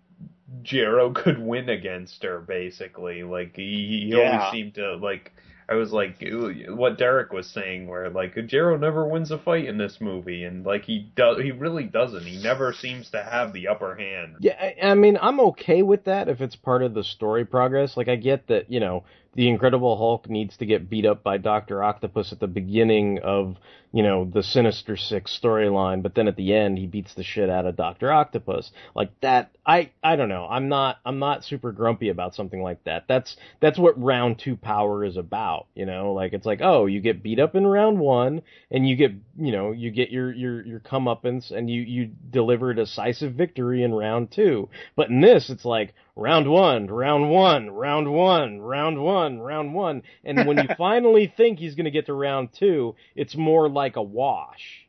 [0.62, 2.40] Jiro could win against her.
[2.40, 4.38] Basically, like he, he yeah.
[4.38, 5.32] always seemed to like
[5.68, 6.22] I was like
[6.68, 10.64] what Derek was saying, where like Jiro never wins a fight in this movie, and
[10.64, 12.24] like he does, he really doesn't.
[12.24, 14.36] He never seems to have the upper hand.
[14.40, 17.96] Yeah, I, I mean, I'm okay with that if it's part of the story progress.
[17.96, 19.02] Like, I get that you know
[19.34, 23.56] the Incredible Hulk needs to get beat up by Doctor Octopus at the beginning of
[23.96, 27.48] you know the Sinister Six storyline, but then at the end he beats the shit
[27.48, 28.70] out of Doctor Octopus.
[28.94, 30.46] Like that, I I don't know.
[30.46, 33.04] I'm not I'm not super grumpy about something like that.
[33.08, 35.68] That's that's what round two power is about.
[35.74, 38.96] You know, like it's like oh you get beat up in round one and you
[38.96, 43.32] get you know you get your your your comeuppance and you you deliver a decisive
[43.32, 44.68] victory in round two.
[44.94, 50.02] But in this, it's like round one, round one, round one, round one, round one.
[50.24, 53.85] And when you finally think he's going to get to round two, it's more like
[53.94, 54.88] a wash.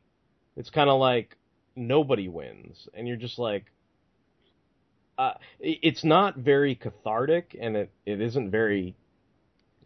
[0.56, 1.36] It's kind of like
[1.76, 2.88] nobody wins.
[2.92, 3.66] And you're just like,
[5.16, 8.96] uh, it's not very cathartic and it, it isn't very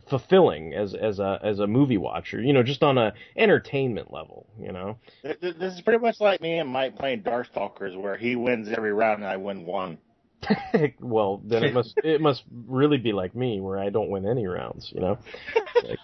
[0.09, 2.40] fulfilling as as a as a movie watcher.
[2.40, 4.47] You know, just on a entertainment level.
[4.59, 8.68] You know, this is pretty much like me and Mike playing Darkstalkers, where he wins
[8.68, 9.98] every round and I win one.
[11.01, 14.47] well, then it must it must really be like me, where I don't win any
[14.47, 14.90] rounds.
[14.94, 15.18] You know,
[15.84, 15.98] like,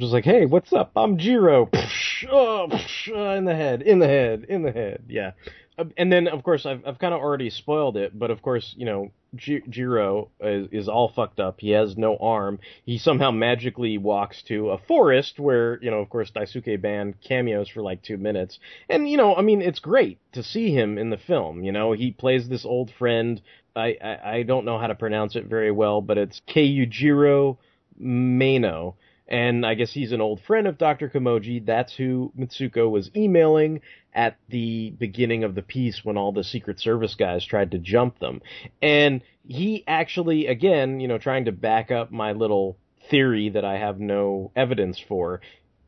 [0.00, 0.92] just like, hey, what's up?
[0.96, 1.66] I'm Jiro.
[1.66, 5.04] Psh, oh, psh, uh, in the head, in the head, in the head.
[5.08, 5.32] Yeah,
[5.78, 8.74] Uh, and then of course I've I've kind of already spoiled it, but of course
[8.76, 11.60] you know Ji- Jiro is, is all fucked up.
[11.60, 12.58] He has no arm.
[12.84, 17.68] He somehow magically walks to a forest where you know of course Daisuke Ban cameos
[17.68, 18.58] for like two minutes,
[18.88, 21.62] and you know I mean it's great to see him in the film.
[21.62, 23.40] You know he plays this old friend.
[23.76, 27.58] I I, I don't know how to pronounce it very well, but it's Keijiro
[27.98, 28.96] Mano
[29.30, 31.08] and I guess he's an old friend of Dr.
[31.08, 31.64] Komyoji.
[31.64, 33.80] That's who Mitsuko was emailing
[34.12, 38.18] at the beginning of the piece when all the Secret Service guys tried to jump
[38.18, 38.42] them.
[38.82, 42.76] And he actually, again, you know, trying to back up my little
[43.08, 45.40] theory that I have no evidence for,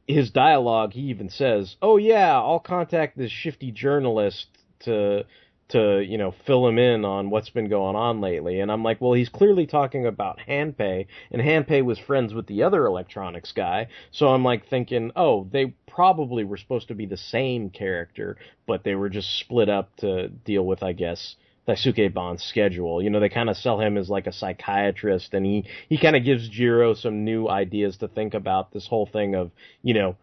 [0.07, 4.47] his dialogue, he even says, Oh yeah, I'll contact this shifty journalist
[4.81, 5.25] to
[5.73, 9.01] to you know fill him in on what's been going on lately and i'm like
[9.01, 13.87] well he's clearly talking about hanpei and hanpei was friends with the other electronics guy
[14.11, 18.37] so i'm like thinking oh they probably were supposed to be the same character
[18.67, 21.37] but they were just split up to deal with i guess
[21.69, 23.01] Daisuke Ban's schedule.
[23.01, 26.17] You know, they kind of sell him as like a psychiatrist, and he he kind
[26.17, 30.17] of gives Jiro some new ideas to think about this whole thing of you know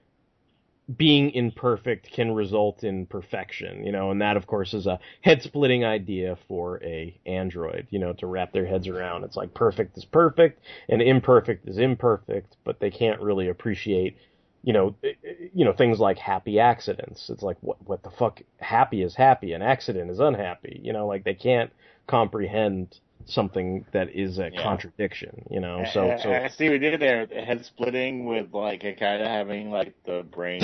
[0.97, 5.41] being imperfect can result in perfection, you know, and that of course is a head
[5.43, 9.23] splitting idea for a android, you know, to wrap their heads around.
[9.23, 14.17] It's like perfect is perfect and imperfect is imperfect, but they can't really appreciate,
[14.63, 17.29] you know, eh, eh, you know things like happy accidents.
[17.29, 21.07] It's like what what the fuck happy is happy and accident is unhappy, you know,
[21.07, 21.71] like they can't
[22.09, 24.63] comprehend something that is a Yeah.
[24.63, 25.83] contradiction, you know.
[25.93, 27.25] So so I see we did there.
[27.27, 30.61] Head splitting with like a kind of having like the brain.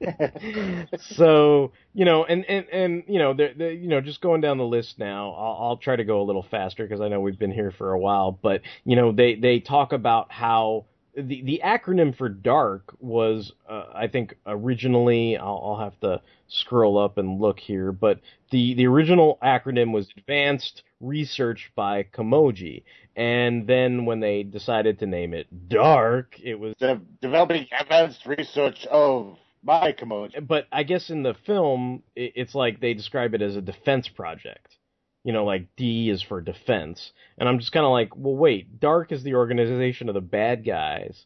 [1.16, 4.58] so you know, and and and you know, the, the you know, just going down
[4.58, 5.32] the list now.
[5.32, 7.92] I'll, I'll try to go a little faster because I know we've been here for
[7.92, 8.32] a while.
[8.32, 13.84] But you know, they they talk about how the the acronym for dark was uh,
[13.94, 18.20] I think originally I'll, I'll have to scroll up and look here, but
[18.50, 22.82] the the original acronym was Advanced Research by Komyoji,
[23.16, 28.86] and then when they decided to name it Dark, it was De- developing advanced research
[28.86, 30.46] of my Komyoji.
[30.46, 34.08] but I guess in the film, i- it's like they describe it as a defense
[34.08, 34.76] project.
[35.24, 37.12] You know, like D is for defense.
[37.38, 40.64] And I'm just kind of like, well, wait, Dark is the organization of the bad
[40.64, 41.24] guys,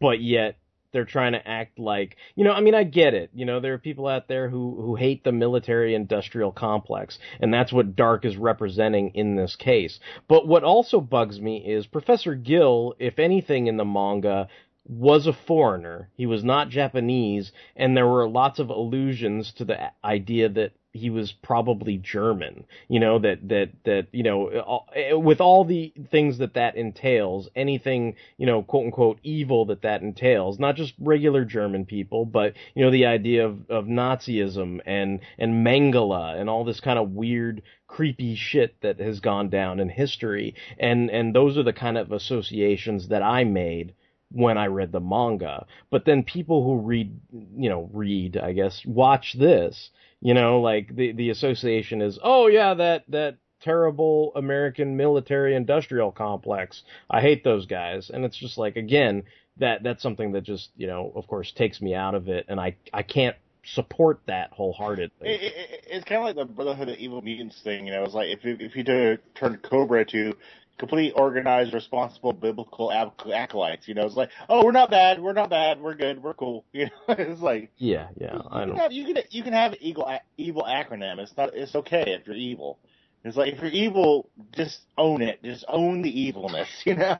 [0.00, 0.56] but yet
[0.92, 3.30] they're trying to act like, you know, I mean, I get it.
[3.34, 7.52] You know, there are people out there who, who hate the military industrial complex, and
[7.52, 9.98] that's what Dark is representing in this case.
[10.28, 14.48] But what also bugs me is Professor Gill, if anything in the manga,
[14.84, 16.10] was a foreigner.
[16.14, 21.10] He was not Japanese, and there were lots of allusions to the idea that he
[21.10, 22.64] was probably German.
[22.88, 26.76] You know that that that you know all- eh, with all the things that that
[26.76, 32.24] entails, anything you know quote unquote evil that that entails, not just regular German people,
[32.26, 36.98] but you know the idea of of Nazism and and Mengele and all this kind
[36.98, 41.72] of weird creepy shit that has gone down in history and and those are the
[41.72, 43.94] kind of associations that I made
[44.30, 45.66] when I read the manga.
[45.90, 49.90] But then people who read, you know, read, I guess, watch this,
[50.22, 56.10] you know, like the the association is, oh yeah, that that terrible American military industrial
[56.12, 56.82] complex.
[57.10, 58.10] I hate those guys.
[58.12, 59.24] And it's just like again,
[59.58, 62.60] that that's something that just, you know, of course takes me out of it and
[62.60, 65.28] I I can't support that wholeheartedly.
[65.28, 68.02] It, it, it- it's kind of like the Brotherhood of Evil Mutants thing, you know.
[68.04, 70.32] It's like if if you turn Cobra to
[70.78, 75.50] complete, organized, responsible biblical acolytes, you know, it's like, oh, we're not bad, we're not
[75.50, 77.14] bad, we're good, we're cool, you know.
[77.14, 78.82] It's like Yeah, yeah, I you can don't.
[78.82, 81.18] have you can you can have evil evil acronym.
[81.18, 82.78] It's not it's okay if you're evil.
[83.24, 85.42] It's like if you're evil, just own it.
[85.42, 87.18] Just own the evilness, you know.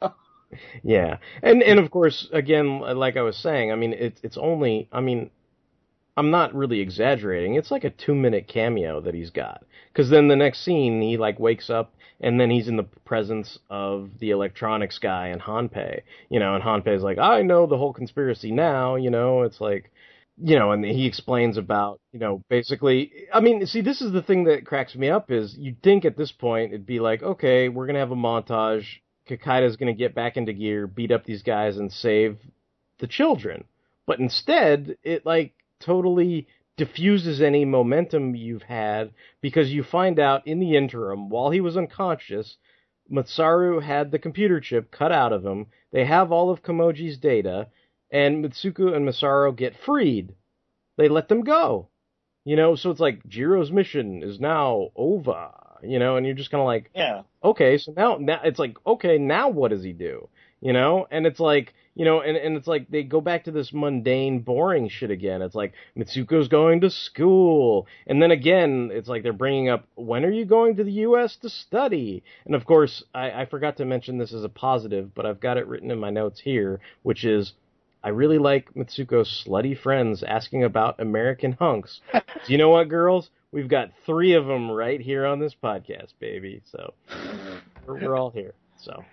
[0.83, 4.89] Yeah, and and of course, again, like I was saying, I mean, it's it's only,
[4.93, 5.31] I mean,
[6.17, 7.55] I'm not really exaggerating.
[7.55, 11.17] It's like a two minute cameo that he's got, because then the next scene he
[11.17, 16.03] like wakes up and then he's in the presence of the electronics guy and Hanpei,
[16.29, 19.91] you know, and Hanpei's like, I know the whole conspiracy now, you know, it's like.
[20.43, 24.23] You know, and he explains about, you know, basically, I mean, see, this is the
[24.23, 27.69] thing that cracks me up is you'd think at this point it'd be like, okay,
[27.69, 28.87] we're going to have a montage
[29.29, 32.39] Kikaider's going to get back into gear, beat up these guys, and save
[32.99, 33.65] the children.
[34.07, 35.53] But instead, it like
[35.85, 36.47] totally
[36.77, 39.11] diffuses any momentum you've had
[39.41, 42.57] because you find out in the interim, while he was unconscious,
[43.11, 45.67] Masaru had the computer chip cut out of him.
[45.93, 47.69] They have all of Komyoji's data,
[48.11, 50.35] and Mitsuko and Masaru get freed.
[50.97, 51.89] They let them go.
[52.45, 55.51] You know, so it's like Jiro's mission is now over.
[55.83, 57.23] you know, and you're just kind of like, Yeah.
[57.43, 60.29] okay, so now now it's like, okay, now what does he do?
[60.63, 63.51] You know, and it's like, you know, and, and it's like they go back to
[63.51, 65.43] this mundane, boring shit again.
[65.43, 70.25] It's like Mitsuko's going to school, and then again, it's like they're bringing up when
[70.25, 71.37] are you going to the U.S.
[71.43, 72.23] to study?
[72.47, 75.59] And of course, I, I forgot to mention this as a positive, but I've got
[75.59, 77.55] it written in my notes here, which is
[78.05, 82.01] I really like Mitsuko's slutty friends asking about American hunks.
[82.13, 83.31] Do you know what, girls?
[83.53, 86.63] We've got three of them right here on this podcast, baby.
[86.65, 86.95] So
[87.87, 88.55] we're, we're all here.
[88.79, 89.05] So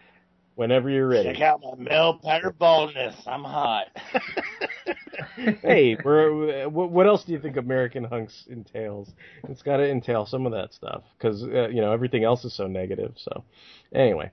[0.60, 1.32] whenever you're ready.
[1.32, 3.16] Check out my male pattern baldness.
[3.26, 3.86] I'm hot.
[5.62, 9.14] hey, we're, what, what else do you think American hunks entails?
[9.48, 12.54] It's got to entail some of that stuff because uh, you know everything else is
[12.54, 13.14] so negative.
[13.16, 13.46] So
[13.96, 14.32] anyway,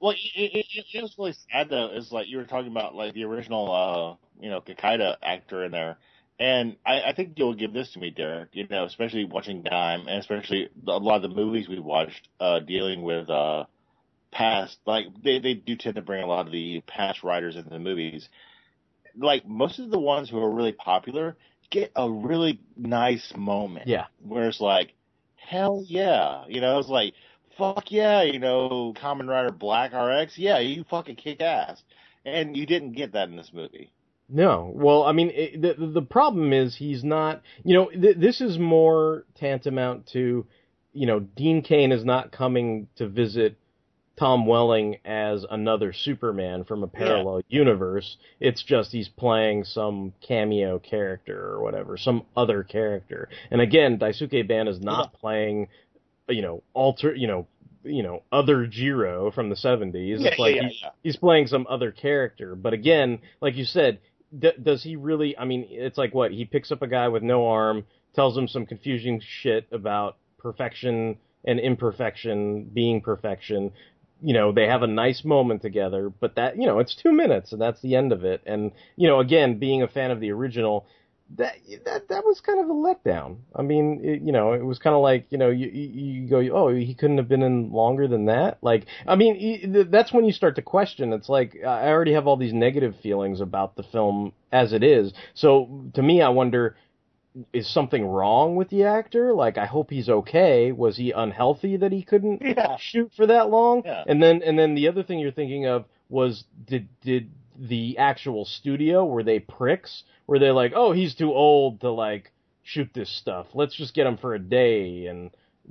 [0.00, 1.90] Well, it, it, it, it was really sad though.
[1.94, 5.70] Is like you were talking about like the original, uh, you know, Kikaider actor in
[5.70, 5.98] there,
[6.40, 8.48] and I, I think you'll give this to me, Derek.
[8.54, 12.58] You know, especially watching Dime, and especially a lot of the movies we watched uh,
[12.58, 13.66] dealing with uh,
[14.34, 14.76] past.
[14.86, 17.78] Like they they do tend to bring a lot of the past writers into the
[17.78, 18.28] movies.
[19.16, 21.36] Like most of the ones who are really popular
[21.70, 23.88] get a really nice moment.
[23.88, 24.92] yeah, where it's like,
[25.36, 27.14] hell yeah, you know, it's like,
[27.56, 31.82] fuck yeah, you know, Kamen Rider Black RX, yeah, you fucking kick ass,
[32.24, 33.92] and you didn't get that in this movie.
[34.28, 37.42] No, well, I mean, it, the the problem is he's not.
[37.62, 40.46] You know, th- this is more tantamount to,
[40.94, 43.58] you know, Dean Cain is not coming to visit
[44.16, 48.16] Tom Welling as another Superman from a parallel universe.
[48.40, 53.28] It's just he's playing some cameo character or whatever, some other character.
[53.50, 55.68] And again, Daisuke Ban is not playing,
[56.28, 57.46] you know, alter, you know,
[57.82, 60.20] you know, other Jiro from the 70s.
[60.20, 60.90] Yeah, it's like yeah, he- yeah.
[61.02, 62.54] he's playing some other character.
[62.54, 63.98] But again, like you said,
[64.38, 65.36] d- does he really?
[65.36, 67.84] I mean, it's like what he picks up a guy with no arm,
[68.14, 73.70] tells him some confusing shit about perfection and imperfection being perfection.
[74.24, 77.52] You know, they have a nice moment together, but that you know, it's two minutes
[77.52, 78.42] and that's the end of it.
[78.46, 80.86] And you know, again, being a fan of the original.
[81.36, 81.54] That
[81.86, 83.38] that that was kind of a letdown.
[83.56, 86.28] I mean, it, you know, it was kind of like you know, you you you
[86.28, 88.58] go, oh, he couldn't have been in longer than that.
[88.60, 91.14] Like, I mean, that's when you start to question.
[91.14, 95.14] It's like I already have all these negative feelings about the film as it is.
[95.32, 96.76] So to me, I wonder,
[97.52, 99.32] is something wrong with the actor?
[99.32, 100.72] Like, I hope he's okay.
[100.72, 102.76] Was he unhealthy that he couldn't Yeah.
[102.78, 103.82] shoot for that long?
[103.84, 104.04] Yeah.
[104.06, 108.44] And then and then the other thing you're thinking of was did did the actual
[108.44, 110.04] studio were they pricks?
[110.26, 112.32] Were they like, oh, he's too old to like
[112.62, 113.46] shoot this stuff.
[113.54, 115.30] Let's just get him for a day and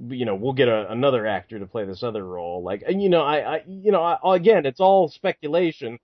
[0.09, 2.61] you know we'll get a, another actor to play this other role.
[2.63, 5.99] Like and you know I, I you know I, again it's all speculation,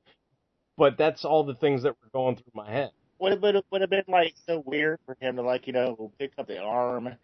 [0.78, 2.92] but that's all the things that were going through my head.
[3.20, 6.12] Would have been would have been like so weird for him to like you know
[6.20, 7.16] pick up the arm,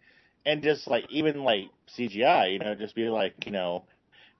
[0.44, 3.84] and just like even like CGI, you know, just be like you know,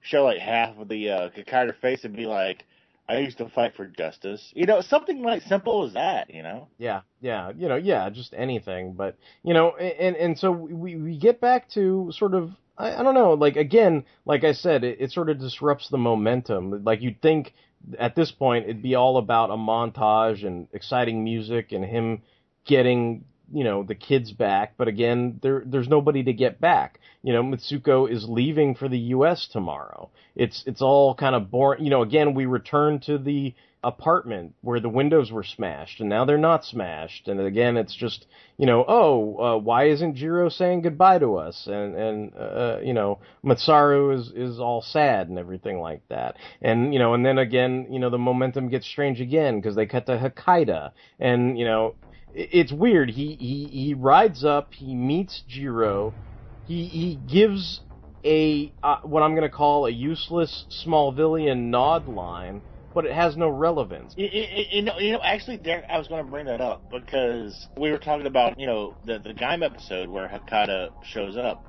[0.01, 2.63] show like half of the uh, Kikaider face and be like,
[3.09, 6.67] I used to fight for justice, you know, something like simple as that, you know.
[6.77, 8.93] Yeah, yeah, you know, yeah, just anything.
[8.93, 13.03] But you know, and and so we we get back to sort of I, I
[13.03, 16.83] don't know, like again, like I said, it, it sort of disrupts the momentum.
[16.83, 17.53] Like you'd think
[17.97, 22.21] at this point it'd be all about a montage and exciting music and him
[22.65, 24.73] getting you know the kids back.
[24.77, 26.99] But again there there's nobody to get back.
[27.23, 30.09] You know Mitsuko is leaving for the US tomorrow.
[30.35, 31.83] It's it's all kind of boring.
[31.83, 36.25] You know again we return to the apartment where the windows were smashed and now
[36.25, 37.27] they're not smashed.
[37.27, 38.27] And again it's just
[38.57, 41.67] you know oh uh, why isn't Jiro saying goodbye to us?
[41.67, 46.37] And and uh, you know Masaru is is all sad and everything like that.
[46.61, 49.85] And you know and then again you know the momentum gets strange again because they
[49.85, 50.91] cut to Hakaider.
[51.19, 51.95] And you know
[52.33, 53.11] it- it's weird.
[53.11, 56.15] He he he rides up he meets Jiro
[56.63, 57.81] he he gives
[58.25, 62.63] a uh, what I'm going to call a useless Smallvillian nod line
[62.97, 66.07] but it has no relevance You, you, you know, you know, actually, Derek, I was
[66.07, 69.63] going to bring that up because we were talking about, you know, the the Gaim
[69.63, 71.63] episode where Hakaider shows up,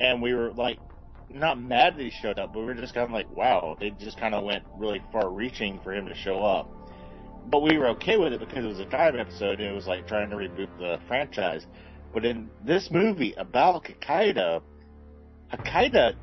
[0.00, 0.78] and we were like,
[1.28, 3.90] not mad that he showed up, but we were just kind of like, wow, they
[3.90, 6.70] just kind of went really far reaching for him to show up.
[7.50, 9.86] But we were okay with it because it was a Gaim episode and it was
[9.86, 11.66] like trying to reboot the franchise.
[12.14, 14.62] But in this movie about Kikaider,
[15.52, 16.14] Kikaider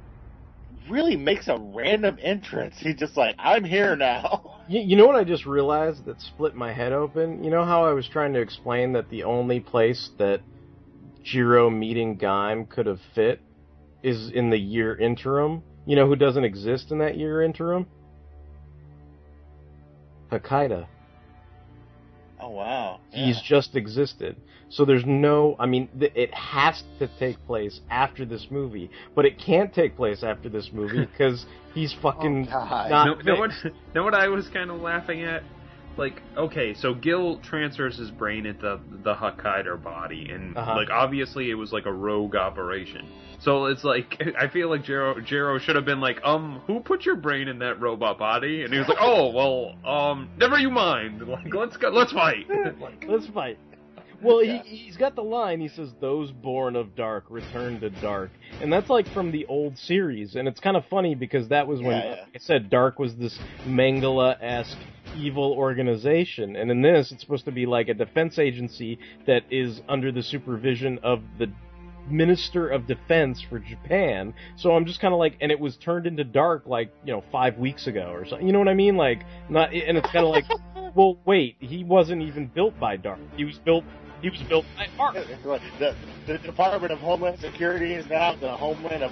[0.90, 2.76] really makes a random entrance.
[2.80, 4.56] He's just like, I'm here now.
[4.70, 7.44] You, you know what I just realized that split my head open?
[7.44, 10.42] You know how I was trying to explain that the only place that
[11.24, 13.42] Jiro meeting Gaim could have fit
[14.04, 15.64] is in the year interim?
[15.88, 17.88] You know who doesn't exist in that year interim?
[20.32, 20.86] Hakaider.
[22.40, 23.00] Oh Oh wow.
[23.12, 24.36] He's just existed.
[24.70, 29.26] So there's no, I mean, th- it has to take place after this movie, but
[29.26, 32.90] it can't take place after this movie because he's fucking Oh, God.
[32.92, 33.52] not No, know what?
[33.64, 33.76] fixed.
[33.96, 35.42] Know what I was kind of laughing at?
[35.98, 40.76] Like, okay, so Gill transfers his brain into the Hakaider body, and Uh-huh.
[40.76, 43.06] like obviously it was like a rogue operation.
[43.42, 47.06] So it's like I feel like Jiro Jiro should have been like, um, who put
[47.06, 48.64] your brain in that robot body?
[48.64, 51.28] And he was like, oh well, um, never you mind.
[51.28, 52.46] Like, let's go, let's fight.
[52.80, 53.58] like, Let's fight.
[54.22, 54.62] Well, Yeah.
[54.64, 55.60] he, he's got the line.
[55.62, 58.32] He says, "Those born of dark return to dark,"
[58.62, 60.36] and that's like from the old series.
[60.36, 62.10] And it's kind of funny because that was when, Yeah, yeah.
[62.12, 64.78] like I said, Dark was this Mengele-esque
[65.18, 69.82] evil organization, and in this, it's supposed to be like a defense agency that is
[69.90, 71.48] under the supervision of the
[72.10, 74.34] Minister of Defense for Japan.
[74.56, 77.24] So I'm just kind of like, and it was turned into Dark like you know
[77.32, 78.46] five weeks ago or something.
[78.48, 78.98] You know what I mean?
[78.98, 80.46] Like not, and it's kind of like,
[80.96, 83.20] well, wait, he wasn't even built by Dark.
[83.38, 83.84] He was built.
[84.22, 85.16] He was built by Dark.
[85.80, 85.96] the,
[86.28, 89.12] the Department of Homeland Security is now the Homeland of,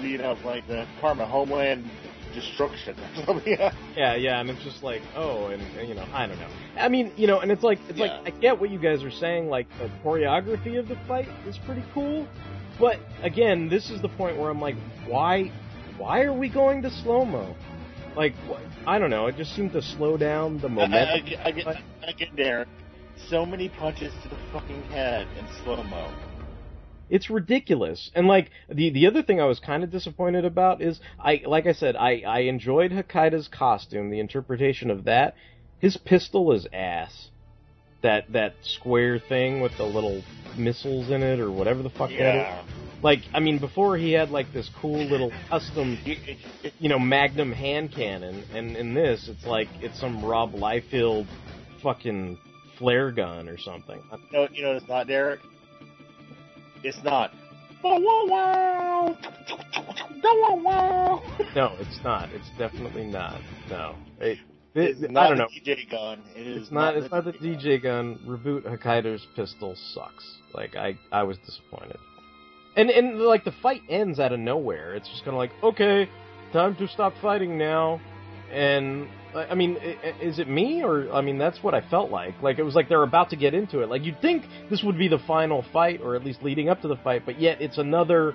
[0.00, 1.88] you know, like the Department of Homeland
[2.34, 3.56] Destruction or something.
[3.96, 4.14] Yeah.
[4.16, 6.48] Yeah, and it's just like, oh, and, and, you know, I don't know.
[6.76, 8.20] I mean, you know, and it's like, it's Yeah.
[8.20, 9.48] like, I get what you guys are saying.
[9.48, 12.26] Like the choreography of the fight is pretty cool,
[12.78, 15.52] but again, this is the point where I'm like, why,
[15.98, 17.54] why are we going to slow mo?
[18.16, 18.34] Like,
[18.86, 19.26] I don't know.
[19.26, 21.38] It just seemed to slow down the I, I, momentum.
[21.44, 21.66] I, get,
[22.08, 22.66] I get there.
[23.28, 26.12] So many punches to the fucking head in slow mo.
[27.10, 28.10] It's ridiculous.
[28.14, 31.66] And like the the other thing I was kind of disappointed about is I like
[31.66, 35.34] I said I I enjoyed Hakaider's costume, the interpretation of that.
[35.80, 37.28] His pistol is ass.
[38.02, 40.22] That that square thing with the little
[40.56, 42.20] missiles in it or whatever the fuck that is.
[42.20, 42.62] Yeah.
[43.02, 46.88] Like I mean before he had like this cool little custom You, it, it, you
[46.88, 51.26] know Magnum hand cannon and in this it's like it's some Rob Liefeld
[51.82, 52.38] fucking
[52.80, 54.02] flare gun or something.
[54.10, 55.38] you know, you know, it's not Derek.
[56.82, 57.30] It's not.
[57.84, 59.16] Wow, wow,
[60.64, 61.22] wow.
[61.56, 62.28] No, it's not.
[62.30, 63.40] It's definitely not.
[63.68, 63.96] No.
[64.18, 64.38] It,
[64.74, 65.48] it, It's not I don't know.
[65.64, 66.22] the DJ gun.
[66.34, 66.96] It is It's not.
[66.96, 68.18] It's not the DJ gun.
[68.26, 70.38] Reboot Hakaider's pistol sucks.
[70.54, 71.98] Like I, I was disappointed.
[72.76, 74.94] And and like the fight ends out of nowhere.
[74.94, 76.08] It's just kind of like, okay,
[76.52, 78.00] time to stop fighting now.
[78.52, 79.76] And I I mean,
[80.20, 82.40] is it me or I mean that's what I felt like.
[82.42, 83.88] Like it was like they're about to get into it.
[83.88, 86.88] Like you'd think this would be the final fight or at least leading up to
[86.88, 88.34] the fight, but yet it's another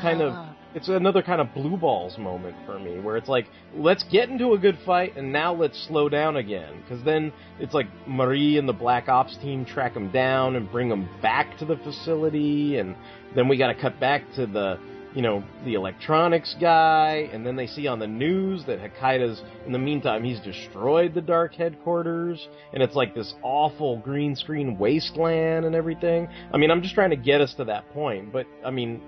[0.00, 0.52] kind of uh-huh.
[0.74, 4.52] it's another kind of blue balls moment for me where it's like let's get into
[4.52, 8.68] a good fight and now let's slow down again because then it's like marie and
[8.68, 12.96] the black ops team track them down and bring them back to the facility and
[13.34, 14.78] then we got to cut back to the
[15.14, 19.72] you know the electronics guy and then they see on the news that Hakaider's, in
[19.72, 25.64] the meantime he's destroyed the dark headquarters and it's like this awful green screen wasteland
[25.64, 28.70] and everything i mean i'm just trying to get us to that point but i
[28.70, 29.00] mean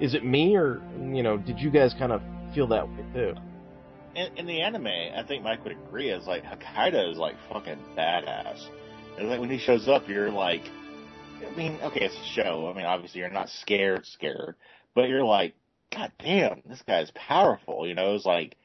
[0.00, 2.20] is it me or you know did you guys kind of
[2.54, 3.34] feel that way too
[4.14, 7.78] in, in the anime, I think Mike would agree, is like Hakaider is like fucking
[7.96, 8.66] badass.
[9.18, 10.62] And like when he shows up, you're like,
[11.46, 12.70] I mean, okay, it's a show.
[12.72, 14.56] I mean, obviously you're not scared, scared,
[14.94, 15.54] but you're like,
[15.94, 17.86] God damn, this guy's powerful.
[17.86, 18.56] You know, it's like,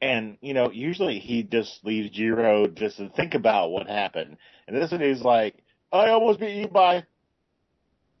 [0.00, 4.36] and you know, usually he just leaves Jiro just to think about what happened,
[4.66, 5.56] and this one he's like,
[5.92, 7.04] I almost beat you by.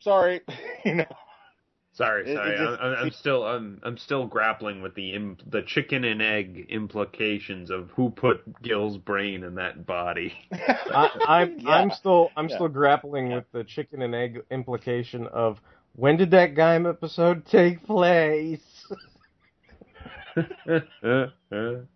[0.00, 0.40] Sorry,
[0.84, 1.04] you know.
[1.92, 2.56] Sorry, sorry.
[2.56, 6.66] just- I'm, I'm still I'm I'm still grappling with the Im- the chicken and egg
[6.68, 10.32] implications of who put Gill's brain in that body.
[10.52, 11.70] I, I'm Yeah.
[11.70, 12.54] I'm still I'm Yeah.
[12.54, 15.58] still grappling with the chicken and egg implication of
[15.98, 18.86] when did that Gaim episode take place?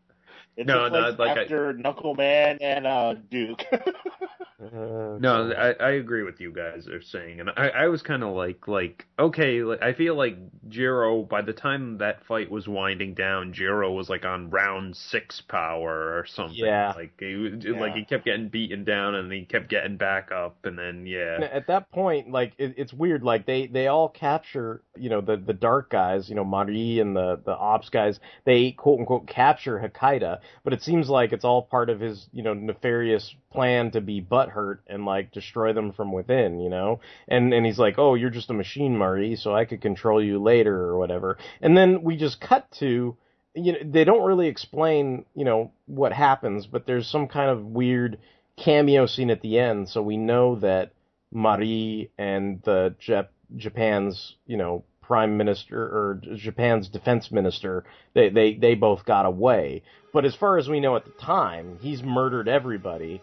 [0.57, 3.63] It No, took no, place like after Knuckle Man and uh, Duke.
[3.73, 3.79] Uh,
[5.19, 8.33] No, I, I agree with you guys are saying, and I, I was kind of
[8.33, 10.37] like, like, okay, like, I feel like
[10.69, 11.23] Jiro.
[11.25, 16.17] By the time that fight was winding down, Jiro was like on round six power
[16.17, 16.57] or something.
[16.65, 16.93] Yeah.
[16.95, 17.81] like he was, Yeah.
[17.81, 21.41] like he kept getting beaten down, and he kept getting back up, and then yeah,
[21.53, 23.25] at that point, like it, it's weird.
[23.25, 27.17] Like they they all capture, you know, the the dark guys, you know, Mari and
[27.17, 28.21] the the ops guys.
[28.45, 32.43] They quote unquote capture Hakaider, but it seems like it's all part of his, you
[32.43, 37.01] know, nefarious plan to be butthurt and like destroy them from within, you know.
[37.29, 40.43] And and he's like, oh, you're just a machine, Mari, so I could control you
[40.43, 41.39] later or whatever.
[41.61, 43.17] And then we just cut to.
[43.55, 47.63] You know, they don't really explain, you know, what happens, but there's some kind of
[47.63, 48.17] weird
[48.57, 50.93] cameo scene at the end, so we know that
[51.31, 57.85] Marie and the Jap- Japan's, you know, prime minister or Japan's defense minister,
[58.15, 59.83] they, they, they both got away.
[60.13, 63.23] But as far as we know at the time, he's murdered everybody.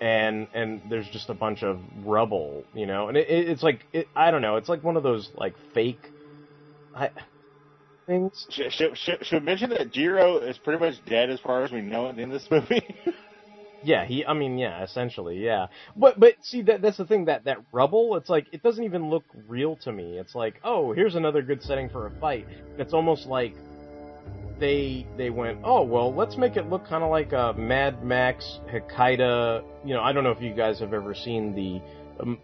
[0.00, 3.80] and and there's just a bunch of rubble, you know, and it, it, it's like
[3.92, 6.12] it, I don't know, it's like one of those like fake
[6.94, 7.10] I,
[8.06, 8.46] things.
[8.50, 11.80] Should, should, should, should mention that Jiro is pretty much dead as far as we
[11.80, 12.84] know in this movie?
[13.86, 14.26] Yeah, he.
[14.26, 15.68] I mean, yeah, essentially, yeah.
[15.96, 18.16] But but see that that's the thing that that rubble.
[18.16, 20.18] It's like it doesn't even look real to me.
[20.18, 22.48] It's like oh, here's another good setting for a fight.
[22.78, 23.54] It's almost like
[24.58, 28.58] they they went oh well let's make it look kind of like a Mad Max
[28.72, 29.62] Hakaider.
[29.84, 31.80] You know I don't know if you guys have ever seen the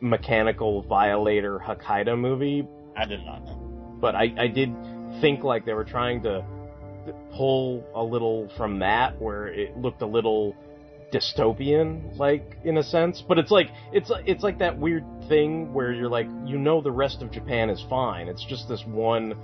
[0.00, 2.68] Mechanical Violator Hakaider movie.
[2.96, 4.00] I did not.
[4.00, 4.72] But I I did
[5.20, 6.44] think like they were trying to
[7.34, 10.54] pull a little from that where it looked a little
[11.12, 15.92] dystopian like in a sense but it's like it's it's like that weird thing where
[15.92, 18.28] you're like you know the rest of Japan is fine.
[18.28, 19.34] It's just this one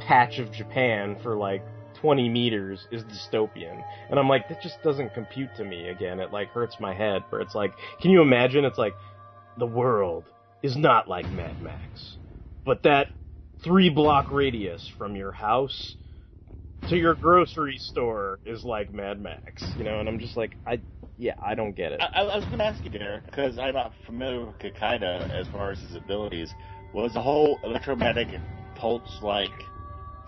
[0.00, 1.64] patch of Japan for like
[2.00, 3.82] 20 meters is dystopian.
[4.10, 6.20] And I'm like that just doesn't compute to me again.
[6.20, 8.64] It like hurts my head where it's like can you imagine?
[8.64, 8.94] It's like
[9.58, 10.24] the world
[10.62, 12.16] is not like Mad Max
[12.64, 13.08] but that
[13.62, 15.96] 3 block radius from your house
[16.88, 20.80] to your grocery store is like Mad Max, you know, and I'm just like, I,
[21.16, 22.00] yeah, I don't get it.
[22.00, 25.46] I, I was going to ask you, Derek, because I'm not familiar with Kikaider as
[25.48, 26.52] far as his abilities.
[26.92, 28.28] Was the whole electromagnetic
[28.74, 29.50] pulse like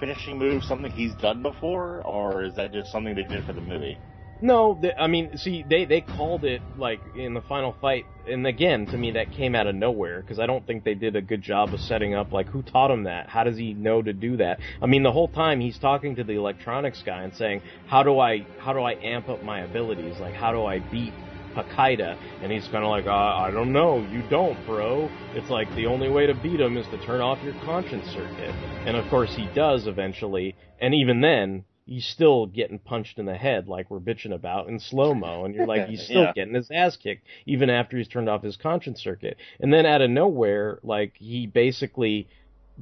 [0.01, 3.61] finishing move something he's done before, or is that just something they did for the
[3.61, 3.99] movie?
[4.43, 8.47] No, they, I mean, see, they they called it like in the final fight, and
[8.47, 11.23] again, to me, that came out of nowhere because I don't think they did a
[11.23, 13.31] good job of setting up like who taught him that.
[13.31, 14.61] How does he know to do that?
[14.83, 18.19] I mean, the whole time he's talking to the electronics guy and saying, "How do
[18.21, 20.19] I how do I amp up my abilities?
[20.21, 21.15] Like, how do I beat
[21.55, 24.07] Hakaider?" And he's kind of like, uh, "I don't know.
[24.13, 25.09] You don't, bro.
[25.35, 28.55] It's like the only way to beat him is to turn off your conscience circuit."
[28.85, 33.35] And of course, he does eventually, and even then he's still getting punched in the
[33.37, 36.33] head like we're bitching about in slow mo, and you're like, he's still Yeah.
[36.35, 39.37] getting his ass kicked even after he's turned off his conscience circuit.
[39.61, 42.27] And then out of nowhere, like he basically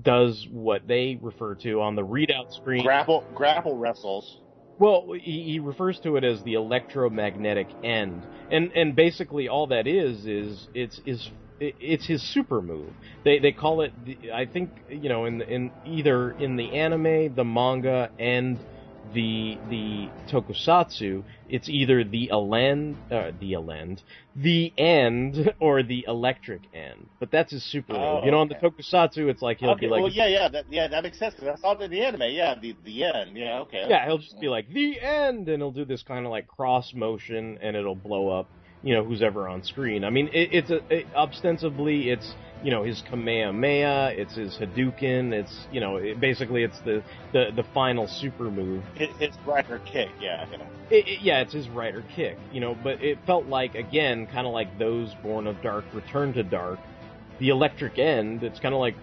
[0.01, 2.82] does what they refer to on the readout screen.
[2.82, 4.39] Grapple, grapple wrestles.
[4.78, 9.86] Well, he, he refers to it as the electromagnetic end, and and basically all that
[9.86, 12.90] is is it's is it's his super move.
[13.24, 13.93] They they call it.
[14.05, 18.59] the- I think you know in in either in the anime, the manga, and
[19.12, 24.02] the the tokusatsu, it's either the elend, uh, the elend,
[24.36, 27.06] the end, or the electric end.
[27.20, 28.24] But that's his super Oh.
[28.24, 30.64] You know, on the tokusatsu, it's like he'll okay, be like, well, yeah, yeah, that,
[30.70, 32.22] yeah, that makes sense saw it in the anime.
[32.31, 33.36] Yeah, the the end.
[33.36, 33.86] Yeah, okay.
[33.89, 36.93] Yeah, he'll just be like the end, and he'll do this kind of like cross
[36.94, 38.48] motion, and it'll blow up,
[38.82, 40.05] you know, who's ever on screen.
[40.05, 42.35] I mean, it, it's a it, ostensibly it's
[42.65, 47.51] you know his Kamehameha, it's his Hadouken, it's you know it, basically it's the, the
[47.55, 48.82] the final super move.
[48.95, 50.09] His, his rider kick.
[50.20, 50.66] Yeah, yeah.
[50.91, 54.47] It, it, yeah, it's his rider kick, you know, but it felt like again, kind
[54.47, 56.78] of like those Born of Dark Return to Dark.
[57.39, 58.95] The electric end, it's kind of like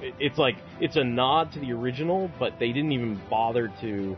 [0.00, 4.16] it's like it's a nod to the original, but they didn't even bother to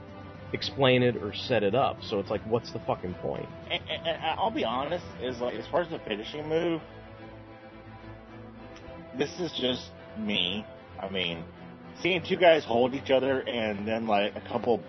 [0.52, 1.98] explain it or set it up.
[2.02, 3.46] So it's like, what's the fucking point?
[3.70, 6.80] And, and, and I'll be honest, is like as far as the finishing move,
[9.18, 10.64] this is just me.
[11.00, 11.44] I mean,
[12.02, 14.82] seeing two guys hold each other and then like a couple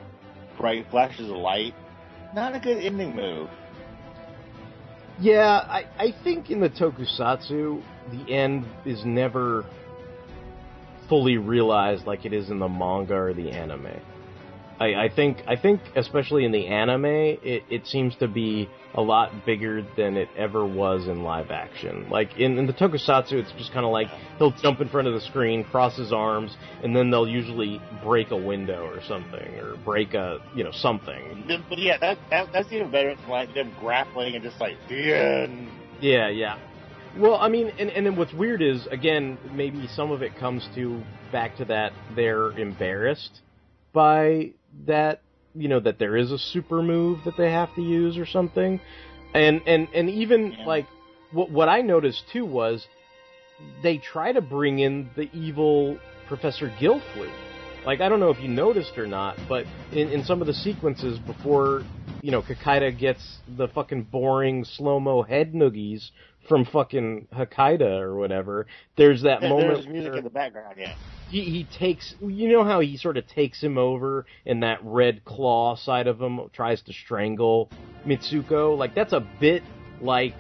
[0.58, 1.74] bright flashes of light,
[2.34, 3.50] not a good ending move.
[5.20, 9.66] Yeah, I, I think in the tokusatsu, the end is never
[11.10, 14.00] fully realized like it is in the manga or the anime.
[14.80, 19.02] I, I think I think especially in the anime, it, it seems to be a
[19.02, 22.10] lot bigger than it ever was in live action.
[22.10, 24.08] Like in, in the tokusatsu, it's just kind of like
[24.38, 28.32] he'll jump in front of the screen, cross his arms, and then they'll usually break
[28.32, 31.44] a window or something, or break a you know something.
[31.68, 35.14] But yeah, that, that that's even better than like them grappling and just like the
[35.14, 35.70] end.
[36.00, 36.58] Yeah, yeah.
[37.18, 40.66] Well, I mean, and and then what's weird is again, maybe some of it comes
[40.76, 41.04] to
[41.34, 43.42] back to that they're embarrassed
[43.92, 44.52] by
[44.86, 45.22] that,
[45.56, 48.80] you know, that there is a super move that they have to use or something,
[49.34, 50.66] and and and even Yeah.
[50.66, 50.86] like
[51.32, 52.88] what what I noticed too was
[53.84, 55.98] they try to bring in the evil
[56.28, 57.34] Professor Gilflute.
[57.86, 60.54] Like I don't know if you noticed or not, but in, in some of the
[60.54, 61.84] sequences before
[62.22, 66.10] you know Kikaider gets the fucking boring slow mo head noogies
[66.48, 68.66] from fucking Hakaider or whatever,
[68.98, 70.76] there's that There- moment There's music where in the background.
[70.80, 70.96] Yeah.
[71.30, 75.24] He, he takes you know how he sort of takes him over and that red
[75.26, 77.70] claw side of him tries to strangle
[78.06, 79.64] Mitsuko like that's a bit
[80.02, 80.36] like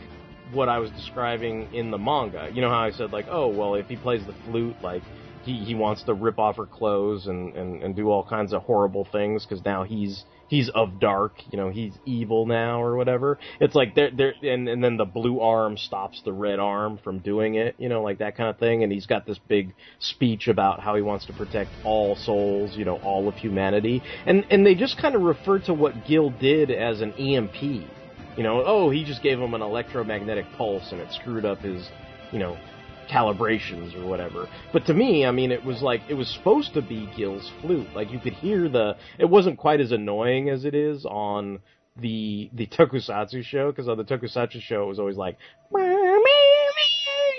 [0.51, 2.49] what I was describing in the manga.
[2.53, 5.03] You know how I said like, oh well, if he plays the flute, like
[5.43, 8.63] he he wants to rip off her clothes and and and do all kinds of
[8.63, 13.39] horrible things because now he's he's of dark, you know, he's evil now or whatever.
[13.61, 17.19] It's like there there and and then the blue arm stops the red arm from
[17.19, 18.83] doing it, you know, like that kind of thing.
[18.83, 22.83] And he's got this big speech about how he wants to protect all souls, you
[22.83, 24.01] know, all of humanity.
[24.25, 27.61] And and they just kind of refer to what Gil did as an EMP.
[28.37, 31.87] You know, oh, he just gave him an electromagnetic pulse and it screwed up his,
[32.31, 32.57] you know,
[33.09, 34.47] calibrations or whatever.
[34.71, 37.87] But to me, I mean, it was like it was supposed to be Gil's flute.
[37.93, 38.95] Like you could hear the.
[39.17, 41.59] It wasn't quite as annoying as it is on
[41.97, 45.37] the the Tokusatsu show because on the Tokusatsu show it was always like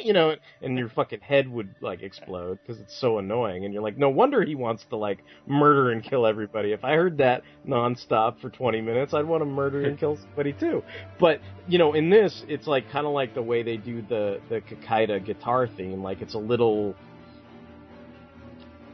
[0.05, 3.65] you know, and your fucking head would like explode because it's so annoying.
[3.65, 6.73] And you're like, no wonder he wants to like murder and kill everybody.
[6.73, 10.53] If I heard that nonstop for 20 minutes, I'd want to murder and kill somebody
[10.53, 10.83] too.
[11.19, 14.41] But you know, in this, it's like kind of like the way they do the
[14.49, 16.03] the Kikaider guitar theme.
[16.03, 16.95] Like it's a little.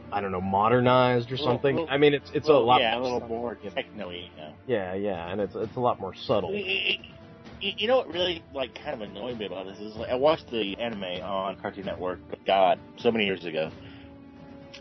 [0.09, 1.75] I don't know, modernized or Little- something.
[1.75, 2.79] little- I mean, it's it's a lot.
[2.79, 4.53] yeah, a more little more techno-y, you know.
[4.65, 6.51] Yeah, yeah, and it's it's a lot more subtle.
[7.61, 10.49] you know what really like kind of annoyed me about this is like I watched
[10.51, 12.19] the anime on Cartoon Network.
[12.45, 13.71] God, so many years ago.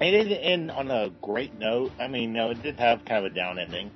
[0.01, 1.91] It didn't end on a great note.
[1.99, 3.91] I mean, no, it did have kind of a down ending,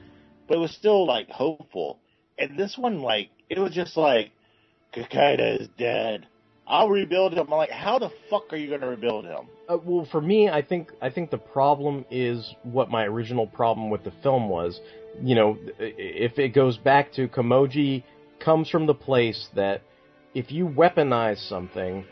[0.49, 1.99] but it was still like hopeful.
[2.39, 4.33] And this one, like, it was just like,
[4.95, 6.27] Kikaider is dead.
[6.67, 7.41] I'll rebuild him.
[7.41, 9.49] I'm like, how the fuck are you going to rebuild him?
[9.69, 13.91] Uh, well, for me, I think I think the problem is what my original problem
[13.91, 14.81] with the film was.
[15.21, 18.05] You know, if it goes back to Komyoji
[18.41, 19.83] comes from the place that
[20.35, 22.05] if you weaponize something,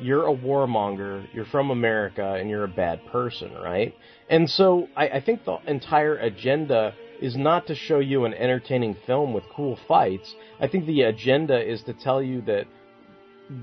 [0.00, 3.94] you're a warmonger, you're from America, and you're a bad person, right?
[4.28, 8.96] And so I, I think the entire agenda is not to show you an entertaining
[9.06, 10.34] film with cool fights.
[10.60, 12.66] I think the agenda is to tell you that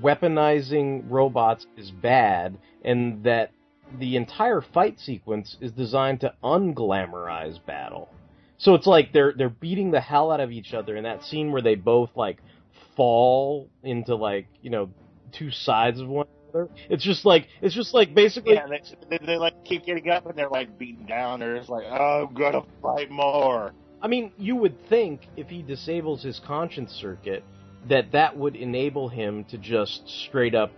[0.00, 3.50] weaponizing robots is bad and that
[3.98, 8.08] the entire fight sequence is designed to unglamorize battle.
[8.62, 11.50] So it's like they're they're beating the hell out of each other in that scene
[11.50, 12.38] where they both like
[12.96, 14.88] fall into like, you know,
[15.32, 16.70] two sides of one another.
[16.88, 20.26] It's just like it's just like basically Yeah, they, they, they like keep getting up
[20.26, 21.40] and they're like beaten down.
[21.40, 23.72] They're just like, oh, I'm gonna fight more.
[24.00, 27.42] I mean, you would think if he disables his conscience circuit
[27.88, 30.70] that that would enable him to just straight up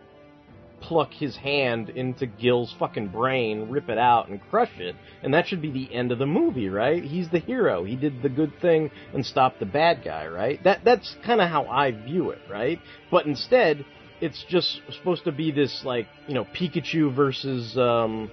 [0.84, 5.46] pluck his hand into Gill's fucking brain, rip it out, and crush it, and that
[5.46, 7.02] should be the end of the movie, right?
[7.02, 7.84] He's the hero.
[7.84, 10.62] He did the good thing and stopped the bad guy, right?
[10.62, 12.78] That that's kind of how I view it, right?
[13.10, 13.84] But instead,
[14.20, 18.30] it's just supposed to be this like you know Pikachu versus um,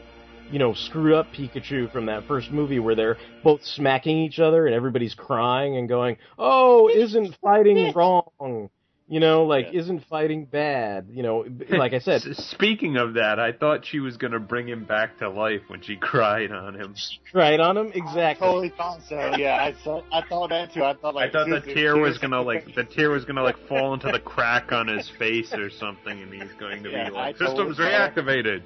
[0.52, 4.66] you know, screwed up Pikachu from that first movie where they're both smacking each other
[4.66, 8.70] and everybody's crying and going, "Oh, isn't fighting wrong?"
[9.12, 9.82] You know, like Yeah.
[9.82, 11.08] isn't fighting bad?
[11.12, 14.86] You know, like I said, Speaking of that, I thought she was gonna bring him
[14.86, 16.96] back to life when she cried on him.
[17.34, 18.48] right on him exactly.
[18.48, 19.36] Totally thought so.
[19.36, 20.02] Yeah, I saw.
[20.14, 20.86] I thought that too.
[20.86, 23.58] I thought like I thought the tear was gonna like the tear was gonna like
[23.68, 27.12] fall into the crack on his face or something, and he's going to Yeah, be
[27.16, 28.16] like, I "Systems saw that.
[28.16, 28.62] reactivated."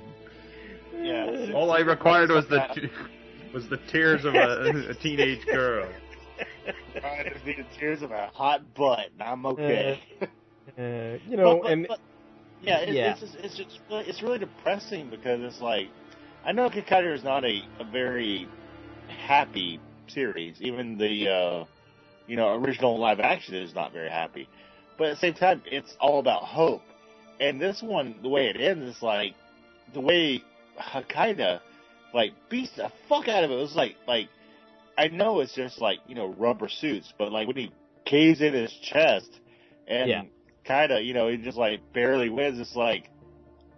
[1.02, 1.54] Yeah.
[1.56, 2.90] All I required was the t-
[3.52, 5.90] was the tears of a, a teenage girl.
[7.04, 9.10] I just need the tears of a hot butt.
[9.14, 10.00] and I'm okay.
[10.22, 10.82] Uh,
[11.30, 12.00] you know, But- but- and but-
[12.62, 13.12] yeah, it, yeah.
[13.12, 15.88] it's just, it's just really, it's really depressing because it's like
[16.46, 18.48] I know Kikaider is not a, a very
[19.08, 20.62] happy series.
[20.62, 21.66] Even the uh,
[22.28, 24.48] you know original live action is not very happy,
[24.98, 26.82] but at the same time, it's all about hope.
[27.40, 29.36] And this one, the way it ends, is like
[29.94, 30.42] the way
[30.80, 31.60] Hakaider
[32.14, 33.54] like beats the fuck out of it.
[33.56, 34.30] It was like like
[34.98, 37.72] I know it's just like you know rubber suits, but like when he
[38.06, 39.30] caves in his chest
[39.88, 40.24] and Yeah.
[40.66, 42.60] kind of you know he just like barely wins.
[42.60, 43.10] It's like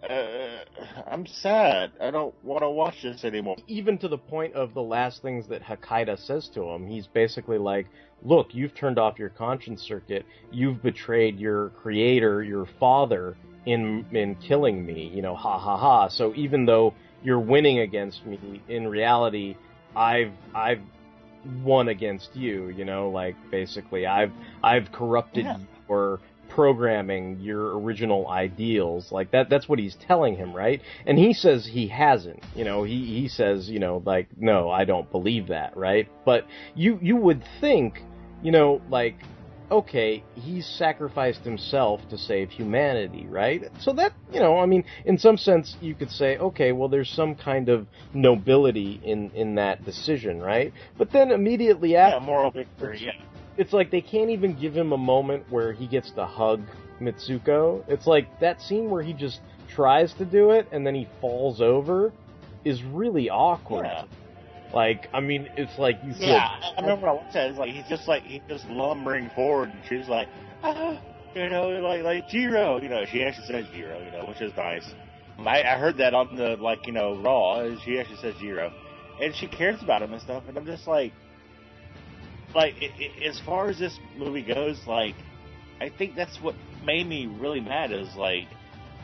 [0.07, 0.59] uh,
[1.07, 1.91] I'm sad.
[1.99, 3.57] I don't want to watch this anymore.
[3.67, 7.57] even to the point of the last things that Hakaider says to him, he's basically
[7.57, 7.87] like,
[8.23, 10.25] "Look, you've turned off your conscience circuit.
[10.51, 15.11] You've betrayed your creator, your father, in in killing me.
[15.13, 16.07] You know, ha ha ha.
[16.09, 19.55] So even though you're winning against me, in reality,
[19.95, 20.81] I've I've
[21.63, 22.69] won against you.
[22.69, 24.31] You know, like basically, I've
[24.63, 25.57] I've corrupted Yeah.
[25.89, 26.19] your
[26.49, 29.11] programming, your original ideals.
[29.11, 29.49] Like that.
[29.49, 30.81] That's what he's telling him, right?
[31.05, 32.43] And he says he hasn't.
[32.55, 36.09] You know, he he says, you know, like no, I don't believe that, right?
[36.25, 36.45] But
[36.75, 38.01] you you would think,
[38.41, 39.15] you know, like
[39.69, 43.69] okay, he's sacrificed himself to save humanity, right?
[43.79, 47.09] So that, you know, I mean, in some sense you could say, okay, well there's
[47.09, 50.73] some kind of nobility in in that decision, right?
[50.97, 52.99] But then immediately Yeah, after moral victory.
[53.01, 53.11] Yeah,
[53.57, 56.61] it's like they can't even give him a moment where he gets to hug
[57.01, 57.83] Mitsuko.
[57.87, 61.61] It's like that scene where he just tries to do it and then he falls
[61.61, 62.13] over
[62.63, 63.85] is really awkward.
[63.85, 64.05] Yeah.
[64.73, 66.27] Like, I mean, it's like you said.
[66.27, 67.49] Yeah, I remember I watched that.
[67.49, 70.27] It's like he's just like he's just lumbering forward, and she's like,
[70.63, 70.99] ah,
[71.33, 72.81] you know, like like Jiro.
[72.81, 74.85] You know, she actually says Jiro, you know, which is nice.
[75.39, 77.61] I, I heard that on the like you know Raw.
[77.61, 78.73] and She actually says Jiro,
[79.21, 80.43] and she cares about him and stuff.
[80.47, 81.13] And I'm just like,
[82.53, 85.15] like i i as far as this movie goes, like
[85.79, 88.47] I think that's what made me really mad is like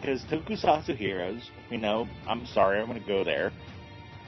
[0.02, 3.53] because Tokusatsu heroes, you know, I'm sorry, I'm to go there.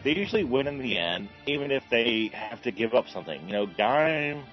[0.06, 3.42] They usually win in the end, even if they have to give up something.
[3.48, 4.44] You know, Gaim,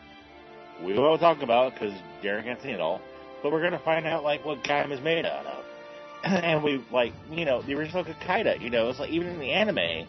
[0.82, 1.92] we won't talk about because
[2.22, 3.02] Derek hasn't seen it all,
[3.42, 5.64] but we're going to find out like what Gaim is made out of.
[6.24, 8.62] and we like, you know, the original Kikaider.
[8.62, 10.08] You know, it's like even in the anime,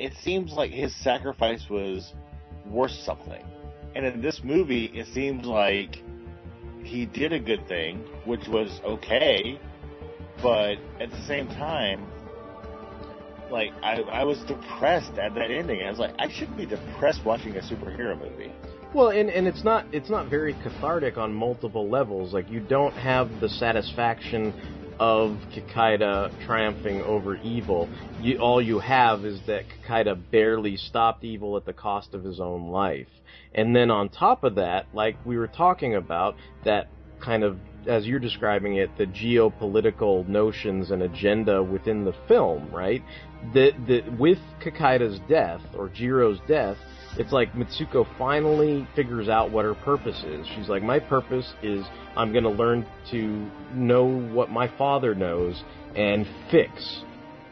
[0.00, 2.12] it seems like his sacrifice was
[2.66, 3.44] worth something.
[3.94, 6.02] And in this movie, it seems like
[6.82, 9.60] he did a good thing, which was okay,
[10.42, 12.04] but at the same time,
[13.52, 15.82] like I, I was depressed at that ending.
[15.82, 18.52] I was like, I shouldn't be depressed watching a superhero movie.
[18.94, 22.34] Well, and and it's not it's not very cathartic on multiple levels.
[22.34, 24.52] Like you don't have the satisfaction
[24.98, 27.88] of Kikaider triumphing over evil.
[28.20, 32.38] You, all you have is that Kikaider barely stopped evil at the cost of his
[32.40, 33.08] own life.
[33.54, 36.88] And then on top of that, like we were talking about, that
[37.20, 37.56] kind of
[37.86, 43.02] as you're describing it, the geopolitical notions and agenda within the film, right?
[43.54, 46.76] The, the, with Kikaider's death, or Jiro's death,
[47.18, 50.46] it's like Mitsuko finally figures out what her purpose is.
[50.56, 51.84] She's like, my purpose is
[52.16, 55.62] I'm going to learn to know what my father knows
[55.94, 57.02] and fix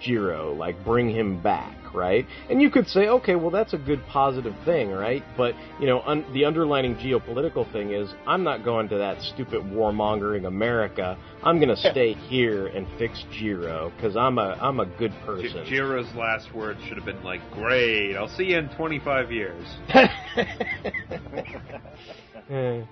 [0.00, 2.26] Jiro, like bring him back, right?
[2.48, 5.22] And you could say, okay, well that's a good positive thing, right?
[5.36, 9.62] But you know, un- the underlining geopolitical thing is, I'm not going to that stupid
[9.62, 11.18] warmongering America.
[11.42, 15.64] I'm going to stay here and fix Jiro because I'm a I'm a good person.
[15.66, 19.64] J- Jiro's last words should have been like, "Great, I'll see you in 25 years."
[22.50, 22.82] Eh.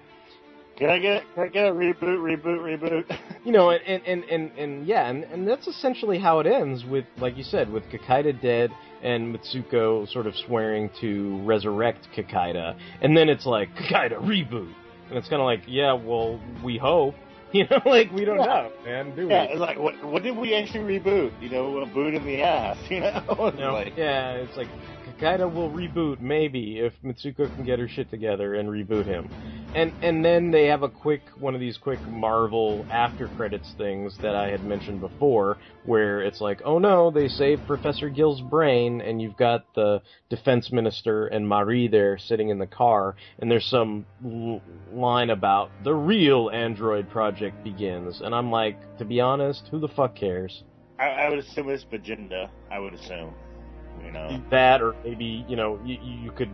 [0.79, 3.19] Can I get can I get a reboot, reboot, reboot?
[3.45, 7.05] you know, and and and and, yeah, and, and that's essentially how it ends with,
[7.19, 8.71] like you said, with Kikaider dead
[9.03, 14.73] and Mitsuko sort of swearing to resurrect Kikaider, and then it's like Kikaider reboot,
[15.09, 17.15] and it's kind of like, yeah, well, we hope,
[17.53, 18.45] you know, like we don't Yeah.
[18.45, 19.33] know, man, do we?
[19.33, 21.33] yeah, it's like what what did we actually reboot?
[21.43, 22.77] You know, a boot in the ass.
[22.89, 24.69] You know, It's know, like, yeah, it's like
[25.09, 29.29] Kikaider will reboot maybe if Mitsuko can get her shit together and reboot him.
[29.75, 34.17] And and then they have a quick one of these quick Marvel after credits things
[34.23, 39.03] that I had mentioned before where it's like, "Oh no, they saved Professor Gill's brain
[39.03, 43.67] and you've got the defense minister and Marie there sitting in the car and there's
[43.67, 44.63] some l-
[44.93, 49.89] line about the real android project begins." And I'm like, to be honest, who the
[49.89, 50.65] fuck cares?
[50.99, 52.49] I, I would assume it's Bijinder.
[52.71, 53.35] I would assume.
[54.09, 54.43] You know.
[54.51, 56.51] that or maybe you know you, you could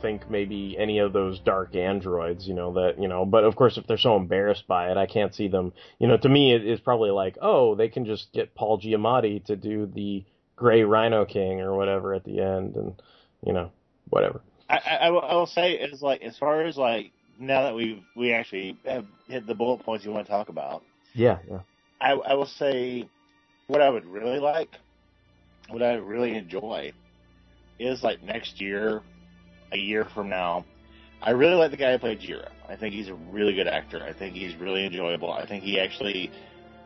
[0.00, 3.76] think maybe any of those dark androids you know that you know but of course
[3.76, 6.64] if they're so embarrassed by it i can't see them you know to me it,
[6.64, 10.24] it's probably like oh they can just get paul giamatti to do the
[10.54, 13.02] gray rhino king or whatever at the end and
[13.44, 13.72] you know
[14.10, 18.00] whatever I, I, I, will, say is like as far as like now that we've
[18.14, 20.84] we actually have hit the bullet points you want to talk about,
[21.14, 21.58] yeah yeah
[22.00, 23.08] I, I will say
[23.66, 24.76] what I would really like,
[25.70, 26.92] what I really enjoy,
[27.78, 29.02] is like next year,
[29.72, 30.64] a year from now.
[31.20, 32.48] I really like the guy who played Jiro.
[32.68, 34.02] I think he's a really good actor.
[34.02, 35.32] I think he's really enjoyable.
[35.32, 36.30] I think he actually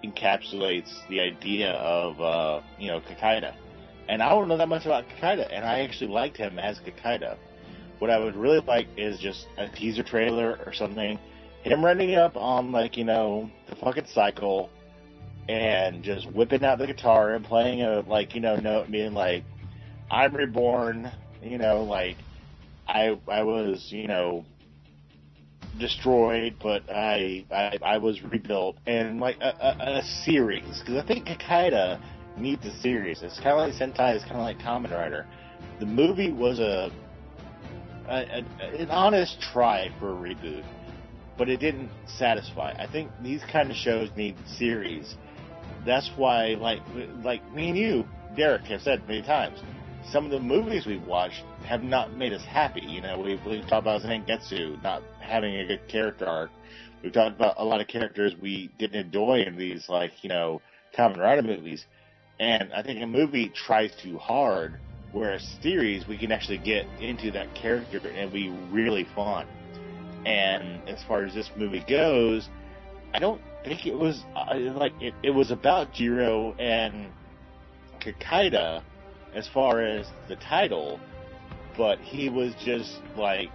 [0.05, 3.55] encapsulates the idea of uh, you know Kikaider.
[4.09, 7.37] And I don't know that much about Kikaider, and I actually liked him as Kikaider.
[7.99, 11.19] What I would really like is just a teaser trailer or something.
[11.63, 14.71] Him running up on like you know the fucking cycle,
[15.49, 19.45] and just whipping out the guitar and playing a like you know note, being like,
[20.11, 21.11] "I'm reborn,"
[21.43, 22.17] you know, like
[22.87, 24.45] I I was you know
[25.79, 31.07] destroyed, but I I, I was rebuilt, and like a, a, a series because I
[31.07, 32.01] think Kikaider
[32.39, 33.23] needs a series.
[33.23, 34.15] It's kind of like Sentai.
[34.15, 35.27] It's kind of like Kamen Rider.
[35.81, 36.91] The movie was a,
[38.09, 40.65] a, a an honest try for a reboot,
[41.39, 42.75] but it didn't satisfy.
[42.79, 45.17] I think these kind of shows need series.
[45.87, 46.81] That's why, like
[47.23, 48.05] like me and you,
[48.37, 49.63] Derek, have said many times,
[50.11, 52.83] some of the movies we've watched have not made us happy.
[52.83, 56.51] You know, we've, we've talked about Zangetsu not having a good character arc.
[57.03, 60.61] We've talked about a lot of characters we didn't enjoy in these, like, you know,
[60.97, 61.87] Kamen Rider movies.
[62.39, 64.79] And I think a movie tries too hard,
[65.13, 69.47] whereas series, we can actually get into that character and be really fun.
[70.25, 72.49] And as far as this movie goes,
[73.15, 77.09] I don't think it was uh, like it, it was about Jiro and
[78.01, 78.83] Kikaider
[79.35, 81.01] as far as the title,
[81.77, 83.51] but he was just like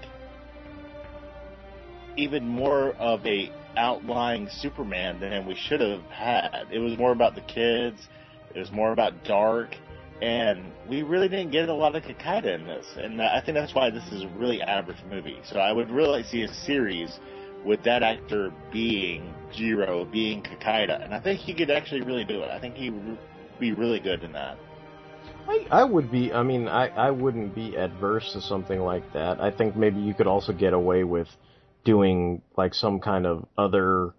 [2.18, 6.68] even more of a outlying Superman than we should have had.
[6.72, 8.10] It was more about the kids.
[8.54, 9.78] It was more about dark,
[10.22, 12.86] and we really didn't get a lot of Kikaider in this.
[12.98, 15.40] And I think that's why this is a really average movie.
[15.46, 17.18] So I would really like to see a series
[17.66, 22.42] with that actor being Jiro, being Kikaider, and I think he could actually really do
[22.42, 22.50] it.
[22.50, 23.18] I think he would
[23.60, 24.58] be really good in that.
[25.48, 26.32] I, I would be.
[26.34, 29.42] I mean, I I wouldn't be adverse to something like that.
[29.42, 31.28] I think maybe you could also get away with
[31.84, 34.14] doing like some kind of other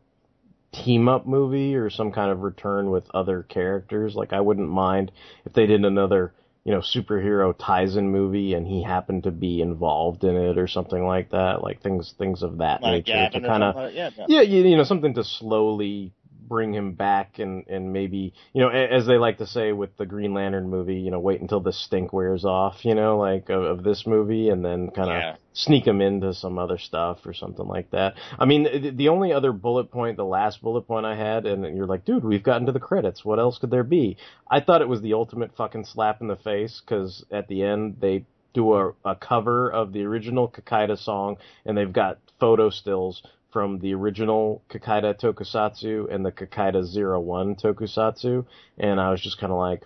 [0.72, 4.14] team up movie or some kind of return with other characters.
[4.14, 5.12] Like I wouldn't mind
[5.44, 6.32] if they did another,
[6.64, 11.04] you know, superhero Taisen movie and he happened to be involved in it or something
[11.04, 11.62] like that.
[11.62, 14.76] Like things things of that Like nature Gavin to kind of yeah, yeah, you, you
[14.76, 16.12] know, something to slowly
[16.48, 20.06] bring him back and and maybe you know as they like to say with the
[20.06, 23.62] Green Lantern movie, you know, wait until the stink wears off, you know, like of,
[23.62, 25.36] of this movie, and then kind of Yeah.
[25.54, 28.14] sneak him into some other stuff or something like that.
[28.38, 31.76] I mean, the, the only other bullet point, the last bullet point I had, and
[31.76, 33.24] you're like, dude, we've gotten to the credits.
[33.24, 34.16] What else could there be?
[34.50, 37.96] I thought it was the ultimate fucking slap in the face because at the end
[38.00, 38.24] they
[38.54, 43.22] do a, a cover of the original Kikaider song, and they've got photo stills
[43.52, 48.44] from the original Kikaider Tokusatsu and the Kikaider Zero One Tokusatsu,
[48.78, 49.82] and I was just kind of like,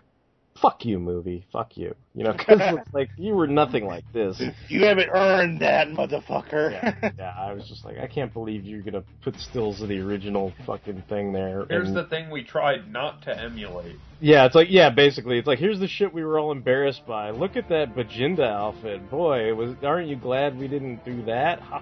[0.61, 4.41] "Fuck you, movie, fuck you," you know, because it's like you were nothing like this.
[4.69, 6.71] You haven't earned that, motherfucker.
[6.71, 9.99] Yeah, yeah, I was just like, I can't believe you're gonna put stills of the
[9.99, 11.67] original fucking thing there.
[11.69, 13.97] Here's and- the thing we tried not to emulate.
[14.21, 17.31] Yeah, it's like yeah, basically, it's like here's the shit we were all embarrassed by.
[17.31, 19.53] Look at that Bijinder outfit, boy.
[19.55, 21.61] Was aren't you glad we didn't do that?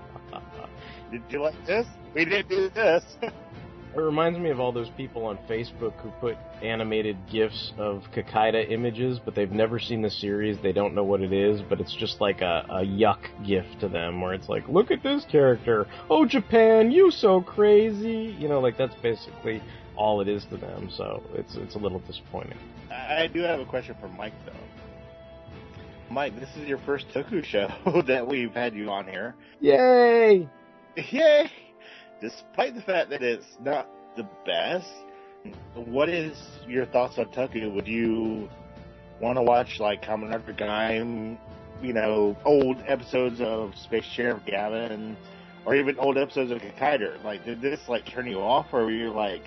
[1.15, 1.87] Did you like this?
[2.13, 3.05] We didn't do this.
[3.97, 8.69] It reminds me of all those people on Facebook who put animated GIFs of Kikaider
[8.69, 10.59] images, but they've never seen the series.
[10.61, 13.89] They don't know what it is, but it's just like a, a yuck GIF to
[13.89, 15.87] them, where it's like, look at this character.
[16.11, 18.35] Oh, Japan, you so crazy.
[18.37, 19.63] You know, like that's basically
[19.95, 20.91] all it is to them.
[20.91, 22.59] So it's it's a little disappointing.
[22.91, 24.53] I I do have a question for Mike though.
[26.11, 27.69] Mike, this is your first Toku show
[28.09, 29.37] that we've had you on here.
[29.61, 30.49] Yay!
[30.97, 31.51] Yay!
[32.21, 34.89] Despite the fact that it's not the best,
[35.75, 36.37] what is
[36.69, 37.75] your thoughts on Toku?
[37.75, 38.49] Would you
[39.21, 41.37] want to watch like Kamen Rider Gaim,
[41.83, 45.17] you know, old episodes of Space Sheriff Gavan,
[45.67, 47.23] or even old episodes of Kikaider?
[47.25, 49.43] Like, did this like turn you off, or were you like,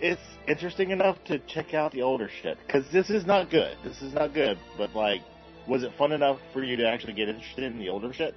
[0.00, 2.58] it's interesting enough to check out the older shit?
[2.66, 3.76] Because this is not good.
[3.82, 4.58] This is not good.
[4.76, 5.22] But like,
[5.66, 8.34] was it fun enough for you to actually get interested in the older shit?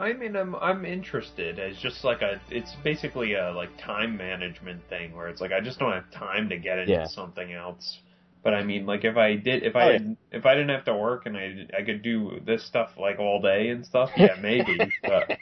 [0.00, 1.60] I mean, I'm I'm interested.
[1.60, 5.60] It's just like a, it's basically a like time management thing where it's like I
[5.60, 7.06] just don't have time to get into Yeah.
[7.06, 8.00] something else.
[8.42, 9.98] But I mean, like if I did, if Oh, I yeah.
[10.32, 13.40] if I didn't have to work and I I could do this stuff like all
[13.40, 14.92] day and stuff, yeah, maybe.
[15.06, 15.34] but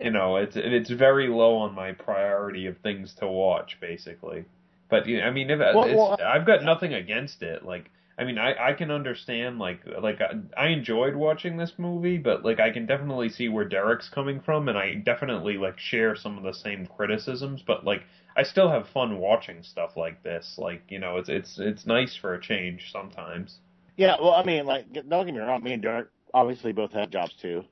[0.00, 4.46] you know, it's it's very low on my priority of things to watch, basically.
[4.90, 7.64] But you know, I mean, if Well, it's, well, I've got nothing against it.
[7.64, 12.18] Like, I mean, I I can understand like like I, I enjoyed watching this movie,
[12.18, 16.16] but like I can definitely see where Derek's coming from, and I definitely like share
[16.16, 17.62] some of the same criticisms.
[17.64, 18.02] But like,
[18.36, 20.56] I still have fun watching stuff like this.
[20.58, 23.58] Like, you know, it's it's it's nice for a change sometimes.
[23.96, 25.62] Yeah, well, I mean, like, don't get me wrong.
[25.62, 27.64] Me and Derek obviously both have jobs too,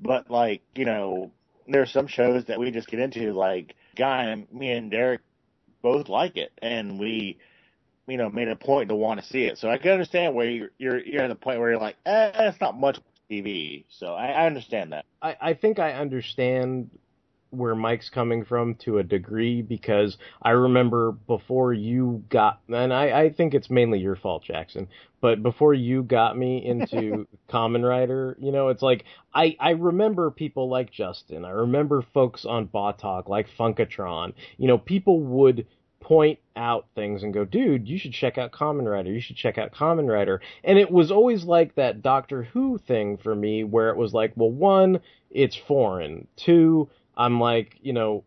[0.00, 1.30] but like, you know,
[1.68, 3.32] there are some shows that we just get into.
[3.32, 5.20] Like, Guy, me and Derek
[5.80, 7.38] both like it, and we,
[8.12, 9.56] you know, made a point to want to see it.
[9.56, 12.30] So I can understand where you're you're, you're at the point where you're like, eh,
[12.34, 12.98] it's not much
[13.30, 13.84] TV.
[13.88, 15.06] So I, I understand that.
[15.22, 16.90] I, I think I understand
[17.48, 23.20] where Mike's coming from to a degree because I remember before you got, and I,
[23.22, 24.88] I think it's mainly your fault, Jackson,
[25.20, 30.30] but before you got me into Kamen Rider, you know, it's like, I, I remember
[30.30, 31.44] people like Justin.
[31.46, 34.34] I remember folks on Bot Talk like Funkatron.
[34.58, 35.66] You know, people would
[36.02, 39.10] point out things and go, dude, you should check out Kamen Rider.
[39.12, 40.40] You should check out Kamen Rider.
[40.64, 44.32] And it was always like that Doctor Who thing for me where it was like,
[44.36, 45.00] well, one,
[45.30, 46.26] it's foreign.
[46.36, 48.24] Two, I'm like, you know,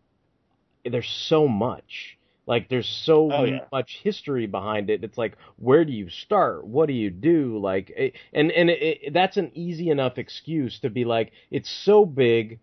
[0.84, 2.18] there's so much.
[2.46, 3.64] Like there's so Oh, yeah.
[3.72, 5.02] much history behind it.
[5.02, 6.64] It's like, where do you start?
[6.66, 7.58] What do you do?
[7.58, 11.68] Like, it, and and it, it, that's an easy enough excuse to be like, it's
[11.70, 12.60] so big.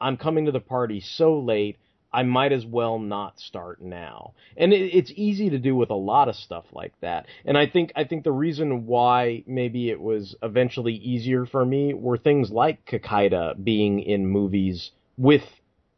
[0.00, 1.76] I'm coming to the party so late.
[2.12, 4.32] I might as well not start now.
[4.56, 7.26] And it, it's easy to do with a lot of stuff like that.
[7.44, 11.94] And I think I think the reason why maybe it was eventually easier for me
[11.94, 15.42] were things like Kikaider being in movies with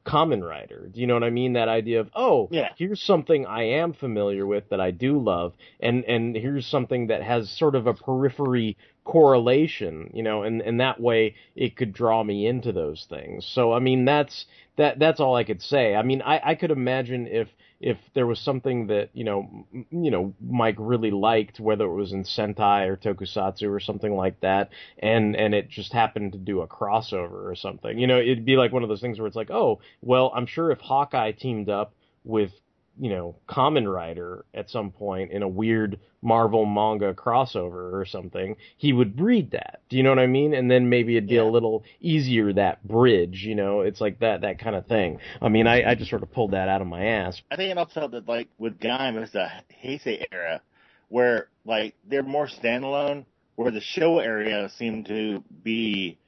[0.07, 0.89] Kamen Rider.
[0.93, 1.53] Do you know what I mean?
[1.53, 2.71] That idea of oh, Yeah.
[2.79, 7.23] here's something I am familiar with that I do love, and and here's something that
[7.23, 8.79] has sort of a periphery
[9.09, 13.47] correlation, you know, and and that way it could draw me into those things.
[13.55, 14.45] So I mean that's
[14.77, 15.95] that that's all I could say.
[15.95, 17.49] I mean I I could imagine if
[17.81, 22.13] if there was something that you know you know Mike really liked, whether it was
[22.13, 24.69] in Sentai or Tokusatsu or something like that,
[24.99, 28.57] and and it just happened to do a crossover or something, you know, it'd be
[28.57, 31.71] like one of those things where it's like, oh, well, I'm sure if Hawkeye teamed
[31.71, 31.95] up
[32.25, 32.53] with
[32.99, 38.57] you know Kamen Rider at some point in a weird Marvel manga crossover or something,
[38.77, 39.81] he would read that.
[39.89, 40.53] Do you know what I mean?
[40.53, 41.43] And then maybe it'd be Yeah.
[41.43, 45.19] a little easier that bridge, you know, it's like that that kind of thing.
[45.41, 47.41] I mean, I, I just sort of pulled that out of my ass.
[47.51, 49.49] I think it also that like with Gaim it's the
[49.85, 50.61] Heisei era
[51.09, 56.19] where like they're more standalone, where the Showa era seemed to be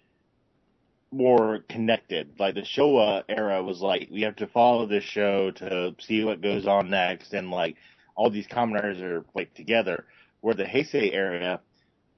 [1.13, 2.39] more connected.
[2.39, 6.41] Like the Showa era was like we have to follow this show to see what
[6.41, 7.77] goes on next, and like
[8.15, 10.07] all these Kamen Riders are like together.
[10.41, 11.61] Where the Heisei era,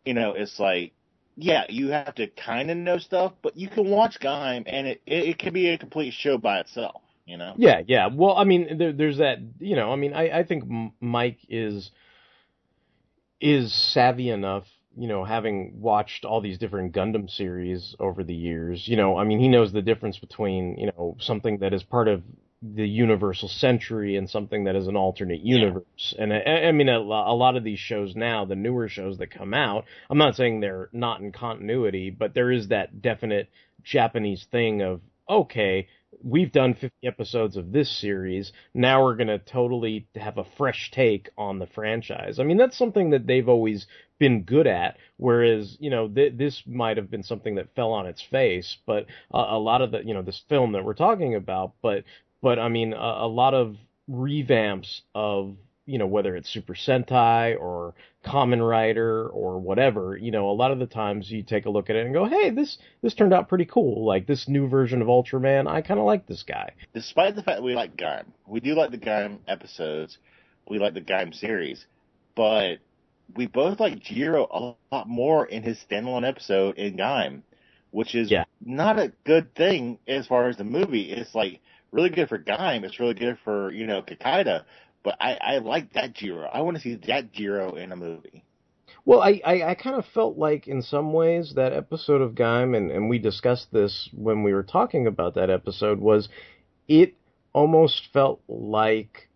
[0.04, 0.92] you know, it's like
[1.36, 5.02] yeah, you have to kind of know stuff, but you can watch Gaim, and it,
[5.06, 7.02] it it can be a complete show by itself.
[7.24, 7.54] You know.
[7.56, 8.08] Yeah, yeah.
[8.12, 9.38] Well, I mean, there, there's that.
[9.58, 10.64] You know, I mean, I, I think
[11.00, 11.90] Mike is
[13.40, 14.64] is savvy enough.
[14.96, 19.24] You know, having watched all these different Gundam series over the years, you know, I
[19.24, 22.22] mean, he knows the difference between you know something that is part of
[22.62, 26.14] the universal century and something that is an alternate universe.
[26.16, 29.32] And I, I mean, a, a lot of these shows now, the newer shows that
[29.32, 33.48] come out, I'm not saying they're not in continuity, but there is that definite
[33.82, 35.88] Japanese thing of okay,
[36.22, 38.52] we've done 50 episodes of this series.
[38.74, 42.38] Now we're going to totally have a fresh take on the franchise.
[42.38, 43.86] I mean, that's something that they've always
[44.18, 44.98] been good at.
[45.16, 49.06] Whereas, you know, th- this might have been something that fell on its face, but
[49.32, 52.04] a, a lot of the, you know, this film that we're talking about, but,
[52.40, 53.76] but I mean, a, a lot of
[54.10, 55.56] revamps of,
[55.86, 57.94] you know, whether it's Super Sentai or
[58.24, 61.90] Kamen Rider or whatever, you know, a lot of the times you take a look
[61.90, 64.04] at it and go, hey, this, this turned out pretty cool.
[64.06, 66.70] Like this new version of Ultraman, I kind of like this guy.
[66.94, 70.18] despite the fact that we like Gaim, we do like the Gaim episodes,
[70.68, 71.84] we like the Gaim series,
[72.36, 72.76] but
[73.34, 74.44] we both like Jiro
[74.90, 77.42] a lot more in his standalone episode in Gaim,
[77.90, 78.44] which is Yeah.
[78.64, 81.10] not a good thing as far as the movie.
[81.10, 81.60] It's like
[81.90, 84.62] really good for Gaim, it's really good for, you know, Kikaider,
[85.02, 86.48] but I, I like that Jiro.
[86.48, 88.44] I want to see that Jiro in a movie.
[89.04, 92.76] Well, I, I, I kind of felt like in some ways that episode of Gaim,
[92.76, 96.28] and, and we discussed this when we were talking about that episode, was
[96.86, 97.14] it
[97.52, 99.28] almost felt like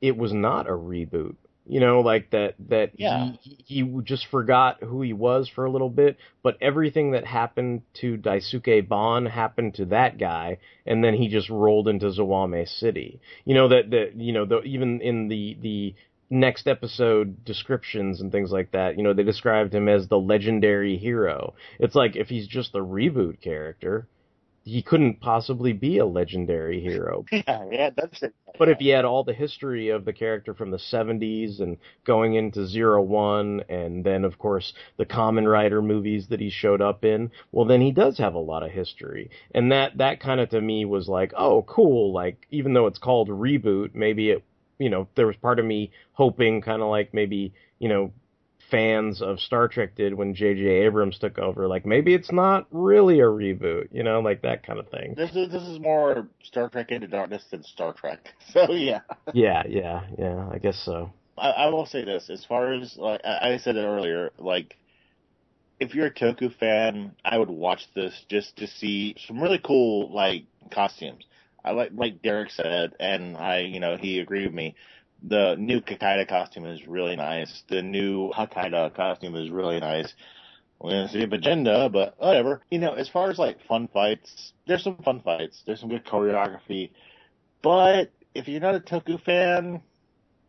[0.00, 1.36] it was not a reboot.
[1.66, 3.32] You know, like that that Yeah.
[3.40, 7.82] he, he just forgot who he was for a little bit, but everything that happened
[8.00, 13.20] to Daisuke Ban happened to that guy, and then he just rolled into Zawame City.
[13.44, 15.94] You know that that you know the, even in the the
[16.30, 20.96] next episode descriptions and things like that, you know, they described him as the legendary
[20.96, 21.52] hero.
[21.78, 24.08] It's like if he's just a reboot character,
[24.64, 27.24] he couldn't possibly be a legendary hero.
[27.32, 28.34] Yeah, yeah, that's it.
[28.58, 32.34] But if he had all the history of the character from the 70s and going
[32.34, 37.04] into Zero One, and then of course the Kamen Rider movies that he showed up
[37.04, 39.30] in, well then he does have a lot of history.
[39.54, 42.98] And that that kind of to me was like, oh cool, like even though it's
[42.98, 44.44] called reboot, maybe it
[44.78, 48.12] you know, there was part of me hoping kind of like maybe, you know,
[48.72, 50.64] fans of Star Trek did when J.J.
[50.64, 51.68] Abrams took over.
[51.68, 55.14] Like maybe it's not really a reboot, you know, like that kind of thing.
[55.14, 58.30] This is this is more Star Trek Into Darkness than Star Trek.
[58.52, 59.00] So yeah.
[59.32, 61.12] Yeah, yeah, yeah, I guess so.
[61.38, 64.76] I, I will say this: as far as like I I said it earlier, like
[65.80, 70.12] if you're a Toku fan, I would watch this just to see some really cool
[70.12, 71.24] like costumes.
[71.64, 74.74] I like like Derek said, and I you know he agreed with me.
[75.24, 77.62] The new Kikaider costume is really nice.
[77.68, 80.12] The new Hakaider costume is really nice.
[80.80, 82.62] We're gonna see Magenda, but whatever.
[82.70, 85.62] You know, as far as like fun fights, there's some fun fights.
[85.64, 86.90] There's some good choreography.
[87.62, 89.80] But if you're not a Toku fan,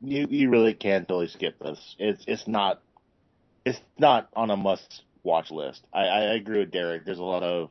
[0.01, 1.95] you you really can't totally skip this.
[1.99, 2.81] It's it's not
[3.65, 5.85] it's not on a must watch list.
[5.93, 7.05] I, I agree with Derek.
[7.05, 7.69] There's a lot of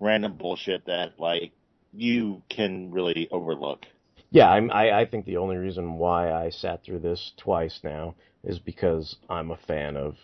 [0.00, 1.52] random bullshit that like
[1.92, 3.86] you can really overlook.
[4.30, 8.14] Yeah, I'm, I I think the only reason why I sat through this twice now
[8.44, 10.16] is because I'm a fan of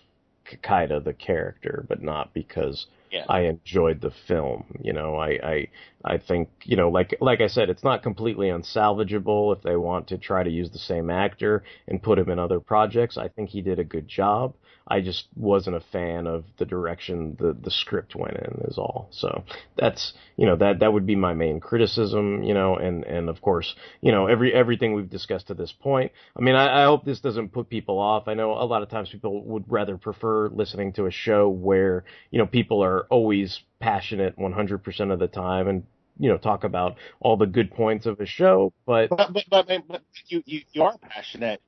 [0.44, 3.26] Kikaider the character, but not because Yeah.
[3.28, 4.78] I enjoyed the film.
[4.80, 5.68] You know, I, I
[6.04, 10.06] I think you know, like like I said, it's not completely unsalvageable if they want
[10.08, 13.16] to try to use the same actor and put him in other projects.
[13.18, 14.54] I think he did a good job.
[14.89, 19.08] I just wasn't a fan of the direction the the script went in is all.
[19.10, 19.44] So
[19.76, 22.42] that's you know that that would be my main criticism.
[22.42, 26.12] You know, and and of course you know every everything we've discussed to this point.
[26.36, 28.28] I mean, I, I hope this doesn't put people off.
[28.28, 32.05] I know a lot of times people would rather prefer listening to a show where
[32.31, 35.84] you know people are always passionate 100% of the time and
[36.18, 39.66] you know talk about all the good points of a show but But but but,
[39.89, 41.60] but you, you you are passionate.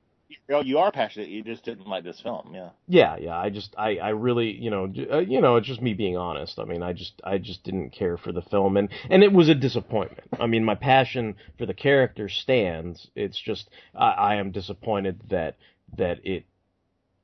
[0.47, 1.29] You, are passionate.
[1.29, 2.51] You just didn't like this film.
[2.53, 2.69] Yeah.
[2.87, 5.93] yeah yeah i just i i really you know uh, you know it's just me
[5.93, 9.23] being honest i mean i just i just didn't care for the film and and
[9.23, 14.09] it was a disappointment i mean my passion for the character stands it's just i,
[14.11, 15.57] I am disappointed that
[15.97, 16.45] that it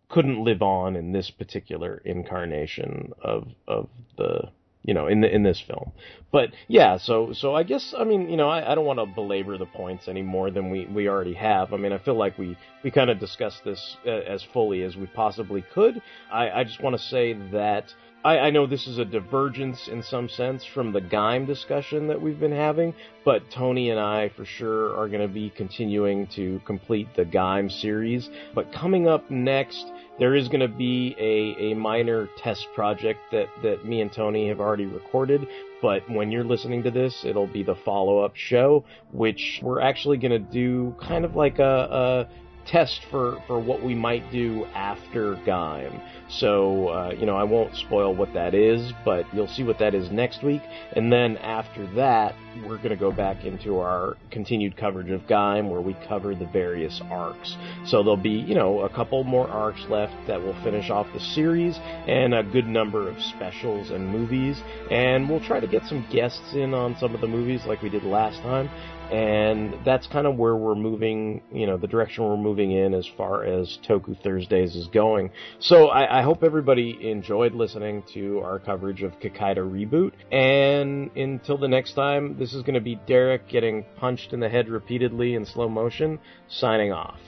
[0.10, 4.50] couldn't live on in this particular incarnation of of the
[4.86, 5.92] you know in the in this film.
[6.32, 9.06] But yeah so so i guess i mean you know i, I don't want to
[9.06, 11.74] belabor the points any more than we we already have.
[11.74, 14.96] I mean i feel like we we kind of discussed this uh, as fully as
[14.96, 16.02] we possibly could.
[16.32, 17.94] I i just want to say that
[18.26, 22.20] I, I know this is a divergence in some sense from the Gaim discussion that
[22.20, 26.60] we've been having, but Tony and I for sure are going to be continuing to
[26.66, 28.32] complete the Gaim series.
[28.56, 33.46] But coming up next, there is going to be a, a minor test project that,
[33.62, 35.48] that me and Tony have already recorded.
[35.80, 40.18] But when you're listening to this, it'll be the follow up show, which we're actually
[40.18, 44.66] going to do kind of like a, a test for, for what we might do
[44.74, 46.02] after Gaim.
[46.30, 49.94] So, uh, you know, I won't spoil what that is, but you'll see what that
[49.94, 50.62] is next week.
[50.94, 55.70] And then after that, we're going to go back into our continued coverage of Gaim
[55.70, 57.56] where we cover the various arcs.
[57.86, 61.20] So there'll be, you know, a couple more arcs left that will finish off the
[61.20, 61.78] series
[62.08, 64.62] and a good number of specials and movies.
[64.90, 67.90] And we'll try to get some guests in on some of the movies like we
[67.90, 68.70] did last time
[69.12, 73.08] and that's kind of where we're moving, you know, the direction we're moving in as
[73.18, 75.32] far as Toku Thursdays is going.
[75.60, 81.58] So I, I hope everybody enjoyed listening to our coverage of Kikaider Reboot, and until
[81.58, 85.36] the next time, this is going to be Derek getting punched in the head repeatedly
[85.36, 87.20] in slow motion, signing off.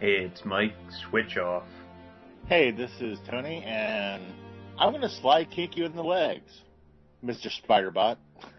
[0.00, 0.74] Hey, it's Mike.
[1.08, 1.64] Switch off.
[2.46, 4.22] Hey, this is Tony, and
[4.76, 6.50] I'm gonna slide kick you in the legs,
[7.22, 8.16] Mister Spiderbot.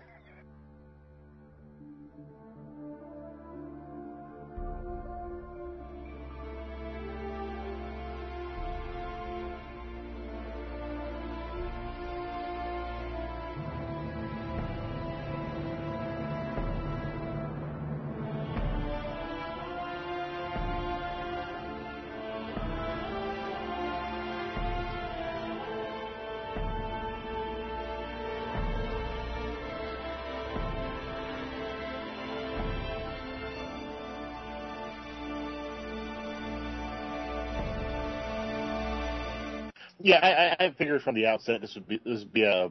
[40.04, 42.70] Yeah, I, I I figured from the outset this would be this would be a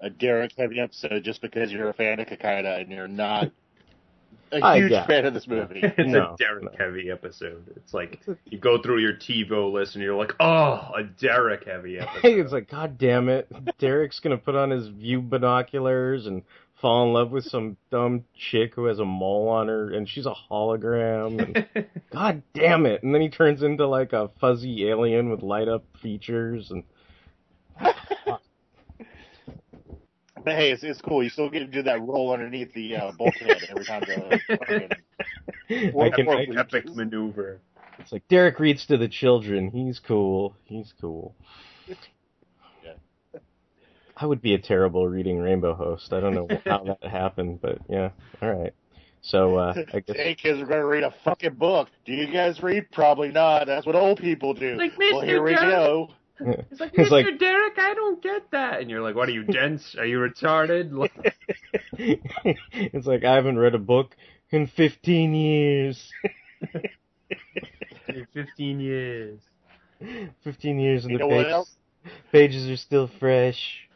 [0.00, 3.50] a Derek heavy episode just because you're a fan of Kikaider and you're not
[4.52, 5.80] a I huge fan of this movie.
[5.82, 6.70] It's No, a Derek no.
[6.78, 7.64] heavy episode.
[7.76, 11.98] It's like you go through your TiVo list and you're like, oh, a Derek heavy
[12.00, 12.24] episode.
[12.24, 13.48] It's like, God damn it,
[13.78, 16.42] Derek's gonna put on his view binoculars and
[16.80, 20.26] fall in love with some dumb chick who has a mole on her, and she's
[20.26, 21.42] a hologram.
[21.74, 23.02] And God damn it!
[23.02, 26.84] And then he turns into like a fuzzy alien with light up features, and
[30.44, 31.22] But hey, it's, it's cool.
[31.22, 34.88] You still get to do that roll underneath the uh, bulkhead every time the fucking
[36.00, 37.60] I can, I, Epic Epic maneuver.
[37.98, 39.70] it's like Derek reads to the children.
[39.70, 40.56] He's cool.
[40.64, 41.34] He's cool.
[44.20, 44.24] Yeah.
[44.24, 46.12] I would be a terrible reading rainbow host.
[46.12, 48.10] I don't know how that happened, but yeah.
[48.42, 48.74] All right.
[49.22, 51.88] So uh, I guess Hey kids, we're gonna read a fucking book.
[52.06, 52.90] Do you guys read?
[52.90, 53.66] Probably not.
[53.66, 54.76] That's what old people do.
[54.76, 55.24] Like, well, Mr.
[55.26, 55.68] here we Derek.
[55.70, 56.08] go.
[56.42, 57.24] It's like, It's Mr.
[57.26, 58.80] like- Derek, I don't get that.
[58.80, 59.94] And you're like, what are you, dense?
[59.98, 60.90] Are you retarded?
[61.98, 64.16] It's like I haven't read a book
[64.50, 66.10] in 15 years.
[68.32, 69.40] 15 years.
[70.44, 71.70] 15 years and You the know what pages, else?
[72.32, 73.86] pages are still fresh.